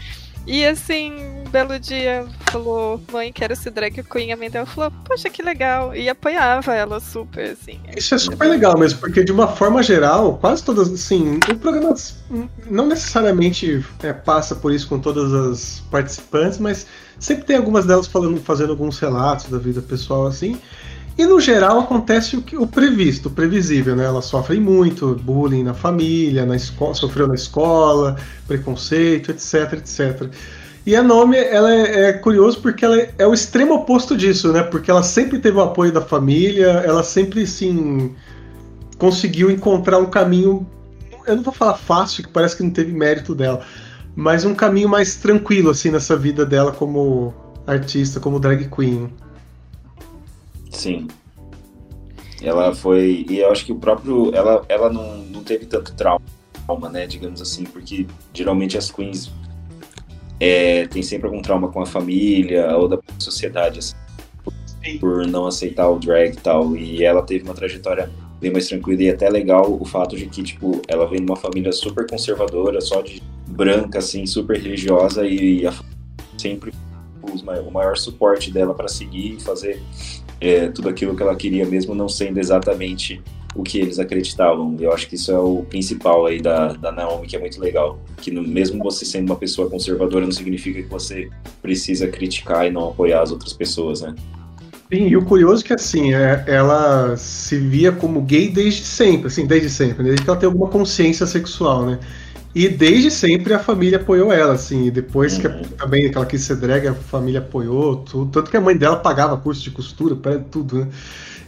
[0.47, 4.31] E assim, um belo dia falou, mãe, quero ser drag queen.
[4.31, 5.97] A mãe dela falou, poxa, que legal.
[5.97, 7.81] E apoiava ela super, assim.
[7.97, 11.95] Isso é super legal mesmo, porque de uma forma geral, quase todas, assim, o programa
[12.71, 16.87] não necessariamente é, passa por isso com todas as participantes, mas
[17.19, 20.61] sempre tem algumas delas falando, fazendo alguns relatos da vida pessoal, assim.
[21.17, 24.05] E no geral acontece o, que, o previsto, o previsível, né?
[24.05, 28.17] Elas sofrem muito, bullying na família, na escola, sofreu na escola,
[28.49, 30.29] preconceito, etc, etc.
[30.85, 34.53] E a Nome, ela é, é curioso porque ela é, é, o extremo oposto disso,
[34.53, 34.63] né?
[34.63, 38.15] Porque ela sempre teve o apoio da família, ela sempre, sim,
[38.99, 40.67] conseguiu encontrar um caminho,
[41.27, 43.65] eu não vou falar fácil, que parece que não teve mérito dela,
[44.17, 47.33] mas um caminho mais tranquilo, assim, nessa vida dela como
[47.67, 49.11] artista, como drag queen.
[50.75, 51.09] Sim.
[52.43, 53.25] Ela foi.
[53.29, 54.35] E eu acho que o próprio.
[54.35, 57.07] Ela, ela não, não teve tanto trauma, né?
[57.07, 59.33] Digamos assim, porque geralmente as queens
[60.39, 63.95] é, tem sempre algum trauma com a família ou da sociedade, assim,
[64.99, 66.77] por não aceitar o drag e tal.
[66.77, 68.11] E ela teve uma trajetória
[68.41, 71.37] bem mais tranquila e até legal o fato de que, tipo, ela vem de uma
[71.37, 75.73] família super conservadora, só de branca, assim, super religiosa e a,
[76.37, 76.73] sempre
[77.23, 79.83] o maior suporte dela para seguir e fazer
[80.45, 83.23] é, tudo aquilo que ela queria, mesmo não sendo exatamente
[83.55, 84.77] o que eles acreditavam.
[84.81, 87.99] Eu acho que isso é o principal aí da, da Naomi, que é muito legal.
[88.19, 91.31] Que no, mesmo você sendo uma pessoa conservadora, não significa que você
[91.63, 94.15] precisa criticar e não apoiar as outras pessoas, né?
[94.93, 99.29] Sim, e o curioso é que assim, é, ela se via como gay desde sempre,
[99.29, 101.99] assim, desde sempre, desde que ela tem alguma consciência sexual, né?
[102.55, 104.91] E desde sempre a família apoiou ela, assim.
[104.91, 105.63] depois que uhum.
[105.77, 108.31] também que ela quis ser drag, a família apoiou, tudo.
[108.31, 110.17] Tanto que a mãe dela pagava curso de costura,
[110.51, 110.89] tudo, né?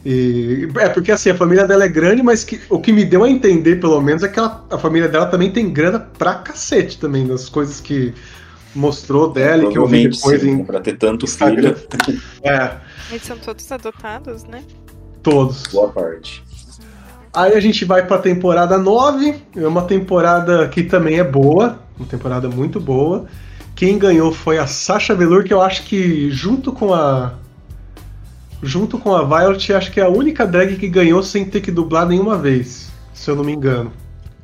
[0.04, 3.24] E, é, porque assim, a família dela é grande, mas que, o que me deu
[3.24, 6.98] a entender, pelo menos, é que ela, a família dela também tem grana pra cacete
[6.98, 8.14] também, das coisas que
[8.74, 10.64] mostrou dela e que eu vi depois sim, em.
[10.64, 11.74] Pra ter tanto Instagram.
[11.74, 12.22] filho.
[12.44, 12.76] é.
[13.10, 14.62] Eles são todos adotados, né?
[15.22, 15.64] Todos.
[15.72, 16.45] Boa parte.
[17.36, 22.08] Aí a gente vai pra temporada 9, é uma temporada que também é boa, uma
[22.08, 23.26] temporada muito boa.
[23.74, 27.34] Quem ganhou foi a Sasha Velour, que eu acho que junto com a
[28.62, 31.70] junto com a Violet, acho que é a única drag que ganhou sem ter que
[31.70, 33.92] dublar nenhuma vez, se eu não me engano.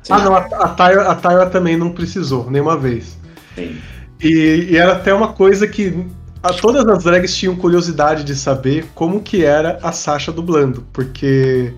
[0.03, 0.13] Sim.
[0.13, 3.17] Ah, não, a, a, Tyra, a Tyra também não precisou nenhuma vez.
[3.55, 3.75] Sim.
[4.21, 6.05] E, e era até uma coisa que
[6.43, 11.73] a, todas as drags tinham curiosidade de saber como que era a Sasha dublando, porque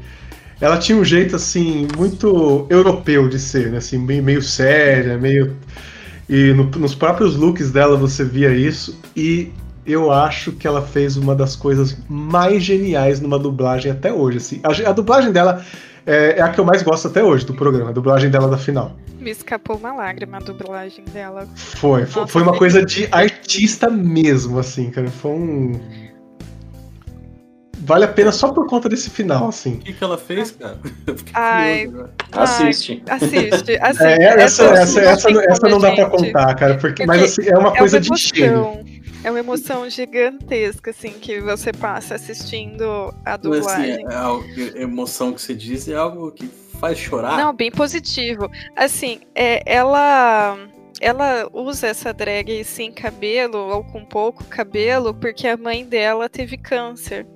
[0.59, 3.77] ela tinha um jeito assim muito europeu de ser, né?
[3.77, 5.55] Assim, meio, meio séria, meio
[6.27, 9.51] e no, nos próprios looks dela você via isso e
[9.85, 14.37] eu acho que ela fez uma das coisas mais geniais numa dublagem até hoje.
[14.37, 14.59] Assim.
[14.63, 15.63] A, a dublagem dela
[16.05, 18.57] é, é, a que eu mais gosto até hoje do programa, a dublagem dela da
[18.57, 18.95] final.
[19.19, 21.47] Me escapou uma lágrima a dublagem dela.
[21.55, 25.09] Foi, foi, foi uma coisa de artista mesmo, assim, cara.
[25.09, 25.79] Foi um
[27.85, 29.75] vale a pena só por conta desse final, assim.
[29.75, 30.77] O que, que ela fez, cara?
[31.33, 31.91] Ai,
[32.31, 33.03] assiste.
[33.07, 34.03] assiste, assiste.
[34.03, 37.57] É, essa, essa, essa, não, essa não dá pra contar, cara, porque, mas assim, é
[37.57, 38.79] uma é coisa uma de cheiro.
[39.23, 44.03] É uma emoção gigantesca, assim, que você passa assistindo a dublagem.
[44.03, 46.47] Mas, assim, é, a emoção que você diz é algo que
[46.79, 47.37] faz chorar?
[47.37, 48.49] Não, bem positivo.
[48.75, 50.57] Assim, é, ela
[51.01, 56.57] ela usa essa drag sem cabelo ou com pouco cabelo porque a mãe dela teve
[56.57, 57.27] câncer.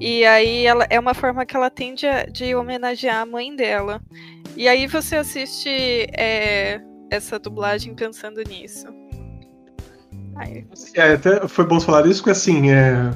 [0.00, 4.00] E aí ela é uma forma que ela tem de, de homenagear a mãe dela.
[4.56, 8.86] E aí você assiste é, essa dublagem pensando nisso.
[10.94, 13.10] É, até foi bom falar isso, porque assim, é,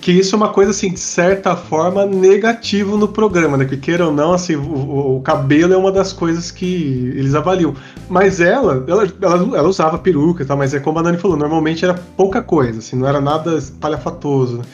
[0.00, 3.64] que isso é uma coisa assim, de certa forma, negativo no programa, né?
[3.64, 7.74] Que queira ou não, assim, o, o, cabelo é uma das coisas que eles avaliam.
[8.08, 11.36] Mas ela, ela, ela, ela usava peruca e tal, mas é como a Dani falou,
[11.36, 14.58] normalmente era pouca coisa, assim, não era nada palhafatoso.
[14.58, 14.64] Né?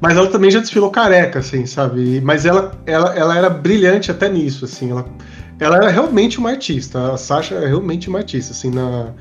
[0.00, 2.20] Mas ela também já desfilou careca, assim, sabe?
[2.20, 4.90] Mas ela, ela, ela era brilhante até nisso, assim.
[4.90, 5.06] Ela,
[5.58, 7.12] ela era realmente uma artista.
[7.12, 9.12] A Sasha é realmente uma artista, assim, na.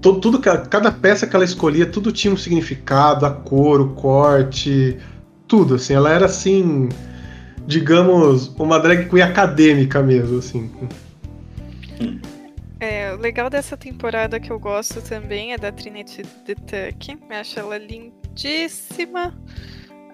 [0.00, 4.98] Tudo, tudo, cada peça que ela escolhia, tudo tinha um significado, a cor, o corte,
[5.46, 5.94] tudo, assim.
[5.94, 6.88] Ela era, assim,
[7.66, 10.70] digamos, uma drag queen acadêmica mesmo, assim.
[12.80, 17.16] É, o legal dessa temporada que eu gosto também é da Trinity the Tuck.
[17.30, 19.32] Acho ela lindíssima.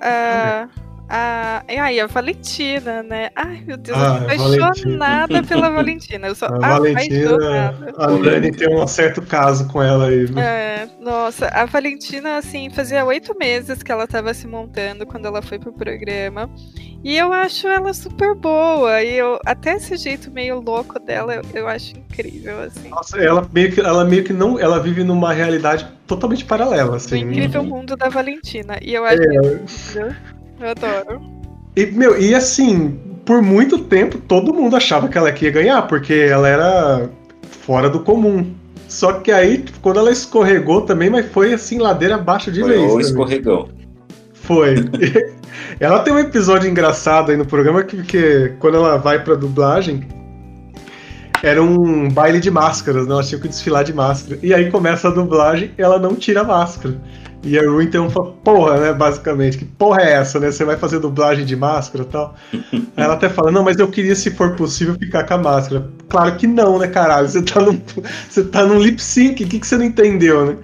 [0.01, 0.69] Uh,
[1.09, 1.63] a.
[1.69, 3.31] Ai, a Valentina, né?
[3.35, 5.43] Ai, meu Deus, Ah, eu tô apaixonada Valentina.
[5.43, 6.27] pela Valentina.
[6.29, 7.35] Eu sou A Valentina,
[7.69, 7.95] apaixonada.
[7.99, 10.27] a Dani tem um certo caso com ela aí.
[10.27, 10.39] viu?
[10.39, 15.41] É, nossa, a Valentina, assim, fazia oito meses que ela tava se montando quando ela
[15.43, 16.51] foi pro programa.
[17.05, 19.03] E eu acho ela super boa.
[19.03, 22.89] E eu, até esse jeito meio louco dela, eu, eu acho incrível, assim.
[22.89, 27.19] Nossa, ela meio que, ela meio que não, ela vive numa realidade totalmente paralela, assim.
[27.21, 28.79] incrível mundo da Valentina.
[28.83, 29.59] E eu acho É.
[30.61, 31.21] Eu adoro.
[31.77, 36.15] E, meu, e assim, por muito tempo todo mundo achava que ela ia ganhar, porque
[36.15, 37.11] ela era
[37.63, 38.55] fora do comum.
[38.89, 42.83] Só que aí, quando ela escorregou também, mas foi assim, ladeira abaixo de Foi vez.
[42.83, 43.01] o também.
[43.01, 43.69] escorregão.
[44.33, 44.77] Foi.
[45.79, 50.09] ela tem um episódio engraçado aí no programa que, que quando ela vai pra dublagem,
[51.43, 53.13] era um baile de máscaras, né?
[53.13, 54.39] Ela tinha que desfilar de máscara.
[54.43, 56.99] E aí começa a dublagem ela não tira a máscara.
[57.43, 60.51] E a Ru então fala, porra, né, basicamente, que porra é essa, né?
[60.51, 62.35] Você vai fazer dublagem de máscara e tal.
[62.53, 62.63] Aí
[62.97, 65.89] ela até fala, não, mas eu queria, se for possível, ficar com a máscara.
[66.09, 67.29] Claro que não, né, caralho?
[67.29, 67.81] Você tá num,
[68.29, 70.57] você tá num lip sync, o que, que você não entendeu, né?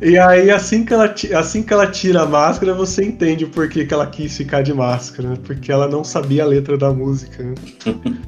[0.00, 3.84] E aí, assim que, ela, assim que ela tira a máscara, você entende o porquê
[3.84, 5.36] que ela quis ficar de máscara, né?
[5.44, 7.42] Porque ela não sabia a letra da música.
[7.42, 7.54] Né?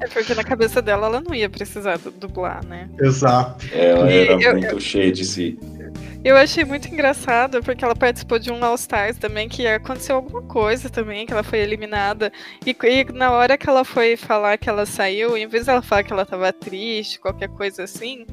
[0.00, 2.88] É porque na cabeça dela ela não ia precisar du- dublar, né?
[3.00, 3.64] Exato.
[3.72, 5.56] Ela E era eu- muito cheia de si.
[6.22, 10.42] Eu achei muito engraçado porque ela participou de um All Stars também, que aconteceu alguma
[10.42, 12.30] coisa também, que ela foi eliminada.
[12.66, 16.04] E, e na hora que ela foi falar que ela saiu, em vez dela falar
[16.04, 18.26] que ela tava triste, qualquer coisa assim.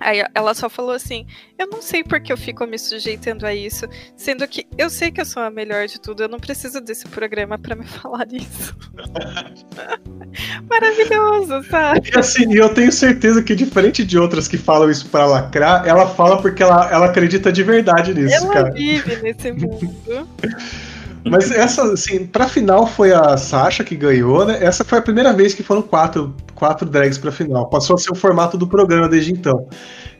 [0.00, 1.26] Aí ela só falou assim:
[1.58, 3.86] Eu não sei porque eu fico me sujeitando a isso,
[4.16, 7.06] sendo que eu sei que eu sou a melhor de tudo, eu não preciso desse
[7.08, 8.74] programa pra me falar isso.
[10.68, 12.10] Maravilhoso, sabe?
[12.14, 16.06] E assim, eu tenho certeza que, diferente de outras que falam isso pra lacrar, ela
[16.08, 18.70] fala porque ela, ela acredita de verdade nisso, Ela cara.
[18.70, 19.90] vive nesse mundo.
[21.24, 24.58] Mas essa, assim, pra final foi a Sasha que ganhou, né?
[24.64, 27.68] Essa foi a primeira vez que foram quatro, quatro drags pra final.
[27.68, 29.68] Passou a ser o formato do programa desde então.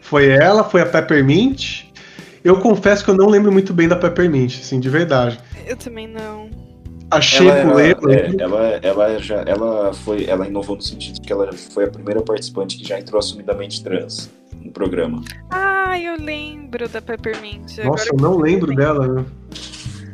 [0.01, 1.85] Foi ela, foi a Peppermint.
[2.44, 5.39] Eu confesso que eu não lembro muito bem da Peppermint, assim, de verdade.
[5.66, 6.48] Eu também não.
[7.10, 8.12] Achei era- ele.
[8.14, 11.89] é, ela, ela, já, ela foi, ela inovou no sentido de que ela foi a
[11.89, 14.31] primeira participante que já entrou assumidamente trans
[14.62, 15.20] no programa.
[15.51, 17.78] Ah, eu lembro da Peppermint.
[17.78, 19.09] Nossa, Agora eu não lembro dela.
[19.09, 19.24] né?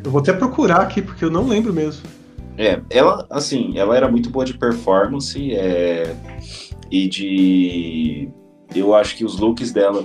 [0.07, 2.05] Eu vou até procurar aqui, porque eu não lembro mesmo.
[2.57, 6.15] É, ela, assim, ela era muito boa de performance é,
[6.89, 8.29] e de.
[8.73, 10.05] Eu acho que os looks dela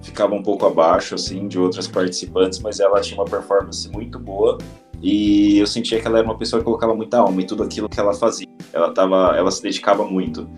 [0.00, 4.56] ficavam um pouco abaixo, assim, de outras participantes, mas ela tinha uma performance muito boa
[5.02, 7.86] e eu sentia que ela era uma pessoa que colocava muita alma em tudo aquilo
[7.86, 8.48] que ela fazia.
[8.72, 10.48] Ela, tava, ela se dedicava muito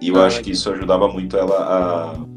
[0.00, 2.35] e eu Ah, acho que isso ajudava muito ela a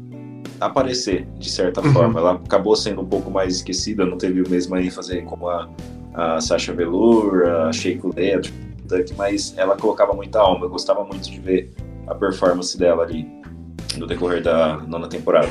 [0.60, 1.92] aparecer, de certa Uhum.
[1.92, 2.20] forma.
[2.20, 5.68] Ela acabou sendo um pouco mais esquecida, não teve o mesmo ênfase como a,
[6.14, 8.00] a Sasha Velour, a Sheik
[8.84, 10.66] Duck, mas ela colocava muita alma.
[10.66, 11.72] Eu gostava muito de ver
[12.06, 13.26] a performance dela ali
[13.96, 15.48] no decorrer da nona temporada.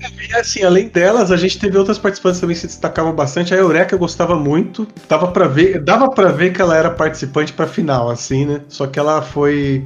[0.00, 3.52] E assim, além delas, a gente teve outras participantes também que se destacavam bastante.
[3.52, 4.86] A Eureka eu gostava muito.
[5.08, 8.60] Dava para ver, dava para ver que ela era participante pra final, assim, né?
[8.68, 9.84] Só que ela foi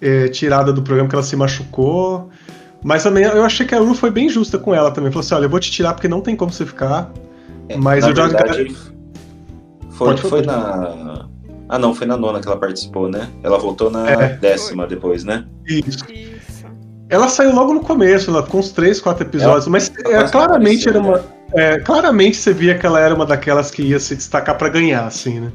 [0.00, 2.30] é, tirada do programa porque ela se machucou.
[2.82, 5.10] Mas também eu achei que a Ru foi bem justa com ela também.
[5.10, 7.10] Falou assim: olha, eu vou te tirar porque não tem como você ficar.
[7.78, 8.26] Mas É, na eu já.
[8.26, 8.76] verdade,
[9.90, 11.26] foi, Pode foi na.
[11.68, 13.28] Ah, não, foi na nona que ela participou, né?
[13.44, 14.28] Ela voltou na É.
[14.36, 15.44] décima depois, né?
[15.66, 16.04] Isso.
[16.10, 16.64] Isso.
[17.08, 20.18] Ela saiu logo no começo, ela ficou uns 3, 4 episódios, Ela- mas ela é,
[20.18, 21.18] quase claramente apareceu, era uma.
[21.18, 21.24] né?
[21.54, 25.04] é, claramente você via que ela era uma daquelas que ia se destacar pra ganhar,
[25.06, 25.52] assim, né?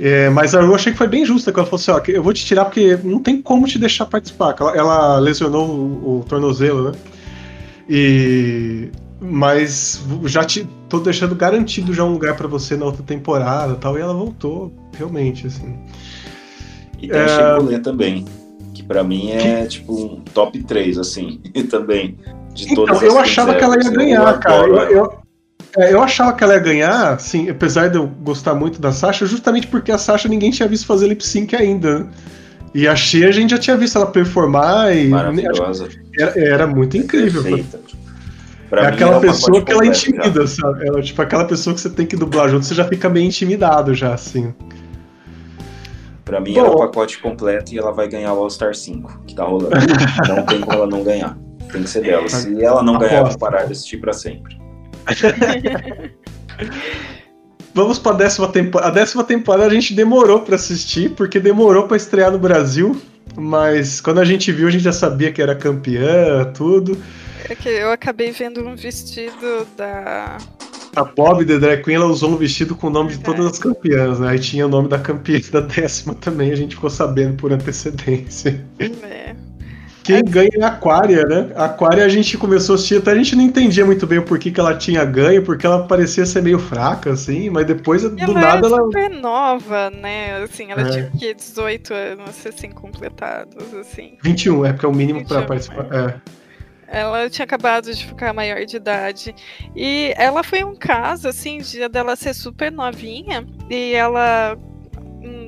[0.00, 2.12] É, mas a Ru achei que foi bem justa, que ela falou assim, ó, que
[2.12, 4.52] eu vou te tirar porque não tem como te deixar participar.
[4.52, 6.98] que Ela, ela lesionou o, o tornozelo, né?
[7.88, 8.90] E.
[9.20, 13.76] Mas já te, tô deixando garantido já um lugar pra você na outra temporada e
[13.76, 13.98] tal.
[13.98, 15.76] E ela voltou, realmente, assim.
[17.02, 17.60] E tem a É.
[17.60, 18.24] Sheik também,
[18.72, 22.16] que pra mim é tipo um top 3, assim, também.
[22.54, 24.68] De todas Então, eu achava que ela ia Queens ganhar, cara.
[24.68, 25.18] Eu, eu,
[25.78, 29.24] é, eu achava que ela ia ganhar, assim, apesar de eu gostar muito da Sasha,
[29.26, 32.08] justamente porque a Sasha ninguém tinha visto fazer lip sync ainda.
[32.74, 35.88] E a Shea a gente já tinha visto ela performar e Maravilhosa.
[36.18, 37.42] era, era muito incrível.
[37.42, 37.80] Perfeita.
[38.68, 39.90] Pra é aquela um pessoa que ela já.
[39.90, 40.86] intimida, sabe?
[40.86, 43.94] Ela, tipo, aquela pessoa que você tem que dublar junto, você já fica meio intimidado
[43.94, 44.52] já, assim.
[46.24, 46.60] Pra mim, Bom.
[46.60, 49.70] é o pacote completo e ela vai ganhar o All-Star 5, que tá rolando.
[50.28, 51.38] não tem como ela não ganhar.
[51.72, 52.28] Tem que ser dela.
[52.28, 54.58] Se ela não ganhar, eu vou parar de assistir pra sempre.
[57.74, 58.90] Vamos pra décima temporada.
[58.90, 63.00] A décima temporada a gente demorou pra assistir, porque demorou pra estrear no Brasil.
[63.36, 66.98] Mas quando a gente viu, a gente já sabia que era campeã, tudo.
[67.48, 70.38] É que eu acabei vendo um vestido da
[70.96, 73.58] A Bob The Drag Queen ela usou um vestido com o nome de todas as
[73.58, 74.30] campeãs, né?
[74.30, 78.64] Aí tinha o nome da campeã da décima também, a gente ficou sabendo por antecedência.
[78.80, 79.36] É.
[80.08, 81.50] Quem ganha é a Aquária, né?
[81.54, 84.24] A Aquária a gente começou a assistir, até a gente não entendia muito bem o
[84.24, 88.18] porquê que ela tinha ganho, porque ela parecia ser meio fraca, assim, mas depois, do
[88.18, 88.78] ela nada, é ela.
[88.84, 90.42] super nova, né?
[90.42, 90.90] Assim, ela É.
[90.90, 94.16] tinha que 18 anos, assim, completados, assim.
[94.22, 95.86] 21, é porque é o mínimo pra 21, participar.
[95.94, 96.14] É.
[96.90, 99.34] Ela tinha acabado de ficar maior de idade.
[99.76, 104.56] E ela foi um caso, assim, de dela ser super novinha e ela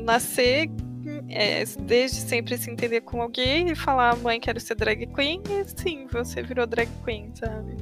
[0.04, 0.68] nascer
[1.30, 5.64] é, desde sempre se entender com alguém e falar, mãe, quero ser drag queen, e
[5.80, 7.76] sim, você virou drag queen, sabe?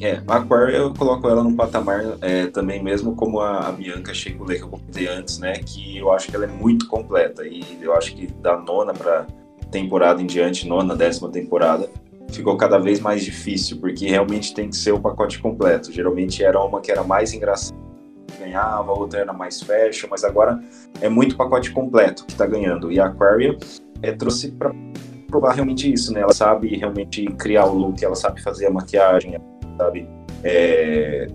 [0.00, 4.14] É, a Aquaria eu coloco ela num patamar é, também mesmo como a, a Bianca
[4.14, 5.52] Shekulé que eu comentei antes, né?
[5.58, 9.26] Que eu acho que ela é muito completa e eu acho que da nona pra
[9.70, 11.90] temporada em diante, nona, décima temporada,
[12.32, 15.92] ficou cada vez mais difícil, porque realmente tem que ser o pacote completo.
[15.92, 17.78] Geralmente era uma que era mais engraçada,
[18.40, 20.60] ganhava, a outra era mais fashion, mas agora
[21.00, 22.90] é muito pacote completo que tá ganhando.
[22.90, 23.56] E a Aquaria
[24.02, 24.72] é, trouxe pra
[25.28, 26.20] provar realmente isso, né?
[26.20, 29.38] Ela sabe realmente criar o look, ela sabe fazer a maquiagem,
[29.78, 30.08] sabe.
[30.42, 31.26] é,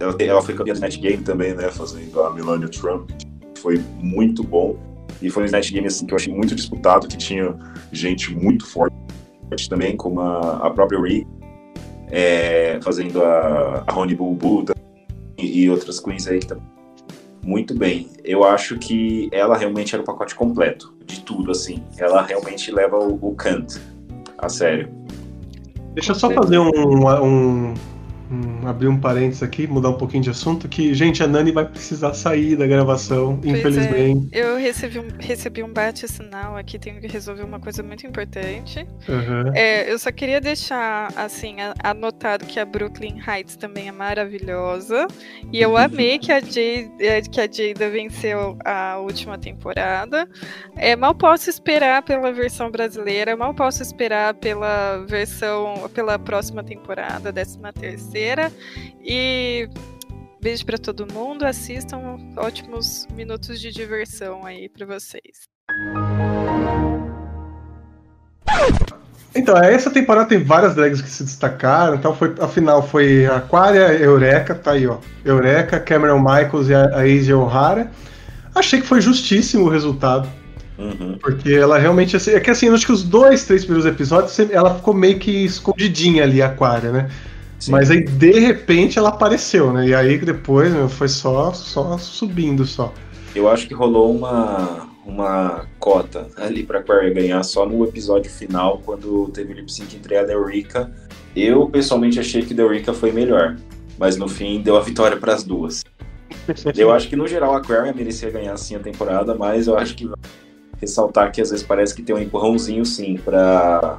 [0.00, 1.70] Ela, ela foi campeã do Snatch Game também, né?
[1.70, 3.10] Fazendo a Melania Trump,
[3.54, 4.76] que foi muito bom.
[5.20, 7.54] E foi um Snatch Game assim, que eu achei muito disputado, que tinha
[7.92, 8.94] gente muito forte
[9.68, 11.26] também, como a, a própria Ree,
[12.10, 14.64] é, fazendo a, a Boo Boo
[15.38, 16.64] e, outras queens aí que também.
[17.44, 18.08] Muito bem.
[18.24, 21.82] Eu acho que ela realmente era o pacote completo de tudo, assim.
[21.98, 23.78] Ela realmente leva o, o Kant
[24.38, 24.90] a sério.
[25.92, 26.70] Deixa eu só fazer um,
[27.22, 27.74] um-
[28.30, 31.64] um- abrir um parênteses aqui, mudar um pouquinho de assunto, que, gente, a Nani vai
[31.66, 34.28] precisar sair da gravação, Pois é, infelizmente.
[34.32, 38.86] eu recebi um, recebi um bate-sinal aqui, tenho que resolver uma coisa muito importante.
[39.08, 39.52] Aham.
[39.54, 45.06] É, eu só queria deixar, assim, anotado que a Brooklyn Heights também é maravilhosa.
[45.52, 50.28] E eu amei que a, Jade, eh, que a Jada venceu a última temporada.
[50.76, 57.30] É, mal posso esperar pela versão brasileira, mal posso esperar pela versão, pela próxima temporada,
[57.30, 58.13] décima terceira.
[59.04, 59.68] E
[60.40, 65.48] beijo pra todo mundo, assistam ótimos minutos de diversão aí pra vocês.
[69.34, 71.96] Então, essa temporada tem várias drags que se destacaram.
[71.96, 74.98] Então, foi, a final foi Aquaria, Eureka, tá aí, ó.
[75.24, 77.90] Eureka, Cameron Michaels e a, a Asia O'Hara.
[78.54, 80.28] Achei que foi justíssimo o resultado.
[80.78, 81.18] Uhum.
[81.20, 82.16] Porque ela realmente.
[82.16, 85.44] assim, É que assim, acho que os dois, três primeiros episódios, ela ficou meio que
[85.44, 87.10] escondidinha ali, a Aquaria, né?
[87.68, 89.88] Mas aí, de repente, ela apareceu, né?
[89.88, 92.92] E aí depois meu, foi só, só subindo só.
[93.34, 98.80] Eu acho que rolou uma, uma cota ali pra Aquaria ganhar só no episódio final,
[98.84, 100.92] quando teve o lip sync entre a Eureka.
[101.34, 103.56] Eu, pessoalmente, achei que a Eureka foi melhor,
[103.98, 105.82] mas no fim deu a vitória pras duas.
[106.76, 109.94] Eu acho que, no geral, a Aquaria merecia ganhar sim a temporada, mas eu acho
[109.94, 110.10] que
[110.80, 113.98] ressaltar que às vezes parece que tem um empurrãozinho sim pra,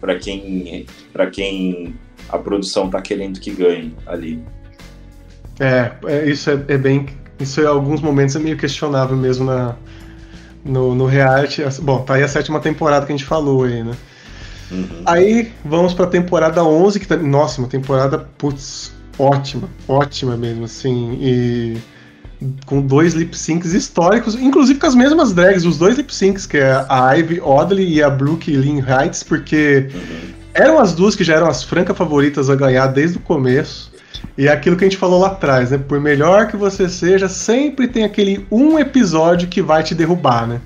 [0.00, 1.94] pra, quem, pra quem
[2.28, 4.42] a produção tá querendo que ganhe ali.
[5.58, 7.06] É, é, isso é, é bem.
[7.38, 9.76] Isso em alguns momentos é meio questionável mesmo na,
[10.64, 11.62] no, no reality.
[11.82, 13.92] Bom, tá aí a sétima temporada que a gente falou aí, né?
[15.04, 17.16] Aí vamos pra temporada 11, que tá.
[17.16, 21.18] Nossa, uma temporada, putz, ótima, ótima mesmo, assim.
[21.20, 21.76] E
[22.66, 26.58] com dois lip syncs históricos, inclusive com as mesmas drags, os dois lip syncs, que
[26.58, 29.88] é a Ivy Oddly e a Brooke Lynn Heights, porque
[30.56, 33.92] eram as duas que já eram as francas favoritas a ganhar desde o começo.
[34.36, 35.78] E é aquilo que a gente falou lá atrás, né?
[35.78, 40.60] Por melhor que você seja, sempre tem aquele um episódio que vai te derrubar, né?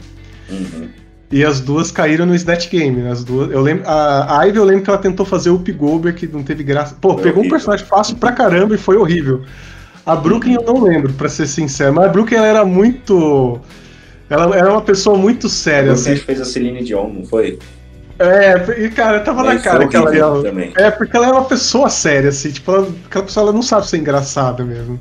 [1.30, 3.10] E as duas caíram no Snatch Game, né?
[3.12, 6.18] As duas, eu lembro, a, Ivy eu lembro que ela tentou fazer o Up Goldberg,
[6.18, 6.96] que não teve graça.
[7.00, 7.56] Pô, Foi pegou um horrível.
[7.58, 9.42] personagem fácil pra caramba e foi horrível.
[10.04, 13.60] A Brooklyn eu não lembro, pra ser sincero, mas a Brooklyn ela era muito.
[14.28, 16.20] Ela era uma pessoa muito séria, Você assim.
[16.20, 17.58] fez a Celine Dion, não foi?
[18.20, 20.42] É, e cara, tava na cara foi que ela ia.
[20.42, 20.72] também.
[20.76, 23.88] É, porque ela é uma pessoa séria, assim, tipo, ela- aquela pessoa ela não sabe
[23.88, 25.00] ser engraçada mesmo.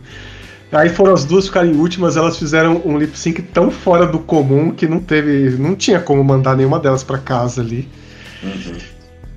[0.72, 4.72] Aí foram as duas ficarem últimas, elas fizeram um lip sync tão fora do comum
[4.72, 5.50] que não teve.
[5.58, 7.90] não tinha como mandar nenhuma delas pra casa ali.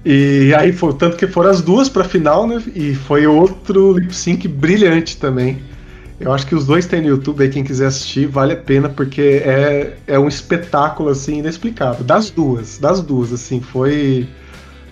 [0.04, 2.62] E aí foi tanto que foram as duas pra final, né?
[2.74, 5.58] E foi outro lip sync brilhante também.
[6.22, 8.88] Eu acho que os dois tem no YouTube aí, quem quiser assistir, vale a pena,
[8.88, 12.04] porque é, é um espetáculo, assim, inexplicável.
[12.04, 14.28] Das duas, das duas, assim, foi.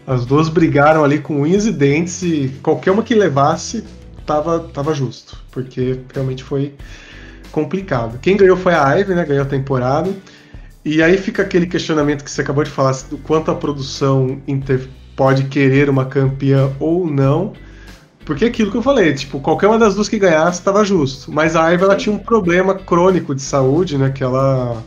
[0.04, 3.84] As duas brigaram ali com unhas e dentes e qualquer uma que levasse
[4.26, 6.74] tava, tava justo, porque realmente foi
[7.52, 8.18] complicado.
[8.20, 9.24] Quem ganhou foi a Ivy, né?
[9.24, 10.10] Ganhou a temporada.
[10.84, 14.88] E aí fica aquele questionamento que você acabou de falar, do quanto a produção inter-
[15.14, 17.52] pode querer uma campeã ou não.
[18.30, 21.32] Porque é aquilo que eu falei, tipo, qualquer uma das duas que ganhasse estava justo.
[21.32, 24.10] Mas a Ivy ela tinha um problema crônico de saúde, né?
[24.10, 24.84] Que ela.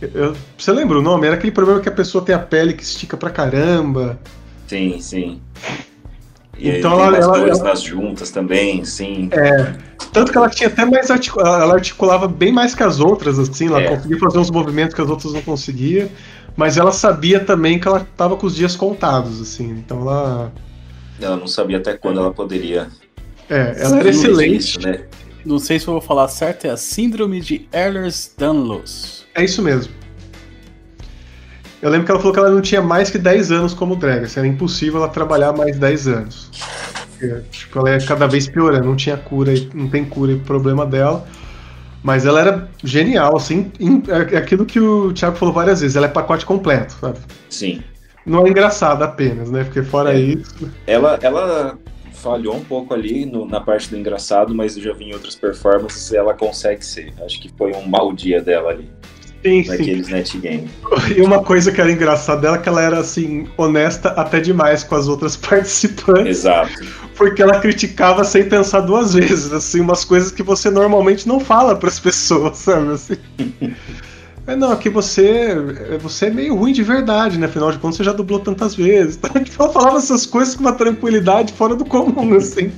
[0.00, 1.26] eu- você lembra o nome?
[1.26, 4.16] Era aquele problema que a pessoa tem a pele que estica pra caramba.
[4.68, 5.40] Sim, sim.
[6.56, 9.28] E Então ela- ela- dores ela- nas juntas também, sim.
[9.32, 9.72] É.
[10.12, 13.80] Tanto que ela tinha até mais ela articulava bem mais que as outras, assim, ela
[13.82, 13.88] É.
[13.96, 16.08] conseguia fazer uns movimentos que as outras não conseguiam,
[16.56, 20.52] mas ela sabia também que ela tava com os dias contados, assim, então ela.
[21.24, 22.88] Ela não sabia até quando ela poderia.
[23.48, 24.80] É, ela era Isso, excelente.
[24.86, 25.00] né?
[25.44, 29.26] Não sei se eu vou falar certo, é a Síndrome de Ehlers-Danlos.
[29.34, 29.92] É isso mesmo.
[31.82, 34.24] Eu lembro que ela falou que ela não tinha mais que 10 anos como drag,
[34.24, 36.50] assim, era impossível ela trabalhar mais 10 anos.
[37.10, 40.86] Porque, tipo, ela é cada vez piorando, não tinha cura, não tem cura e problema
[40.86, 41.26] dela.
[42.02, 44.02] Mas ela era genial, assim, em-
[44.32, 47.18] é aquilo que o Thiago falou várias vezes, ela é pacote completo, sabe?
[47.50, 47.82] Sim.
[48.26, 49.64] Não é engraçada apenas, né?
[49.64, 50.18] Porque fora É.
[50.20, 50.70] isso.
[50.86, 51.78] Ela, ela
[52.12, 55.34] falhou um pouco ali no- na parte do engraçado, mas eu já vi em outras
[55.34, 57.12] performances e ela consegue ser.
[57.24, 58.88] Acho que foi um mau dia dela ali,
[59.44, 59.68] Sim, sim.
[59.68, 60.70] naqueles net game.
[61.14, 64.82] E uma coisa que era engraçada dela é que ela era assim, honesta até demais
[64.82, 66.38] com as outras participantes.
[66.38, 66.72] Exato.
[67.14, 71.76] Porque ela criticava sem pensar duas vezes, assim, umas coisas que você normalmente não fala
[71.76, 72.90] pras pessoas, sabe?
[72.92, 73.16] Assim.
[74.46, 75.54] É, não, que você,
[76.00, 77.46] você é meio ruim de verdade, né?
[77.46, 79.16] Afinal de contas, você já dublou tantas vezes.
[79.24, 82.70] Então, tipo, ela falava essas coisas com uma tranquilidade fora do comum, assim.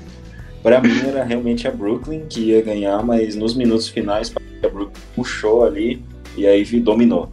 [0.63, 4.33] Pra mim era realmente a Brooklyn que ia ganhar, mas nos minutos finais
[4.65, 6.03] a Brooklyn puxou ali
[6.37, 7.31] e aí dominou.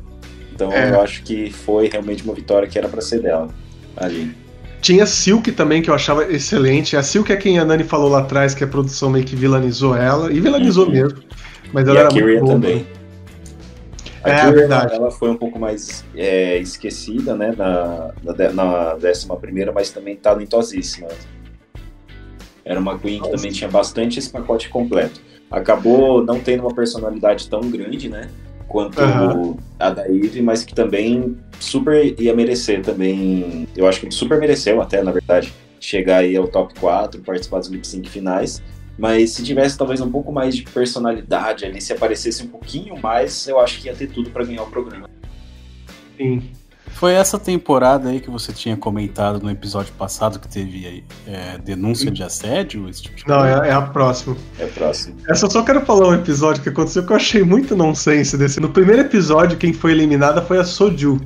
[0.53, 0.91] Então É.
[0.91, 3.49] eu acho que foi realmente uma vitória que era pra ser dela
[3.97, 4.31] ali.
[4.81, 6.95] Tinha Silk também, que eu achava excelente.
[6.97, 9.95] A Silk é quem a Nani falou lá atrás, que a produção meio que vilanizou
[9.95, 10.91] ela, e vilanizou Uhum.
[10.91, 11.19] mesmo.
[11.71, 12.53] Mas E ela a era Kyria muito boa.
[12.53, 12.85] também.
[14.23, 14.93] A É, verdade.
[14.93, 20.15] ela foi um pouco mais é, esquecida, né, na, na, na décima primeira, mas também
[20.15, 21.09] talentosíssima.
[22.63, 25.19] Era uma Queen que também tinha bastante esse pacote completo.
[25.51, 28.29] Acabou não tendo uma personalidade tão grande, né,
[28.67, 29.57] quanto Aham.
[29.77, 34.81] a da Eve, mas que também super ia merecer também, eu acho que super mereceu
[34.81, 38.63] até, na verdade, chegar aí ao top 4, participar dos lip sync finais.
[38.97, 43.47] Mas se tivesse talvez um pouco mais de personalidade ali, se aparecesse um pouquinho mais,
[43.47, 45.09] eu acho que ia ter tudo pra ganhar o programa.
[46.17, 46.43] Sim.
[46.93, 51.57] Foi essa temporada aí que você tinha comentado no episódio passado que teve aí, é,
[51.57, 53.65] denúncia de assédio, esse tipo de Não, coisa?
[53.65, 54.37] é, é a próxima.
[54.59, 55.15] É próximo.
[55.27, 58.59] Essa eu só quero falar um episódio que aconteceu que eu achei muito nonsense desse.
[58.59, 61.19] No primeiro episódio, quem foi eliminada foi a Soju.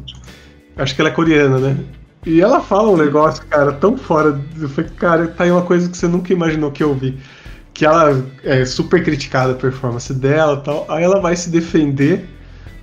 [0.77, 1.77] Acho que ela é coreana, né?
[2.25, 4.39] E ela fala um negócio, cara, tão fora.
[4.59, 7.17] Eu falei, cara, tá aí uma coisa que você nunca imaginou que eu vi.
[7.77, 10.85] Que ela é super criticada a performance dela e tal.
[10.89, 12.27] Aí ela vai se defender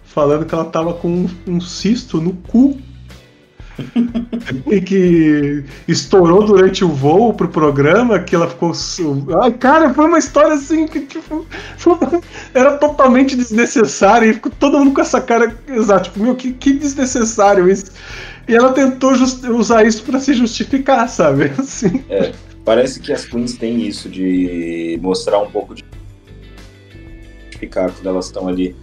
[0.05, 2.79] falando que ela tava com um, um cisto no cu.
[4.71, 8.71] e que estourou durante o voo pro programa, que ela ficou.
[9.43, 11.45] Ai, cara, foi uma história assim que, tipo,
[12.55, 15.59] era totalmente desnecessária e ficou todo mundo com essa cara.
[15.67, 17.87] Exato, tipo, meu, que, que desnecessário isso.
[18.47, 21.51] E ela tentou jus- usar isso pra se justificar, sabe?
[21.59, 22.05] Assim.
[22.09, 22.33] É,
[22.65, 25.85] parece que as queens têm isso de mostrar um pouco de
[27.45, 28.75] justificar quando elas estão ali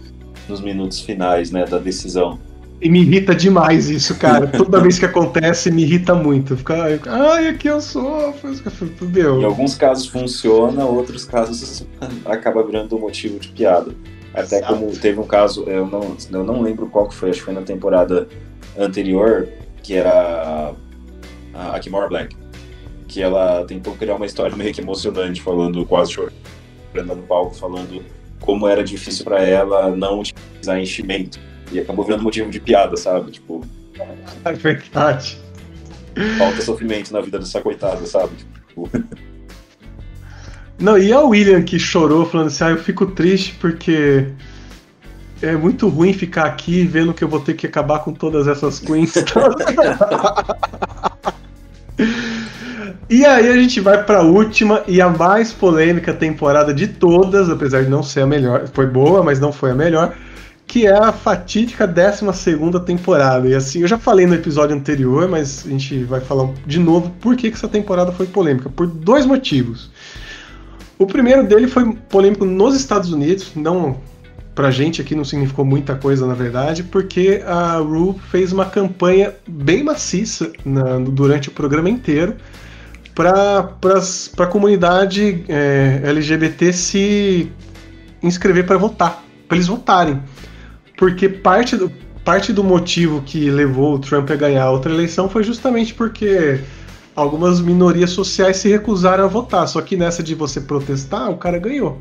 [0.48, 2.38] nos minutos finais, né, da decisão.
[2.80, 4.48] E me irrita demais isso, cara.
[4.48, 6.56] Toda vez que acontece, me irrita muito.
[6.56, 8.50] Fica, ai, aqui eu sofro.
[8.50, 9.46] Em Meu.
[9.46, 11.86] alguns casos funciona, outros casos
[12.26, 13.94] acaba virando motivo de piada.
[14.34, 14.74] Até Exato.
[14.74, 17.54] como teve um caso, eu não, eu não lembro qual que foi, acho que foi
[17.54, 18.26] na temporada
[18.76, 19.46] anterior,
[19.82, 20.74] que era
[21.54, 22.34] a, a Kimora Black.
[23.12, 28.02] Que ela tentou criar uma história meio que emocionante, falando, quase chorando no palco, falando
[28.40, 31.38] como era difícil pra ela não utilizar enchimento.
[31.70, 33.32] E acabou virando motivo de piada, sabe?
[33.32, 33.62] Tipo,
[34.46, 35.38] É verdade.
[36.38, 38.32] falta sofrimento na vida dessa coitada, sabe?
[38.68, 38.88] Tipo,
[40.80, 44.26] Não, e a William que chorou, falando assim: ah, eu fico triste porque
[45.42, 48.80] é muito ruim ficar aqui vendo que eu vou ter que acabar com todas essas
[48.80, 49.12] queens.
[53.12, 57.82] e aí a gente vai pra última e a mais polêmica temporada de todas, apesar
[57.84, 58.66] de não ser a melhor.
[58.72, 60.14] Foi boa, mas não foi a melhor.
[60.66, 62.24] Que é a fatídica 12
[62.86, 63.46] temporada.
[63.46, 67.10] E assim, eu já falei no episódio anterior, mas a gente vai falar de novo
[67.20, 68.70] por que, que essa temporada foi polêmica.
[68.70, 69.90] Por dois motivos.
[70.98, 73.96] O primeiro dele foi polêmico nos Estados Unidos, não
[74.54, 79.34] pra gente aqui não significou muita coisa na verdade, porque a Ru fez uma campanha
[79.48, 82.36] bem maciça na- durante o programa inteiro
[83.14, 83.74] para
[84.38, 87.52] a comunidade é, LGBT se
[88.22, 90.22] inscrever para votar, para eles votarem.
[90.96, 91.90] Porque parte do,
[92.24, 96.60] parte do motivo que levou o Trump a ganhar outra eleição foi justamente porque
[97.14, 99.66] algumas minorias sociais se recusaram a votar.
[99.68, 102.00] Só que nessa de você protestar, o cara ganhou.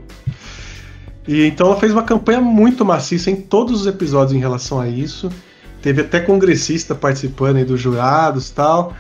[1.28, 4.88] E então ela fez uma campanha muito maciça em todos os episódios em relação a
[4.88, 5.30] isso.
[5.82, 8.94] Teve até congressista participando aí dos jurados tal.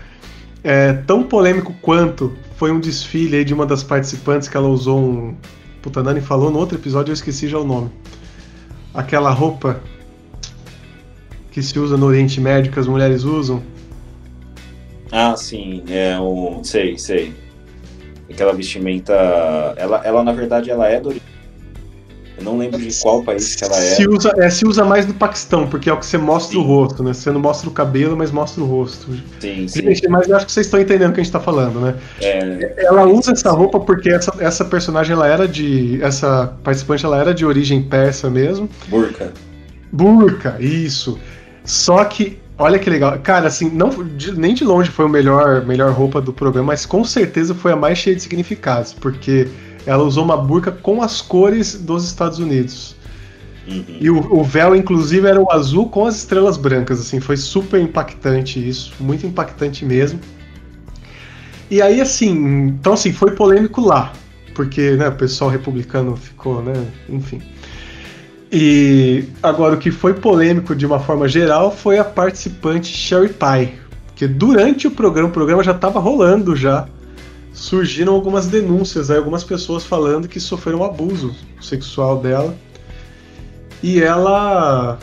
[0.63, 5.35] É, tão polêmico quanto foi um desfile de uma das participantes que ela usou um.
[5.81, 7.89] Puta, Nani falou no outro episódio, eu esqueci já o nome.
[8.93, 9.81] Aquela roupa
[11.51, 13.63] que se usa no Oriente Médio, que as mulheres usam.
[15.11, 16.63] Ah, sim, é um.
[16.63, 17.33] Sei, sei.
[18.29, 19.13] Aquela vestimenta.
[19.77, 21.30] Ela, ela na verdade, ela é do Oriente.
[22.41, 23.95] Eu não lembro de qual país que ela é.
[23.95, 26.63] Se usa, é, se usa mais no Paquistão, porque é o que você mostra sim.
[26.63, 27.13] o rosto, né?
[27.13, 29.07] Você não mostra o cabelo, mas mostra o rosto.
[29.39, 29.83] Sim, sim.
[30.09, 31.95] Mas eu acho que vocês estão entendendo o que a gente tá falando, né?
[32.19, 36.01] É, ela usa essa roupa porque essa, essa personagem, ela era de.
[36.01, 38.67] Essa participante, ela era de origem persa mesmo.
[38.87, 39.31] Burka.
[39.91, 41.19] Burka, isso.
[41.63, 43.19] Só que, olha que legal.
[43.19, 46.87] Cara, assim, não, de, nem de longe foi a melhor, melhor roupa do programa, mas
[46.87, 49.47] com certeza foi a mais cheia de significados, porque
[49.85, 52.95] ela usou uma burca com as cores dos Estados Unidos.
[53.67, 53.83] Uhum.
[53.99, 57.79] E o, o, véu, inclusive, era o azul com as estrelas brancas, assim, foi super
[57.79, 60.19] impactante isso, muito impactante mesmo.
[61.69, 62.31] E aí, assim,
[62.67, 64.11] então assim, foi polêmico lá,
[64.53, 66.73] porque né, o pessoal republicano ficou, né,
[67.07, 67.41] enfim.
[68.51, 73.79] E agora o que foi polêmico de uma forma geral foi a participante Sherry Pie,
[74.13, 76.85] que durante o programa, o programa já estava rolando já,
[77.53, 82.55] surgiram algumas denúncias, aí, algumas pessoas falando que sofreram abuso sexual dela.
[83.83, 84.99] E ela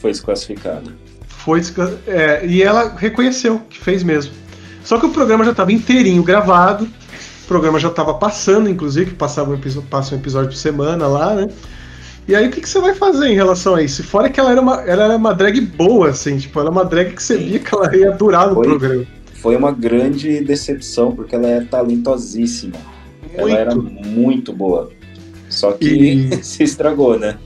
[0.00, 0.92] foi desclassificada.
[1.26, 1.60] Foi
[2.06, 4.32] é, e ela reconheceu que fez mesmo.
[4.84, 9.16] Só que o programa já estava inteirinho gravado, o programa já estava passando, inclusive, que
[9.16, 11.48] passava um, passa um episódio por semana lá, né?
[12.28, 14.02] E aí o que, que, você vai fazer em relação a isso?
[14.02, 16.84] Fora que ela era uma, ela era uma drag boa, assim, tipo, ela era uma
[16.84, 17.46] drag que você Sim.
[17.46, 19.06] via que ela ia durar no foi, programa.
[19.46, 22.74] Foi uma grande decepção, porque ela é talentosíssima.
[23.22, 23.40] Muito.
[23.40, 24.90] Ela era muito boa.
[25.48, 26.36] Só que e...
[26.42, 27.38] se estragou, né?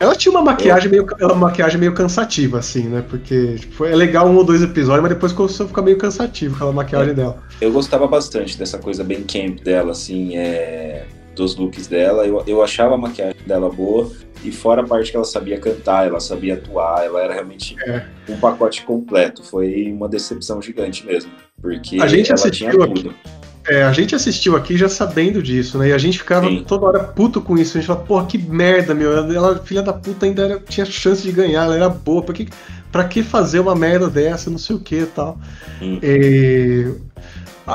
[0.00, 3.04] Ela tinha uma maquiagem, meio, uma maquiagem meio cansativa, assim, né?
[3.06, 6.54] Porque tipo, é legal um ou dois episódios, mas depois começou a ficar meio cansativo
[6.54, 7.14] aquela maquiagem é.
[7.16, 7.42] dela.
[7.60, 11.04] Eu gostava bastante dessa coisa bem camp dela, assim, é
[11.34, 12.26] dos looks dela.
[12.26, 14.10] Eu, eu achava a maquiagem dela boa.
[14.44, 18.04] E fora a parte que ela sabia cantar, ela sabia atuar, ela era realmente é.
[18.28, 19.42] um pacote completo.
[19.44, 21.30] Foi uma decepção gigante mesmo.
[21.60, 23.10] Porque a gente ela assistiu tinha tudo.
[23.10, 23.42] Aqui.
[23.68, 25.88] É, a gente assistiu aqui já sabendo disso, né?
[25.88, 26.64] E a gente ficava Sim.
[26.66, 27.78] toda hora puto com isso.
[27.78, 29.12] A gente falava, porra, que merda, meu.
[29.12, 32.22] Ela, filha da puta, ainda era, tinha chance de ganhar, ela era boa.
[32.22, 32.48] Pra que,
[32.90, 35.38] pra que fazer uma merda dessa, não sei o que e tal.
[35.80, 36.00] Hum.
[36.02, 36.92] E...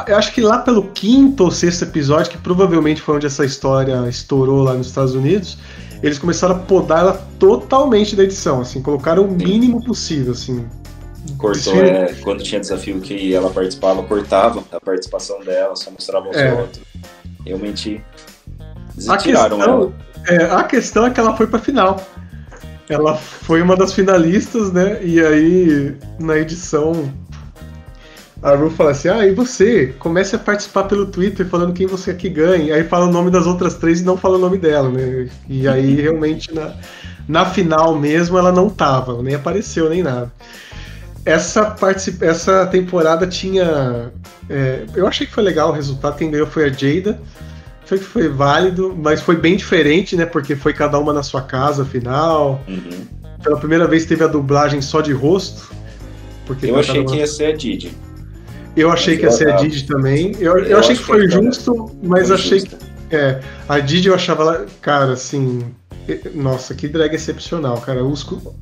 [0.07, 4.05] Eu acho que lá pelo quinto ou sexto episódio, que provavelmente foi onde essa história
[4.09, 5.57] estourou lá nos Estados Unidos,
[6.03, 10.65] eles começaram a podar ela totalmente da edição, assim, colocaram o mínimo possível, assim.
[11.37, 16.29] Cortou, Desfile- é, quando tinha desafio que ela participava, cortava a participação dela, só mostrava
[16.29, 16.53] os É.
[16.53, 16.81] outros.
[17.45, 18.01] Realmente
[19.07, 19.87] A tiraram ela.
[19.87, 22.01] questão, é, a questão é que ela foi pra final.
[22.89, 24.99] Ela foi uma das finalistas, né?
[25.03, 27.11] E aí, na edição,
[28.41, 29.93] a Ru fala assim: Ah, e você?
[29.99, 32.75] Comece a participar pelo Twitter falando quem você aqui ganha.
[32.75, 35.27] Aí fala o nome das outras três e não fala o nome dela, né?
[35.47, 36.73] E aí, realmente, na,
[37.27, 40.31] na final mesmo, ela não tava, nem apareceu, nem nada.
[41.25, 42.23] Essa, particip...
[42.23, 44.11] Essa temporada tinha.
[44.49, 46.17] é, eu achei que foi legal o resultado.
[46.17, 47.19] Quem ganhou foi a Jada.
[47.85, 50.25] Foi que foi válido, mas foi bem diferente, né?
[50.25, 52.61] Porque foi cada uma na sua casa, afinal.
[52.67, 53.07] Uhum.
[53.43, 55.69] Pela primeira vez teve a dublagem só de rosto.
[56.45, 57.91] Porque Eu achei uma- que ia ser a Didi.
[58.77, 60.33] Eu achei mas que ia ser a Didi também.
[60.39, 62.77] Eu, eu, Eu achei que foi que, justo, mas foi achei justo.
[63.09, 63.15] que.
[63.15, 64.65] É, a Didi eu achava ela.
[64.81, 65.63] Cara, assim.
[66.33, 68.03] Nossa, que drag excepcional, cara.
[68.03, 68.53] Os cu-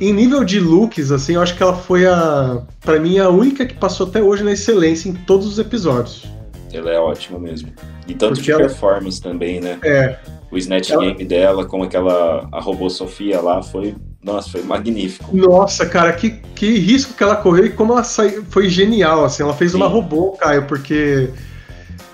[0.00, 2.62] Em nível de looks, assim, eu acho que ela foi a.
[2.80, 6.24] Pra mim, a única que passou até hoje na excelência em todos os episódios.
[6.72, 7.70] Ela é ótima mesmo.
[8.06, 9.78] E tanto Porque de ela- performance também, né?
[9.82, 10.16] É,
[10.50, 12.48] O Snatch Ela- Game dela, com aquela.
[12.52, 13.94] A robô Sofia lá, foi.
[14.22, 15.34] Nossa, foi magnífico.
[15.34, 18.44] Nossa, cara, que, que risco que ela correu e como ela saiu.
[18.50, 19.42] Foi genial, assim.
[19.42, 19.92] Ela fez uma Sim.
[19.92, 21.30] robô, Caio, porque.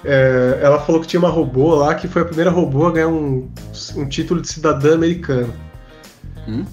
[0.04, 3.08] é, ela falou que tinha uma robô lá que foi a primeira robô a ganhar
[3.08, 3.48] um,
[3.96, 5.52] um título de cidadã americana.
[6.46, 6.64] Hum?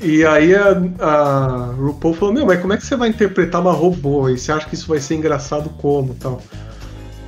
[0.00, 3.72] E aí a, a RuPaul falou: Meu, mas como é que você vai interpretar uma
[3.72, 4.30] robô?
[4.30, 6.42] E você acha que isso vai ser engraçado como tal?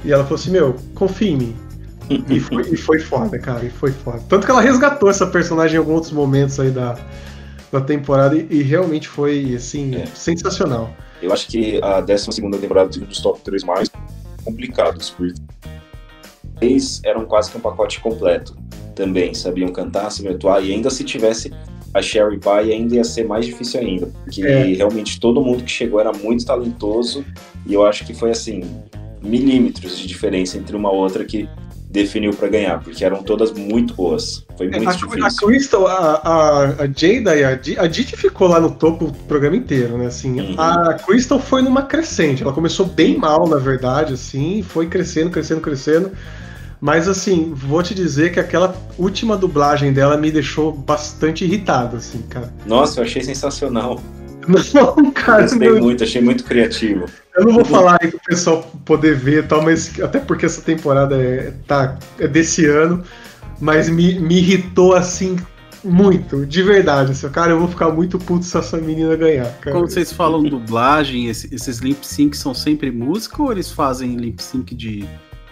[0.02, 1.56] E ela falou assim: Meu, confia em mim.
[2.30, 4.22] E foi, e foi foda, cara, e foi foda.
[4.26, 6.96] Tanto que ela resgatou essa personagem em alguns outros momentos aí da,
[7.72, 10.04] da temporada e, e realmente foi, assim, É.
[10.06, 10.94] sensacional.
[11.22, 12.30] Eu acho que a 12
[12.60, 13.88] temporada teve um dos top 3 mais
[14.44, 15.34] complicados, porque
[16.60, 18.56] eles eram quase que um pacote completo
[18.94, 19.32] também.
[19.32, 21.50] Sabiam cantar, sabiam atuar, e ainda se tivesse
[21.94, 24.64] a Sherry Pie, ainda ia ser mais difícil ainda, porque É.
[24.74, 27.24] realmente todo mundo que chegou era muito talentoso
[27.64, 28.62] E eu acho que foi assim,
[29.22, 31.48] milímetros de diferença entre uma outra que
[31.92, 34.44] definiu para ganhar, porque eram todas muito boas.
[34.56, 35.24] Foi muito a, difícil.
[35.24, 39.12] A Crystal, a, a, a Jada e a a Dee ficou lá no topo o
[39.28, 40.06] programa inteiro, né?
[40.06, 40.54] Assim, Uhum.
[40.58, 42.42] A Crystal foi numa crescente.
[42.42, 46.12] Ela começou bem mal, na verdade, assim, foi crescendo, crescendo, crescendo.
[46.80, 52.22] Mas assim, vou te dizer que aquela última dublagem dela me deixou bastante irritado, assim,
[52.22, 52.52] cara.
[52.66, 54.00] Nossa, eu achei sensacional.
[54.48, 57.06] Não, cara, Gostei não- muito, achei muito criativo.
[57.36, 60.60] Eu não vou falar aí pro pessoal poder ver e tal, mas até porque essa
[60.60, 63.02] temporada é, tá, é desse ano,
[63.60, 65.36] mas me, me irritou assim
[65.84, 67.12] muito, de verdade.
[67.12, 69.50] Assim, cara, eu vou ficar muito puto se essa menina ganhar.
[69.60, 69.76] Cara.
[69.76, 74.42] Quando vocês falam dublagem, esse- esses lip sync são sempre música ou eles fazem lip
[74.42, 75.04] sync de,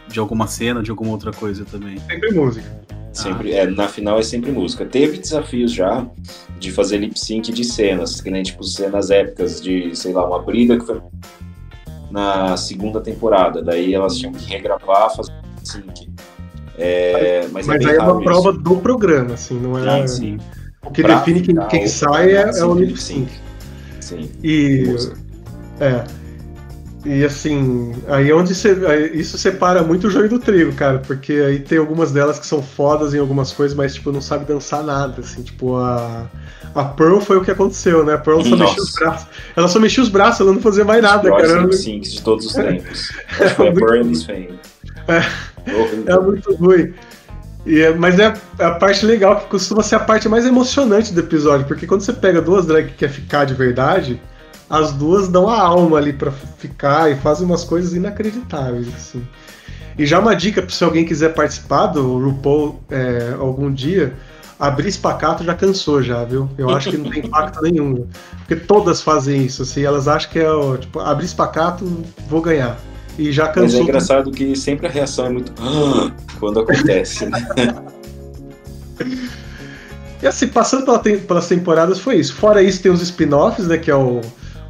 [0.09, 1.99] de alguma cena, de alguma outra coisa também?
[2.09, 2.69] Sempre música.
[3.13, 4.85] Sempre, é, na final é sempre música.
[4.87, 6.07] Teve desafios já
[6.59, 10.41] de fazer lip sync de cenas, que nem tipo cenas épicas de, sei lá, uma
[10.41, 11.01] briga que foi
[12.11, 13.63] na segunda temporada.
[13.63, 16.11] Daí elas tinham que regravar, fazer lip sync.
[16.79, 18.61] É, mas, Mas é aí é uma prova isso.
[18.61, 20.03] do programa, assim, não é.
[20.03, 20.39] Ah, sim.
[20.83, 23.31] O que Pra define quem, quem sai é, é o lip sync.
[24.01, 24.31] Sim.
[24.43, 24.85] E.
[24.87, 25.19] Música.
[25.81, 26.05] É.
[27.05, 28.53] E assim, aí é onde
[28.87, 32.47] aí isso separa muito o joio do trigo, cara, porque aí tem algumas delas que
[32.47, 36.27] são fodas em algumas coisas, mas tipo, não sabe dançar nada, assim, tipo, a,
[36.75, 38.15] a Pearl foi o que aconteceu, né?
[38.15, 38.65] A Pearl só Nossa.
[38.65, 39.27] mexia os braços.
[39.57, 41.61] Ela só mexia os braços, ela não fazia mais nada, cara.
[41.61, 43.09] lip syncs de todos os tempos.
[43.57, 44.59] Foi a muito Burns Fame.
[46.07, 46.93] É muito ruim.
[47.65, 51.21] E é- mas é a parte legal que costuma ser a parte mais emocionante do
[51.21, 54.21] episódio, porque quando você pega duas drag que quer ficar de verdade,
[54.71, 59.27] as duas dão a alma ali pra ficar e fazem umas coisas inacreditáveis, assim.
[59.99, 64.15] E já uma dica se alguém quiser participar do RuPaul é, algum dia,
[64.59, 66.49] abrir espacato já cansou já, viu?
[66.57, 68.07] Eu acho que não tem impacto nenhum.
[68.39, 71.85] Porque todas fazem isso, assim, elas acham que é, ó, tipo, abrir espacato,
[72.29, 72.79] vou ganhar.
[73.19, 73.81] E já Mas cansou.
[73.81, 77.47] é engraçado que sempre a reação é muito "Ah", quando acontece, né?
[80.23, 82.35] E assim, passando pela tem- pelas temporadas foi isso.
[82.35, 83.79] Fora isso, tem os spin-offs, né?
[83.79, 84.21] Que é o,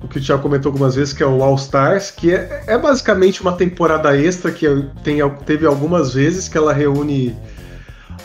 [0.03, 2.79] o que o Thiago comentou algumas vezes, que é o All Stars, que é, é
[2.79, 4.67] basicamente uma temporada extra que
[5.05, 7.37] tem, teve algumas vezes que ela reúne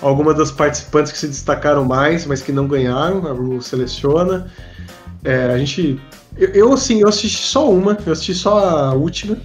[0.01, 4.47] algumas das participantes que se destacaram mais, mas que não ganharam, a Ru seleciona.
[5.23, 5.99] É, a gente.
[6.37, 9.37] Eu, eu, assim, eu assisti só uma, eu assisti só a última,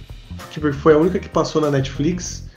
[0.49, 2.49] que foi a única que passou na Netflix.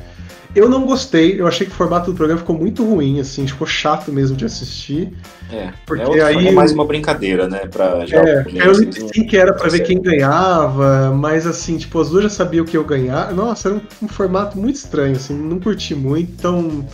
[0.55, 3.67] Eu não gostei, eu achei que o formato do programa ficou muito ruim, assim, ficou
[3.67, 5.13] chato mesmo de assistir.
[5.53, 7.63] É, Porque é, outra- aí- é mais uma brincadeira, né?
[7.71, 11.77] Pra já É, o vocês lip não- sync era pra ver quem ganhava, mas assim,
[11.77, 13.33] tipo, as duas já sabiam que eu ganhar.
[13.35, 16.31] Nossa, era um, um formato muito estranho, assim, não curti muito.
[16.39, 16.87] Então,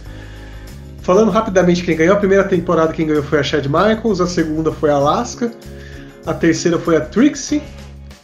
[1.03, 4.73] falando rapidamente quem ganhou, a primeira temporada quem ganhou foi a Chad Michaels, a segunda
[4.73, 5.53] foi a Alaska,
[6.25, 7.63] a terceira foi a Trixie,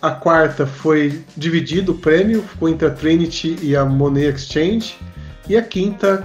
[0.00, 4.96] a quarta foi dividido o prêmio, ficou entre a Trinity e a Monet Exchange,
[5.48, 6.24] e a quinta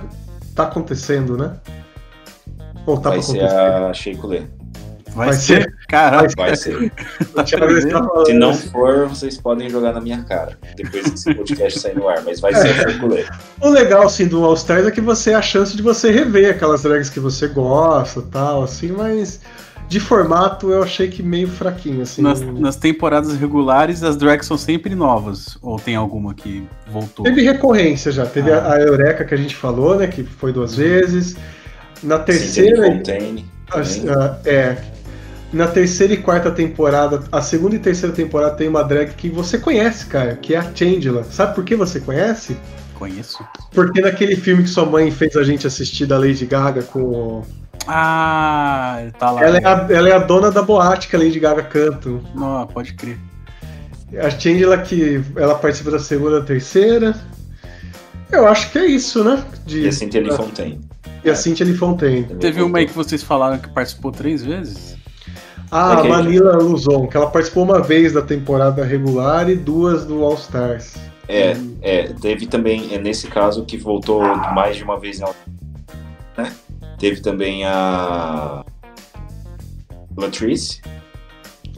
[0.56, 1.56] tá acontecendo, né?
[2.86, 3.56] Ou tá Vai pra ser acontecer?
[3.56, 4.42] a Sheik Lê.
[5.14, 5.64] Vai, Vai ser?
[5.64, 5.76] ser?
[5.90, 6.30] Caralho.
[6.38, 6.92] Vai ser.
[8.26, 10.58] Se não for, vocês podem jogar na minha cara.
[10.76, 13.26] Depois que esse podcast sair no ar, mas vai ser a Lê.
[13.60, 16.52] O legal, assim, do All Stars é que você é a chance de você rever
[16.52, 19.42] aquelas drags que você gosta tal, assim, mas
[19.92, 22.22] de formato eu achei que meio fraquinho, assim.
[22.22, 25.58] Nas, nas temporadas regulares, as drags são sempre novas.
[25.62, 27.26] Ou tem alguma que voltou?
[27.26, 28.60] Teve recorrência já, teve Ah.
[28.60, 31.36] a, a Eureka que a gente falou, né, que foi duas vezes.
[32.02, 32.88] Na terceira...
[33.70, 34.10] As- também.
[34.18, 34.78] ah, é.
[35.52, 39.58] Na terceira e quarta temporada, a segunda e terceira temporada tem uma drag que você
[39.58, 41.26] conhece, cara, que é a Changela.
[41.26, 42.56] Sabe por que você conhece?
[42.96, 43.44] Conheço.
[43.74, 47.46] Porque naquele filme que sua mãe fez a gente assistir da Lady Gaga com o
[47.88, 49.44] Ah, tá lá.
[49.44, 52.10] Ela é, a, ela é a dona da boate que a Lady Gaga canta.
[52.36, 53.18] Não, pode crer.
[54.20, 57.16] A Changela que ela participa da segunda e terceira.
[58.32, 59.44] Eu acho que é isso, né?
[59.66, 60.82] De, E a Cynthia Lee Fontaine.
[61.24, 62.24] E a Cynthia Lee Fontaine.
[62.40, 64.98] Teve uma aí que vocês falaram que participou três vezes?
[65.70, 66.04] Ah, a.
[66.04, 70.96] Manila Luzon, que ela participou uma vez da temporada regular e duas do All Stars.
[71.28, 74.22] É, é, teve também, é nesse caso, que voltou
[74.54, 75.30] mais de uma vez na.
[76.38, 76.52] Né?
[77.02, 78.64] Teve também a.
[80.16, 80.82] Latrice.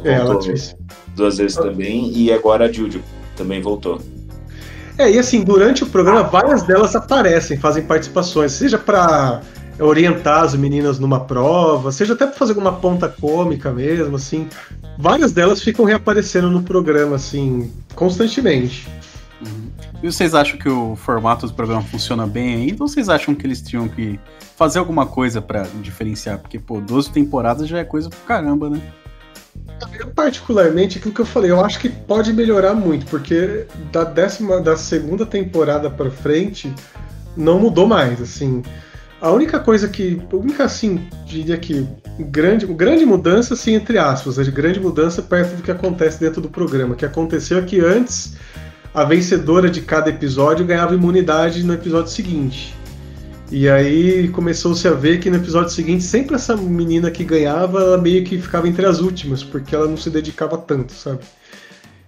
[0.03, 0.75] É, a Latrice.
[1.15, 2.11] Duas vezes também.
[2.13, 3.01] E agora a Juju
[3.37, 4.01] também voltou.
[4.97, 9.41] É, e assim, durante o programa, várias delas aparecem, fazem participações, seja pra
[9.79, 14.49] orientar as meninas numa prova, seja até pra fazer alguma ponta cômica mesmo, assim.
[14.99, 18.89] Várias delas ficam reaparecendo no programa, assim, constantemente.
[20.03, 22.83] E vocês acham que o formato do programa funciona bem ainda?
[22.83, 24.19] Ou vocês acham que eles tinham que
[24.57, 26.39] fazer alguma coisa pra diferenciar?
[26.39, 28.81] Porque, pô, 12 temporadas já é coisa pra caramba, né?
[29.97, 34.59] Eu, particularmente, aquilo que eu falei, eu acho que pode melhorar muito, porque da décima,
[34.59, 36.73] da segunda temporada pra frente,
[37.37, 38.61] não mudou mais, assim.
[39.21, 41.87] A única coisa que, a única assim, diria que
[42.19, 46.49] grande, grande mudança, assim, entre aspas, a grande mudança perto do que acontece dentro do
[46.49, 46.93] programa.
[46.93, 48.35] Que aconteceu é que antes
[48.93, 52.75] a vencedora de cada episódio ganhava imunidade no episódio seguinte.
[53.51, 57.97] E aí começou-se a ver que no episódio seguinte, sempre essa menina que ganhava, ela
[57.97, 61.19] meio que ficava entre as últimas, porque ela não se dedicava tanto, sabe?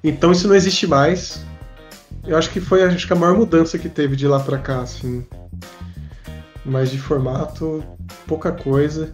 [0.03, 1.43] Então isso não existe mais.
[2.25, 4.81] Eu acho que foi acho que a maior mudança que teve de lá pra cá,
[4.81, 5.25] assim.
[6.63, 7.83] Mas de formato,
[8.25, 9.11] pouca coisa.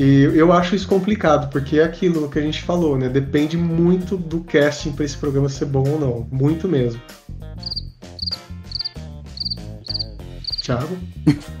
[0.00, 3.08] E eu acho isso complicado, porque é aquilo que a gente falou, né?
[3.08, 6.28] Depende muito do casting para esse programa ser bom ou não.
[6.30, 7.02] Muito mesmo.
[10.62, 10.96] Thiago?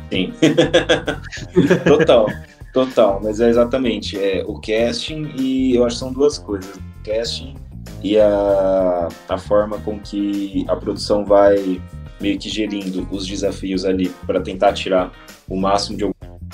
[0.08, 0.32] Sim.
[1.84, 2.28] total,
[2.72, 3.20] total.
[3.24, 6.76] Mas é exatamente é, o casting e eu acho que são duas coisas.
[6.76, 7.56] O casting
[8.04, 11.82] e a, a forma com que a produção vai
[12.20, 15.10] meio que gerindo os desafios ali para tentar tirar
[15.48, 16.04] o máximo de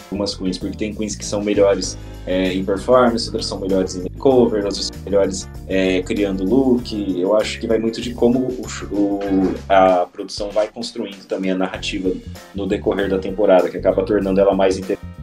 [0.04, 4.02] algumas queens, porque tem queens que são melhores é, em performance, outras são melhores em
[4.02, 6.92] makeover, outras são melhores é, criando look.
[7.18, 11.56] Eu acho que vai muito de como o, o, a produção vai construindo também a
[11.56, 12.10] narrativa
[12.54, 15.14] no decorrer da temporada, que acaba tornando ela mais interessante.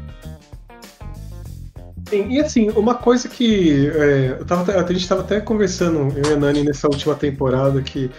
[2.11, 6.33] E assim, uma coisa que é, eu tava, a gente estava até conversando, eu e
[6.33, 8.11] a Nani, nessa última temporada, que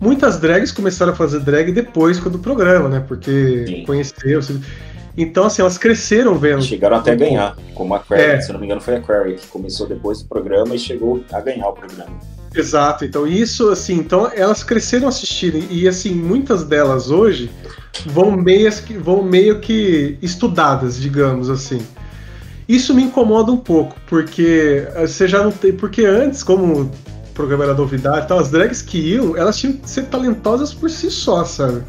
[0.00, 3.04] muitas drags começaram a fazer drag depois do programa, né?
[3.06, 3.84] Porque Sim.
[3.84, 4.40] conheceu.
[5.18, 6.62] Então, assim, elas cresceram vendo.
[6.62, 8.40] Chegaram até a ganhar, como a Query, é.
[8.40, 11.40] se não me engano, foi a Query que começou depois do programa e chegou a
[11.40, 12.16] ganhar o programa.
[12.54, 17.50] Exato, então isso, assim, então elas cresceram assistindo, e assim, muitas delas hoje
[18.06, 18.70] vão meio,
[19.00, 21.80] vão meio que estudadas, digamos assim.
[22.68, 25.72] Isso me incomoda um pouco, porque eh, você já não tem.
[25.72, 26.90] Porque antes, como o
[27.34, 31.10] programa era novidade tal, as drags que iam, elas tinham que ser talentosas por si
[31.10, 31.82] só, sabe?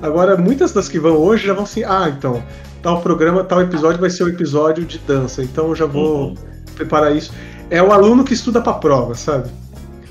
[0.00, 2.42] Agora, muitas das que vão hoje já vão assim, ah, então,
[2.84, 6.28] tal programa, tal episódio vai ser o um episódio de dança, então eu já vou
[6.28, 6.34] uhum.
[6.76, 7.32] preparar isso.
[7.70, 9.48] É o aluno que estuda pra prova, sabe?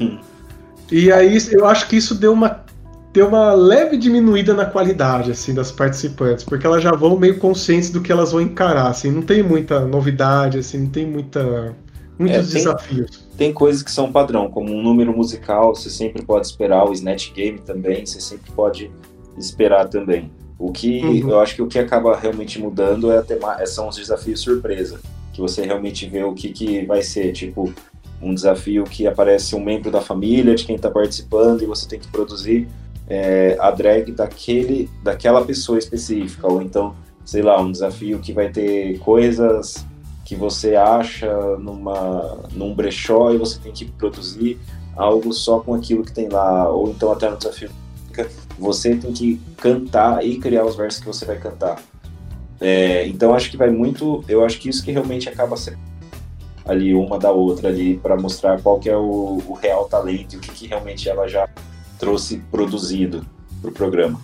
[0.02, 0.20] Uhum.
[0.92, 2.64] E aí eu acho que isso deu uma
[3.14, 7.92] ter uma leve diminuída na qualidade assim das participantes, porque elas já vão meio conscientes
[7.92, 11.76] do que elas vão encarar, assim, não tem muita novidade, assim, não tem muita
[12.18, 13.30] muitos é, tem, desafios.
[13.38, 17.32] Tem coisas que são padrão, como um número musical, você sempre pode esperar, o Snatch
[17.34, 18.90] Game também, você sempre pode
[19.38, 20.32] esperar também.
[20.64, 21.30] O que uhum.
[21.30, 24.98] eu acho que o que acaba realmente mudando é tema, é, são os desafios surpresa,
[25.34, 27.74] que você realmente vê o que, que vai ser, tipo
[28.22, 32.00] um desafio que aparece um membro da família de quem está participando e você tem
[32.00, 32.70] que produzir
[33.10, 36.96] é, a drag daquele, daquela pessoa específica, ou então,
[37.26, 39.86] sei lá, um desafio que vai ter coisas
[40.24, 44.58] que você acha numa, num brechó e você tem que produzir
[44.96, 47.70] algo só com aquilo que tem lá, ou então até no desafio
[48.64, 51.80] você tem que cantar e criar os versos que você vai cantar.
[52.60, 55.78] É, então acho que vai muito, eu acho que isso que realmente acaba sendo
[56.66, 60.38] ali uma da outra ali para mostrar qual que é o, o real talento e
[60.38, 61.48] o que, que realmente ela já
[62.00, 63.26] trouxe produzido
[63.62, 64.20] para o programa?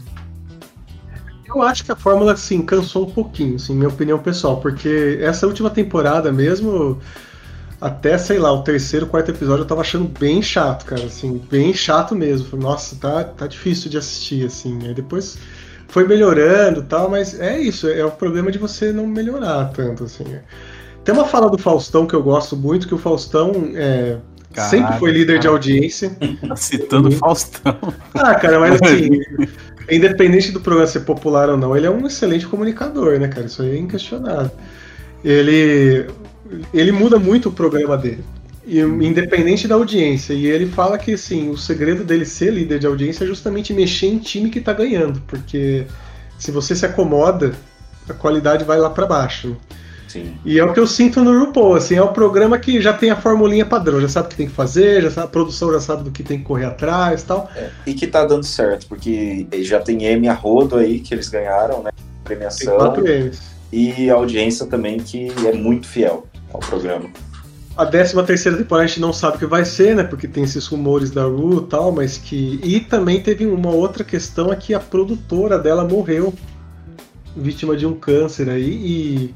[1.45, 5.47] Eu acho que a fórmula, assim, cansou um pouquinho, assim, minha opinião pessoal, porque essa
[5.47, 6.99] última temporada mesmo,
[7.81, 11.73] até, sei lá, o terceiro, quarto episódio eu tava achando bem chato, cara, assim, bem
[11.73, 12.57] chato mesmo.
[12.57, 14.79] Nossa, tá, tá difícil de assistir, assim.
[14.85, 15.37] Aí depois
[15.87, 20.25] foi melhorando tal, mas é isso, é o problema de você não melhorar tanto, assim.
[21.03, 24.17] Tem uma fala do Faustão que eu gosto muito, que o Faustão é,
[24.53, 25.39] Caraca, sempre foi líder cara.
[25.39, 26.11] de audiência.
[26.55, 27.77] Citando Faustão.
[28.13, 29.21] Ah, cara, mas assim,
[29.89, 33.47] independente do programa ser popular ou não, ele é um excelente comunicador, né, cara?
[33.47, 34.51] Isso aí é inquestionável.
[35.23, 36.07] Ele,
[36.73, 38.23] ele muda muito o programa dele.
[38.65, 40.33] E, independente da audiência.
[40.33, 44.07] E ele fala que assim, o segredo dele ser líder de audiência é justamente mexer
[44.07, 45.21] em time que tá ganhando.
[45.27, 45.85] Porque
[46.37, 47.53] se você se acomoda,
[48.07, 49.57] a qualidade vai lá para baixo.
[50.07, 50.35] Sim.
[50.43, 53.11] E é o que eu sinto no RuPaul, assim, é o programa que já tem
[53.11, 55.79] a formulinha padrão, já sabe o que tem que fazer, já sabe, a produção já
[55.79, 57.47] sabe do que tem que correr atrás tal.
[57.55, 61.29] É, e que tá dando certo, porque já tem M a rodo aí que eles
[61.29, 61.91] ganharam, né?
[62.23, 62.75] Premiação.
[62.75, 63.39] Tem quatro M's.
[63.71, 67.09] E a audiência também que é muito fiel ao programa.
[67.77, 70.03] A 13 terceira temporada a gente não sabe o que vai ser, né?
[70.03, 72.59] Porque tem esses rumores da Ru e tal, mas que.
[72.61, 76.33] E também teve uma outra questão é que a produtora dela morreu,
[77.35, 79.33] vítima de um câncer aí, e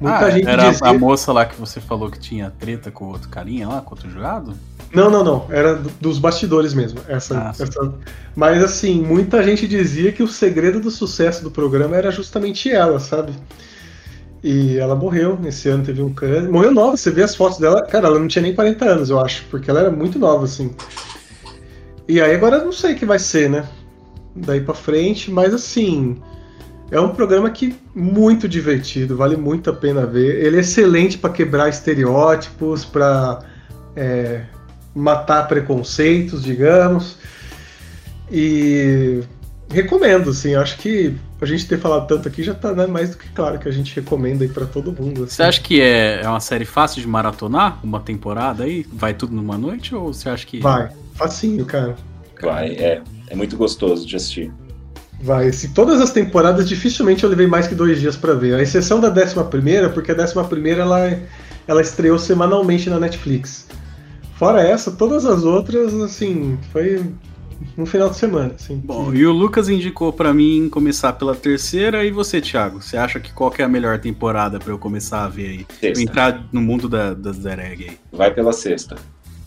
[0.00, 0.88] Muita ah, gente era dizia...
[0.88, 4.10] a moça lá que você falou que tinha treta com outro carinha lá, com outro
[4.10, 4.54] jurado?
[4.92, 5.46] Não, não, não.
[5.50, 7.00] Era dos bastidores mesmo.
[7.08, 7.94] Essa, ah, essa...
[8.34, 13.00] Mas assim, muita gente dizia que o segredo do sucesso do programa era justamente ela,
[13.00, 13.32] sabe?
[14.48, 16.48] E ela morreu esse ano, teve um câncer.
[16.48, 17.82] Morreu nova, você vê as fotos dela.
[17.82, 20.72] Cara, ela não tinha nem 40 anos, eu acho, porque ela era muito nova, assim.
[22.06, 23.68] E aí agora eu não sei o que vai ser, né?
[24.36, 26.22] Daí pra frente, mas assim.
[26.92, 30.44] É um programa que muito divertido, vale muito a pena ver.
[30.44, 33.40] Ele é excelente para quebrar estereótipos, para
[33.96, 34.44] é,
[34.94, 37.16] matar preconceitos, digamos.
[38.30, 39.24] E
[39.68, 43.18] recomendo, assim, acho que a gente ter falado tanto aqui já tá né, mais do
[43.18, 45.24] que claro que a gente recomenda aí para todo mundo.
[45.24, 45.36] Assim.
[45.36, 47.78] Você acha que é, é uma série fácil de maratonar?
[47.84, 48.86] Uma temporada aí?
[48.92, 49.94] Vai tudo numa noite?
[49.94, 50.60] Ou você acha que.
[50.60, 51.94] Vai, facinho, cara.
[52.40, 53.02] Vai, é.
[53.28, 54.52] É muito gostoso de assistir.
[55.20, 58.54] Vai, se todas as temporadas dificilmente eu levei mais que dois dias para ver.
[58.54, 61.18] A exceção da 11 primeira, porque a 11 primeira ela,
[61.66, 63.66] ela estreou semanalmente na Netflix.
[64.36, 67.02] Fora essa, todas as outras, assim, foi
[67.76, 68.76] um final de semana, assim.
[68.76, 72.82] Bom, e o Lucas indicou para mim começar pela terceira, e você, Thiago?
[72.82, 75.66] Você acha que qual que é a melhor temporada para eu começar a ver aí?
[75.80, 76.02] Sexta.
[76.02, 77.98] Entrar no mundo da, das Zereg aí.
[78.12, 78.96] Vai pela sexta.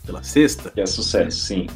[0.06, 0.72] Pela sexta?
[0.72, 1.68] Que é sucesso, sim.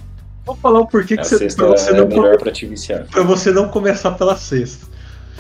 [0.46, 2.66] Vou falar o porquê A que você, sexta pra você é não melhor pra te
[2.66, 3.08] viciar.
[3.10, 4.88] pra você não começar pela sexta.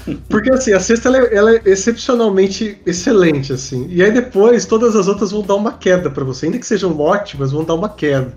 [0.29, 3.87] Porque assim, a sexta ela é, ela é excepcionalmente excelente, assim.
[3.89, 6.45] E aí depois todas as outras vão dar uma queda pra você.
[6.45, 8.33] Ainda que sejam ótimas, vão dar uma queda.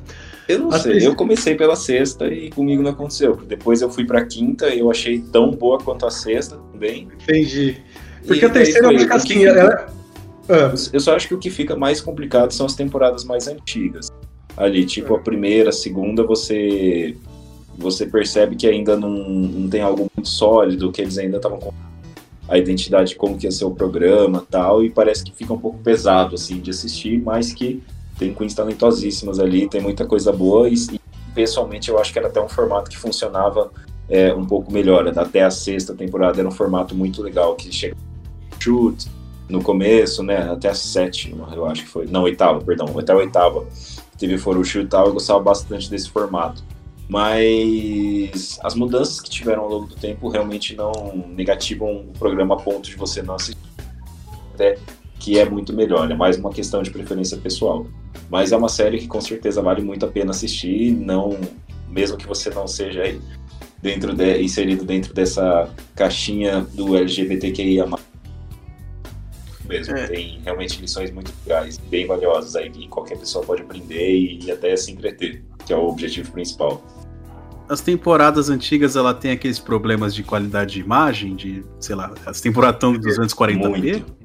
[0.48, 3.34] Eu não As sei, eu comecei pela sexta e comigo não aconteceu.
[3.36, 7.08] Depois eu fui pra quinta e eu achei tão boa quanto a sexta também.
[7.22, 7.78] Entendi.
[8.26, 9.86] Porque E a terceira foi- acho que o que assim, fica- ela.
[10.48, 14.08] Ah, Eu só acho que o que fica mais complicado são as temporadas mais antigas.
[14.56, 17.16] Ali, tipo a primeira, a segunda, você
[17.78, 21.72] você percebe que ainda não, não tem algo muito sólido, que eles ainda estavam com
[22.48, 25.58] a identidade de como que ia ser o programa tal, e parece que fica um
[25.58, 27.82] pouco pesado, assim, de assistir, mas que
[28.18, 31.00] tem queens talentosíssimas ali, tem muita coisa boa, e, e
[31.34, 33.70] pessoalmente eu acho que era até um formato que funcionava
[34.08, 35.06] é, um pouco melhor.
[35.18, 37.96] Até a sexta temporada era um formato muito legal, que chega
[38.58, 39.08] shoot
[39.48, 43.16] no começo, né, até a sétima, eu acho que foi, não, oitava, perdão, até a
[43.16, 43.64] oitava,
[44.18, 46.64] teve for o shoot e tal, eu gostava bastante desse formato.
[47.08, 50.92] Mas as mudanças que tiveram ao longo do tempo realmente não
[51.28, 53.56] negativam o programa a ponto de você não assistir.
[54.52, 54.76] Até
[55.18, 57.86] que é muito melhor, é mais uma questão de preferência pessoal.
[58.30, 61.38] Mas é uma série que com certeza vale muito a pena assistir, não
[61.88, 63.20] mesmo que você não seja aí
[63.80, 67.86] dentro de, inserido dentro dessa caixinha do LGBTQIA+.
[69.68, 74.44] Mesmo, tem realmente lições muito legais, bem valiosas aí, que qualquer pessoa pode aprender e,
[74.44, 76.84] e até se entreter, que é o objetivo principal.
[77.68, 82.40] As temporadas antigas, ela tem aqueles problemas de qualidade de imagem, de, sei lá, as
[82.40, 83.56] temporadas estão 240p.
[83.56, 84.16] Muito.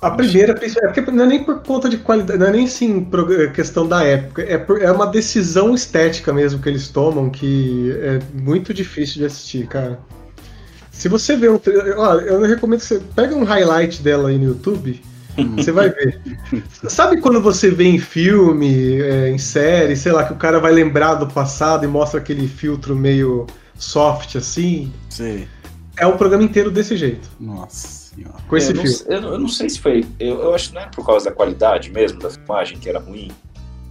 [0.00, 3.04] A primeira, é porque não é nem por conta de qualidade, não é nem assim
[3.04, 7.92] pro- questão da época, é, por- é uma decisão estética mesmo que eles tomam que
[8.00, 9.98] é muito difícil de assistir, cara.
[10.90, 11.58] Se você vê um.
[11.58, 15.00] tra- Olha, eu recomendo que você pega um highlight dela aí no YouTube,
[15.56, 16.20] você vai ver.
[16.88, 20.72] Sabe quando você vê em filme, é, em série, sei lá, que o cara vai
[20.72, 23.46] lembrar do passado e mostra aquele filtro meio
[23.78, 24.92] soft assim?
[25.08, 25.46] Sei.
[25.98, 27.28] É o programa inteiro desse jeito.
[27.38, 28.34] Nossa senhora.
[28.48, 29.12] Com esse eu, não, filtro.
[29.12, 30.04] eu, não- eu não sei se foi.
[30.18, 32.98] Eu, eu acho que não era por causa da qualidade mesmo da filmagem, que era
[32.98, 33.30] ruim.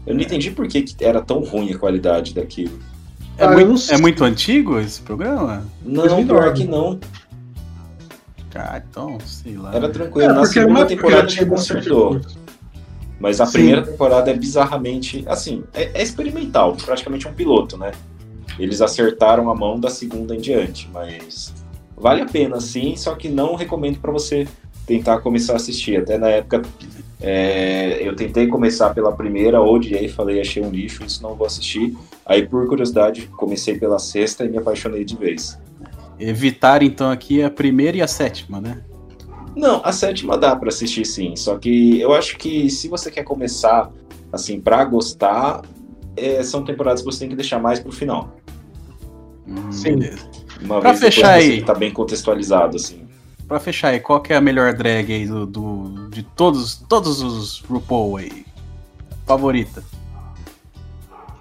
[0.08, 2.80] Eu não entendi por que, que era tão ruim a qualidade daquilo.
[3.38, 5.64] É, Ah, muito, não é muito antigo esse programa?
[5.84, 6.26] Não, 2009.
[6.26, 7.00] pior que não.
[8.56, 9.74] Ah, então, sei lá.
[9.76, 10.34] Era tranquilo.
[10.34, 12.22] Na porque era segunda temporada bastante consertou.
[13.20, 13.52] Mas a Sim.
[13.54, 15.24] primeira temporada é bizarramente.
[15.28, 17.92] Assim, é, é experimental, praticamente um piloto, né?
[18.58, 21.54] Eles acertaram a mão da segunda em diante, mas
[22.00, 24.48] vale a pena sim, só que não recomendo pra você
[24.88, 25.98] tentar começar a assistir.
[25.98, 26.62] Até na época
[27.22, 31.96] é, eu tentei começar pela primeira, odiei, falei, achei um lixo, isso não vou assistir.
[32.26, 35.60] Aí, por curiosidade, comecei pela sexta e me apaixonei de vez.
[36.18, 38.82] Evitar, então, aqui a primeira e a sétima, né?
[39.56, 43.24] Não, a sétima dá pra assistir sim, só que eu acho que se você quer
[43.24, 43.92] começar
[44.32, 45.64] assim pra gostar,
[46.16, 48.36] é, são temporadas que você tem que deixar mais pro final.
[49.48, 49.98] Hum, Sim.
[49.98, 50.39] beleza.
[50.62, 51.62] Uma Pra vez fechar aí.
[51.64, 53.08] tá bem contextualizado assim.
[53.48, 57.22] Pra fechar aí, qual que é a melhor drag aí do, do- de todos, todos
[57.22, 58.46] os RuPaul aí?
[59.26, 59.84] Favorita?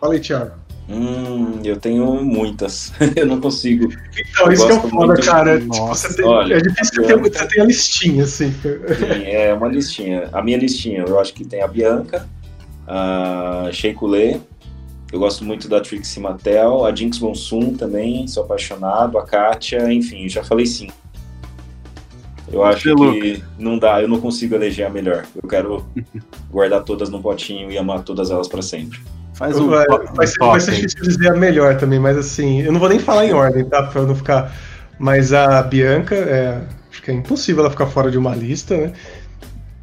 [0.00, 0.52] Fala aí, Thiago.
[0.88, 2.92] Hum, eu tenho muitas.
[3.14, 3.92] eu não consigo.
[4.16, 5.60] Então, Eu isso que é foda, muito- cara.
[5.60, 8.52] Tipo, Nossa, você tem- olha, é difícil você ter, você ter a listinha, assim.
[8.52, 10.28] Sim, é uma listinha.
[10.32, 12.26] A minha listinha, eu acho que tem a Bianca,
[12.86, 14.40] a Shea Coulee,
[15.12, 20.28] eu gosto muito da Trixie Mattel, a Jinx Monsoon também, sou apaixonado, a Katia, enfim,
[20.28, 20.89] já falei sim.
[22.51, 25.26] Eu acho Você, que não dá, eu não consigo eleger a melhor.
[25.40, 25.85] Eu quero
[26.51, 28.98] guardar todas num potinho e amar todas elas pra sempre.
[29.35, 31.98] Faz um, vai, to- um vai ser, top vai ser difícil dizer a melhor também,
[31.98, 33.82] mas assim, eu não vou nem falar em ordem, tá?
[33.82, 34.52] Pra eu não ficar.
[34.98, 38.93] Mas a Bianca, é, acho que é impossível ela ficar fora de uma lista, né?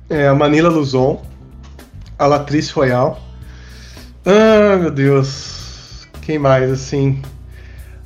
[0.09, 1.23] é, a Manila Luzon,
[2.17, 3.19] a Latrice Royal.
[4.25, 6.07] Ah, meu Deus.
[6.21, 7.21] Quem mais, assim?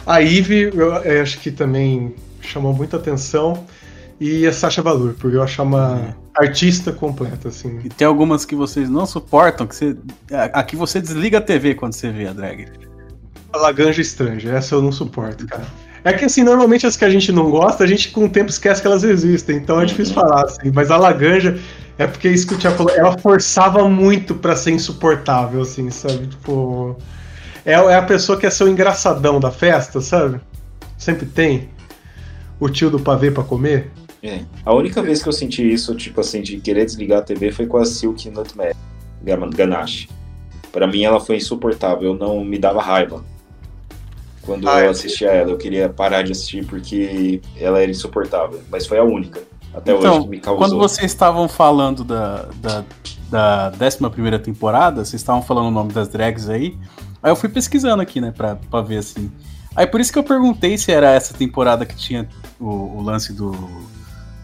[0.06, 3.66] A Ivy, eu, acho que também chamou muita atenção.
[4.20, 7.80] E a Sasha Valur, porque eu acho uma artista completa, assim.
[7.86, 9.96] E tem algumas que vocês não suportam, que você.
[10.52, 12.68] Aqui você desliga a TV quando você vê a drag.
[13.54, 15.66] A Laganja Estranha, essa eu não suporto, cara.
[16.04, 18.50] É que assim, normalmente as que a gente não gosta, a gente com o tempo
[18.50, 20.72] esquece que elas existem, então é difícil falar, assim.
[20.74, 21.60] Mas a Laganja
[21.98, 26.28] é porque isso que o Thiago falou, ela forçava muito pra ser insuportável, assim, sabe?
[26.28, 26.98] Tipo.
[27.66, 30.40] É, é a pessoa que é seu engraçadão da festa, sabe?
[30.98, 31.70] Sempre tem.
[32.60, 33.92] O tio do pavê pra comer.
[34.24, 34.42] É.
[34.66, 37.66] A única vez que eu senti isso, tipo assim, de querer desligar a TV foi
[37.68, 38.76] com a Silk Nutmeg
[39.56, 40.10] Ganache.
[40.72, 43.24] Pra mim ela foi insuportável, não me dava raiva.
[44.50, 44.90] Quando Ah, eu é.
[44.90, 48.60] assistia ela, eu queria parar de assistir porque ela era insuportável.
[48.72, 49.42] Mas foi a única,
[49.74, 50.58] até hoje, Então, que me causou.
[50.58, 52.84] quando vocês estavam falando da, da,
[53.30, 56.76] da 11 temporada, vocês estavam falando o nome das drags aí,
[57.22, 59.32] aí eu fui pesquisando aqui, né, pra, pra ver assim.
[59.76, 62.28] Aí por isso que eu perguntei se era essa temporada que tinha
[62.60, 63.52] o, o lance do,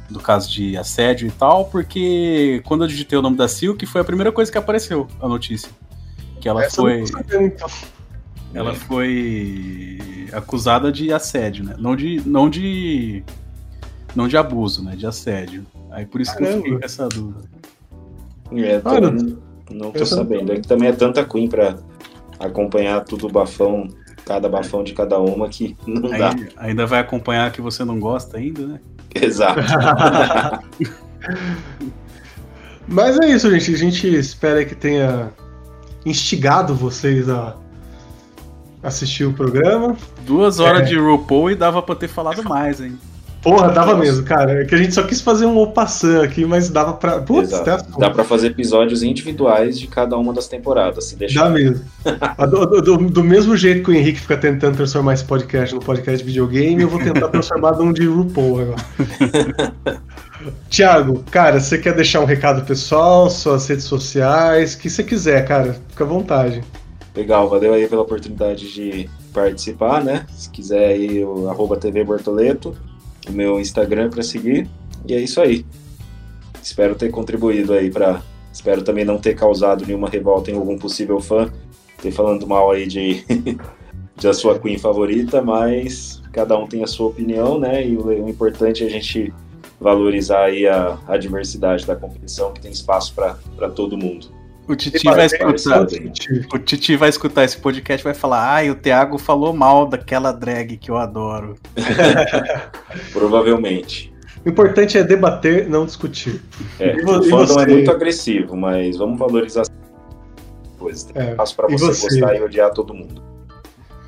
[0.08, 4.02] do caso de assédio e tal, porque quando eu digitei o nome da Silk, foi
[4.02, 5.70] a primeira coisa que apareceu, a notícia.
[6.40, 7.00] Que ela Essa eu foi.
[7.00, 7.68] não sabendo, então.
[8.56, 9.98] Ela foi
[10.32, 11.76] acusada de assédio, né?
[11.78, 12.22] Não de.
[12.26, 13.24] Não de.
[14.16, 14.96] Não de abuso, né?
[14.96, 15.66] De assédio.
[15.92, 16.64] Aí por isso que eu Caramba.
[16.64, 17.50] fiquei com essa dúvida.
[18.54, 19.38] É, tô- Cara, não,
[19.72, 20.52] não tô sabendo.
[20.54, 21.78] É que também é tanta Queen pra
[22.40, 23.88] acompanhar tudo bafão,
[24.26, 26.30] cada bafão de cada uma que não dá.
[26.30, 28.80] Aí, ainda vai acompanhar que você não gosta ainda, né?
[29.16, 29.60] Exato.
[32.88, 33.74] Mas é isso, gente.
[33.74, 35.32] A gente espera que tenha
[36.06, 37.56] instigado vocês a
[38.86, 39.96] assistir o programa.
[40.26, 40.86] Duas horas É.
[40.86, 42.98] de RuPaul e dava pra ter falado mais, hein?
[43.42, 44.64] Porra, dava mesmo, cara.
[44.64, 47.20] É que a gente só quis fazer um opassant aqui, mas dava pra.
[47.20, 51.44] Putz, tá Dá pra fazer episódios individuais de cada uma das temporadas, se deixar.
[51.44, 51.86] Dá mesmo.
[52.50, 56.18] Do- do- do mesmo jeito que o Henrique fica tentando transformar esse podcast no podcast
[56.24, 58.76] de videogame, eu vou tentar transformar num de RuPaul agora.
[60.70, 65.48] Tiago, cara, você quer deixar um recado pessoal, suas redes sociais, o que você quiser,
[65.48, 66.64] cara, fica à vontade.
[67.16, 70.26] Legal, valeu aí pela oportunidade de participar, né?
[70.30, 72.76] Se quiser aí o arroba TV Bortoleto,
[73.28, 74.70] o meu Instagram para seguir.
[75.08, 75.66] E é isso aí.
[76.62, 78.22] Espero ter contribuído aí para.
[78.52, 81.52] Espero também não ter causado nenhuma revolta em algum possível fã,
[82.02, 83.24] ter falando mal aí de,
[84.16, 87.86] de a sua Queen favorita, mas cada um tem a sua opinião, né?
[87.86, 89.34] E o, importante é a gente
[89.80, 94.28] valorizar aí a, a diversidade da competição, que tem espaço para todo mundo.
[94.68, 95.86] O Titi vai escutar.
[96.54, 100.32] O Titi vai escutar esse podcast e vai falar: Ai, o Thiago falou mal daquela
[100.32, 101.56] drag que eu adoro.
[103.12, 104.14] Provavelmente.
[104.46, 106.42] O importante é debater, não discutir.
[106.80, 109.72] É, E o e fandom é muito agressivo, mas vamos valorizar as
[110.78, 111.04] coisas.
[111.04, 112.20] Tem É, espaço pra e você, você?
[112.20, 113.24] gostar e odiar todo mundo.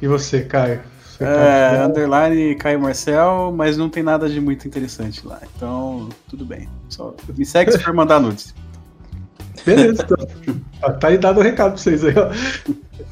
[0.01, 0.81] E você, Caio?
[1.03, 5.39] Você É, tá- underline Caio Marcel, mas não tem nada de muito interessante lá.
[5.55, 6.69] Então, tudo bem.
[6.87, 8.53] Só me segue se for mandar nudes.
[9.67, 10.27] Beleza, então.
[10.81, 12.31] Ah, Tá aí dado o recado pra vocês aí, ó.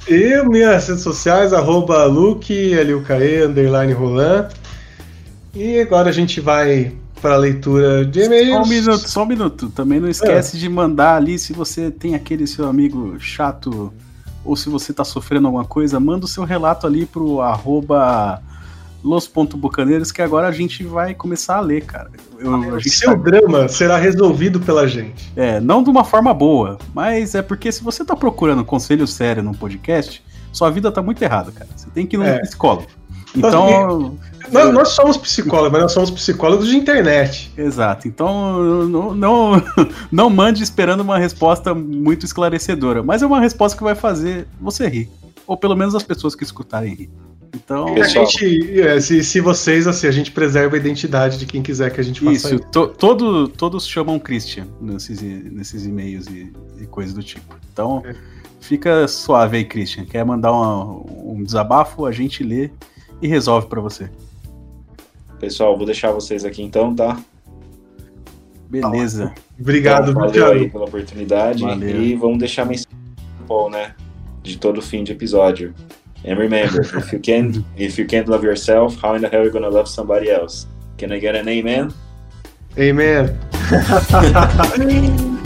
[0.07, 4.49] E minhas redes sociais, arroba Luke, LUKE, underline Roland.
[5.53, 8.49] E agora a gente vai para a leitura de e-mails.
[8.49, 9.69] Só um minuto, só um minuto.
[9.69, 13.91] Também não esquece de mandar ali se você tem aquele seu amigo chato
[14.43, 18.41] ou se você tá sofrendo alguma coisa, manda o seu relato ali pro arroba
[19.05, 22.09] los.bucaneiros que agora a gente vai começar a ler, cara.
[22.39, 25.31] Eu, a gente Seu tá- drama será resolvido pela gente.
[25.35, 29.43] É, não de uma forma boa, mas é porque se você tá procurando conselho sério
[29.43, 31.69] num podcast, sua vida tá muito errada, cara.
[31.75, 32.39] Você tem que ir num É.
[32.39, 32.87] psicólogo.
[33.35, 34.15] Então,
[34.51, 37.51] Nós, nós somos psicólogos, mas nós somos psicólogos de internet.
[37.57, 38.07] Exato.
[38.07, 39.63] Então, não, não,
[40.11, 44.87] não mande esperando uma resposta muito esclarecedora, mas é uma resposta que vai fazer você
[44.87, 45.09] rir.
[45.45, 47.09] Ou pelo menos as pessoas que escutarem rir.
[47.55, 51.61] Então, A gente, é, se, se vocês, assim, a gente preserva a identidade de quem
[51.63, 52.59] quiser que a gente faça isso.
[52.71, 56.51] to- todo, todos chamam Christian nesses, nesses e-mails e,
[56.81, 57.55] e coisas do tipo.
[57.71, 58.03] Então,
[58.59, 60.03] fica suave aí, Christian.
[60.05, 62.69] Quer mandar uma- um desabafo, a gente lê
[63.21, 64.09] e resolve pra você.
[65.39, 67.17] Pessoal, vou deixar vocês aqui então, tá?
[68.69, 69.33] Beleza.
[69.59, 71.61] Obrigado, então, valeu aí pela oportunidade.
[71.63, 72.01] Valeu.
[72.01, 72.97] E vamos deixar a mensagem
[73.71, 73.93] né?
[74.41, 75.73] De todo fim de episódio.
[76.23, 79.45] And remember, if you can't if you can't love yourself, how in the hell are
[79.45, 80.65] you gonna love somebody else?
[80.97, 81.93] Can I get an amen?
[82.77, 83.39] Amen.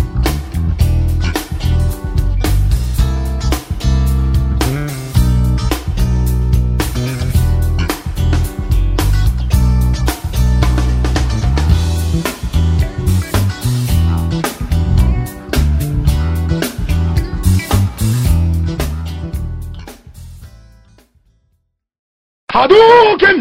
[22.60, 23.40] Hadouken!